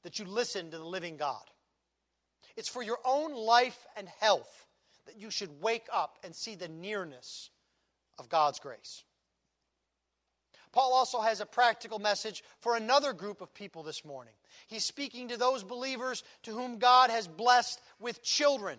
that 0.04 0.18
you 0.18 0.24
listen 0.24 0.70
to 0.70 0.78
the 0.78 0.84
living 0.84 1.18
God. 1.18 1.44
It's 2.56 2.68
for 2.70 2.82
your 2.82 2.98
own 3.04 3.34
life 3.34 3.86
and 3.98 4.08
health 4.20 4.65
that 5.06 5.20
you 5.20 5.30
should 5.30 5.60
wake 5.60 5.86
up 5.92 6.18
and 6.24 6.34
see 6.34 6.54
the 6.54 6.68
nearness 6.68 7.50
of 8.18 8.28
God's 8.28 8.58
grace. 8.58 9.04
Paul 10.72 10.92
also 10.92 11.20
has 11.20 11.40
a 11.40 11.46
practical 11.46 11.98
message 11.98 12.44
for 12.60 12.76
another 12.76 13.12
group 13.14 13.40
of 13.40 13.54
people 13.54 13.82
this 13.82 14.04
morning. 14.04 14.34
He's 14.66 14.84
speaking 14.84 15.28
to 15.28 15.38
those 15.38 15.62
believers 15.62 16.22
to 16.42 16.50
whom 16.52 16.78
God 16.78 17.08
has 17.08 17.26
blessed 17.26 17.80
with 17.98 18.22
children. 18.22 18.78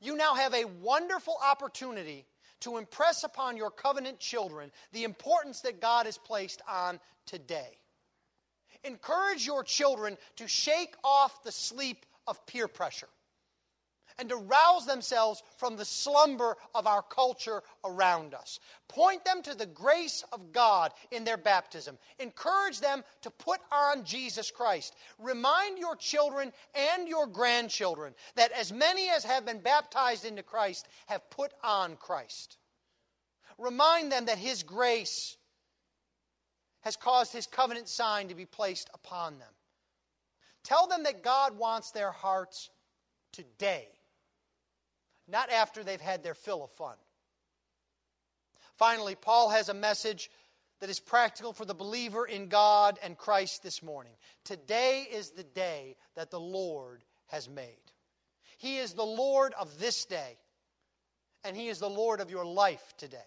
You 0.00 0.16
now 0.16 0.36
have 0.36 0.54
a 0.54 0.64
wonderful 0.64 1.36
opportunity 1.42 2.24
to 2.60 2.76
impress 2.76 3.24
upon 3.24 3.56
your 3.56 3.70
covenant 3.70 4.20
children 4.20 4.70
the 4.92 5.04
importance 5.04 5.62
that 5.62 5.80
God 5.80 6.06
has 6.06 6.18
placed 6.18 6.62
on 6.68 7.00
today. 7.26 7.78
Encourage 8.84 9.44
your 9.44 9.64
children 9.64 10.16
to 10.36 10.46
shake 10.46 10.94
off 11.02 11.42
the 11.42 11.52
sleep 11.52 12.06
of 12.28 12.46
peer 12.46 12.68
pressure 12.68 13.08
and 14.18 14.28
to 14.28 14.36
rouse 14.36 14.84
themselves 14.86 15.42
from 15.56 15.76
the 15.76 15.84
slumber 15.84 16.56
of 16.74 16.86
our 16.86 17.02
culture 17.02 17.62
around 17.84 18.34
us. 18.34 18.58
Point 18.88 19.24
them 19.24 19.42
to 19.42 19.54
the 19.54 19.66
grace 19.66 20.24
of 20.32 20.52
God 20.52 20.92
in 21.10 21.24
their 21.24 21.36
baptism. 21.36 21.98
Encourage 22.18 22.80
them 22.80 23.04
to 23.22 23.30
put 23.30 23.60
on 23.70 24.04
Jesus 24.04 24.50
Christ. 24.50 24.94
Remind 25.18 25.78
your 25.78 25.96
children 25.96 26.52
and 26.74 27.06
your 27.06 27.26
grandchildren 27.26 28.14
that 28.34 28.52
as 28.52 28.72
many 28.72 29.08
as 29.08 29.24
have 29.24 29.46
been 29.46 29.60
baptized 29.60 30.24
into 30.24 30.42
Christ 30.42 30.88
have 31.06 31.30
put 31.30 31.52
on 31.62 31.96
Christ. 31.96 32.58
Remind 33.58 34.10
them 34.10 34.26
that 34.26 34.38
His 34.38 34.62
grace 34.62 35.36
has 36.80 36.96
caused 36.96 37.32
His 37.32 37.46
covenant 37.46 37.88
sign 37.88 38.28
to 38.28 38.34
be 38.34 38.46
placed 38.46 38.88
upon 38.94 39.38
them. 39.38 39.48
Tell 40.64 40.86
them 40.86 41.04
that 41.04 41.22
God 41.22 41.56
wants 41.56 41.90
their 41.90 42.10
hearts 42.10 42.70
today, 43.32 43.88
not 45.28 45.50
after 45.50 45.84
they've 45.84 46.00
had 46.00 46.22
their 46.22 46.34
fill 46.34 46.64
of 46.64 46.70
fun. 46.72 46.96
Finally, 48.76 49.14
Paul 49.14 49.50
has 49.50 49.68
a 49.68 49.74
message 49.74 50.30
that 50.80 50.90
is 50.90 51.00
practical 51.00 51.52
for 51.52 51.64
the 51.64 51.74
believer 51.74 52.24
in 52.24 52.48
God 52.48 52.98
and 53.02 53.18
Christ 53.18 53.62
this 53.62 53.82
morning. 53.82 54.12
Today 54.44 55.06
is 55.10 55.30
the 55.30 55.44
day 55.44 55.96
that 56.14 56.30
the 56.30 56.40
Lord 56.40 57.04
has 57.26 57.48
made. 57.48 57.76
He 58.58 58.78
is 58.78 58.94
the 58.94 59.04
Lord 59.04 59.54
of 59.58 59.78
this 59.78 60.04
day, 60.04 60.38
and 61.44 61.56
He 61.56 61.68
is 61.68 61.78
the 61.78 61.90
Lord 61.90 62.20
of 62.20 62.30
your 62.30 62.44
life 62.44 62.94
today. 62.96 63.18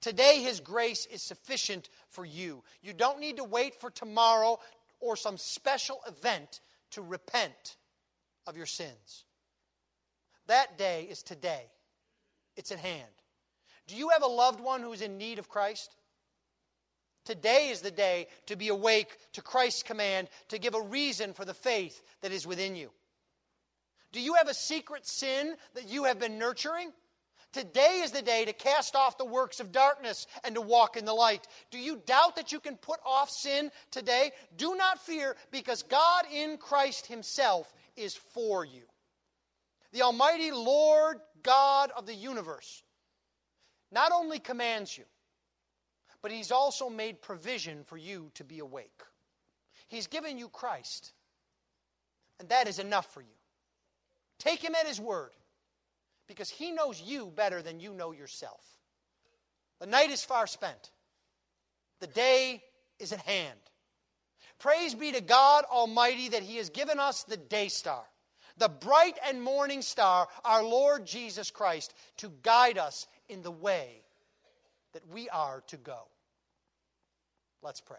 Today, 0.00 0.40
His 0.42 0.60
grace 0.60 1.06
is 1.06 1.22
sufficient 1.22 1.88
for 2.10 2.24
you. 2.24 2.62
You 2.82 2.92
don't 2.92 3.20
need 3.20 3.38
to 3.38 3.44
wait 3.44 3.80
for 3.80 3.90
tomorrow 3.90 4.58
or 5.00 5.16
some 5.16 5.36
special 5.36 6.00
event 6.06 6.60
to 6.92 7.02
repent 7.02 7.76
of 8.46 8.56
your 8.56 8.66
sins. 8.66 9.24
That 10.46 10.78
day 10.78 11.06
is 11.10 11.22
today, 11.22 11.64
it's 12.56 12.72
at 12.72 12.78
hand. 12.78 13.02
Do 13.86 13.96
you 13.96 14.10
have 14.10 14.22
a 14.22 14.28
loved 14.28 14.60
one 14.60 14.80
who 14.80 14.92
is 14.92 15.02
in 15.02 15.18
need 15.18 15.38
of 15.38 15.48
Christ? 15.48 15.94
Today 17.24 17.70
is 17.70 17.80
the 17.80 17.90
day 17.90 18.28
to 18.46 18.56
be 18.56 18.68
awake 18.68 19.16
to 19.32 19.42
Christ's 19.42 19.82
command 19.82 20.28
to 20.48 20.58
give 20.58 20.74
a 20.74 20.80
reason 20.80 21.32
for 21.32 21.44
the 21.44 21.54
faith 21.54 22.00
that 22.22 22.32
is 22.32 22.46
within 22.46 22.76
you. 22.76 22.90
Do 24.12 24.20
you 24.20 24.34
have 24.34 24.48
a 24.48 24.54
secret 24.54 25.06
sin 25.06 25.56
that 25.74 25.88
you 25.88 26.04
have 26.04 26.20
been 26.20 26.38
nurturing? 26.38 26.92
Today 27.52 28.02
is 28.04 28.12
the 28.12 28.22
day 28.22 28.44
to 28.44 28.52
cast 28.52 28.94
off 28.94 29.18
the 29.18 29.24
works 29.24 29.60
of 29.60 29.72
darkness 29.72 30.26
and 30.44 30.54
to 30.54 30.60
walk 30.60 30.96
in 30.96 31.04
the 31.04 31.14
light. 31.14 31.46
Do 31.70 31.78
you 31.78 32.00
doubt 32.06 32.36
that 32.36 32.52
you 32.52 32.60
can 32.60 32.76
put 32.76 33.00
off 33.04 33.30
sin 33.30 33.70
today? 33.90 34.30
Do 34.56 34.76
not 34.76 35.04
fear, 35.04 35.36
because 35.50 35.82
God 35.82 36.24
in 36.32 36.58
Christ 36.58 37.06
Himself 37.06 37.72
is 37.96 38.14
for 38.14 38.64
you. 38.64 38.82
The 39.96 40.02
Almighty 40.02 40.50
Lord 40.50 41.20
God 41.42 41.90
of 41.96 42.04
the 42.04 42.14
universe 42.14 42.82
not 43.90 44.12
only 44.12 44.38
commands 44.38 44.98
you, 44.98 45.04
but 46.20 46.30
He's 46.30 46.52
also 46.52 46.90
made 46.90 47.22
provision 47.22 47.82
for 47.82 47.96
you 47.96 48.30
to 48.34 48.44
be 48.44 48.58
awake. 48.58 49.00
He's 49.88 50.06
given 50.06 50.36
you 50.36 50.50
Christ, 50.50 51.14
and 52.38 52.50
that 52.50 52.68
is 52.68 52.78
enough 52.78 53.10
for 53.14 53.22
you. 53.22 53.38
Take 54.38 54.62
Him 54.62 54.74
at 54.74 54.86
His 54.86 55.00
word 55.00 55.30
because 56.26 56.50
He 56.50 56.72
knows 56.72 57.00
you 57.00 57.32
better 57.34 57.62
than 57.62 57.80
you 57.80 57.94
know 57.94 58.12
yourself. 58.12 58.60
The 59.80 59.86
night 59.86 60.10
is 60.10 60.22
far 60.22 60.46
spent, 60.46 60.90
the 62.00 62.06
day 62.06 62.62
is 62.98 63.14
at 63.14 63.20
hand. 63.20 63.58
Praise 64.58 64.94
be 64.94 65.12
to 65.12 65.22
God 65.22 65.64
Almighty 65.64 66.28
that 66.28 66.42
He 66.42 66.58
has 66.58 66.68
given 66.68 67.00
us 67.00 67.22
the 67.22 67.38
day 67.38 67.68
star, 67.68 68.04
the 68.56 68.68
bright 68.68 69.18
and 69.26 69.42
morning 69.42 69.82
star, 69.82 70.28
our 70.44 70.62
Lord 70.62 71.06
Jesus 71.06 71.50
Christ, 71.50 71.94
to 72.18 72.32
guide 72.42 72.78
us 72.78 73.06
in 73.28 73.42
the 73.42 73.50
way 73.50 74.02
that 74.92 75.06
we 75.08 75.28
are 75.28 75.62
to 75.68 75.76
go. 75.76 76.08
Let's 77.62 77.80
pray. 77.80 77.98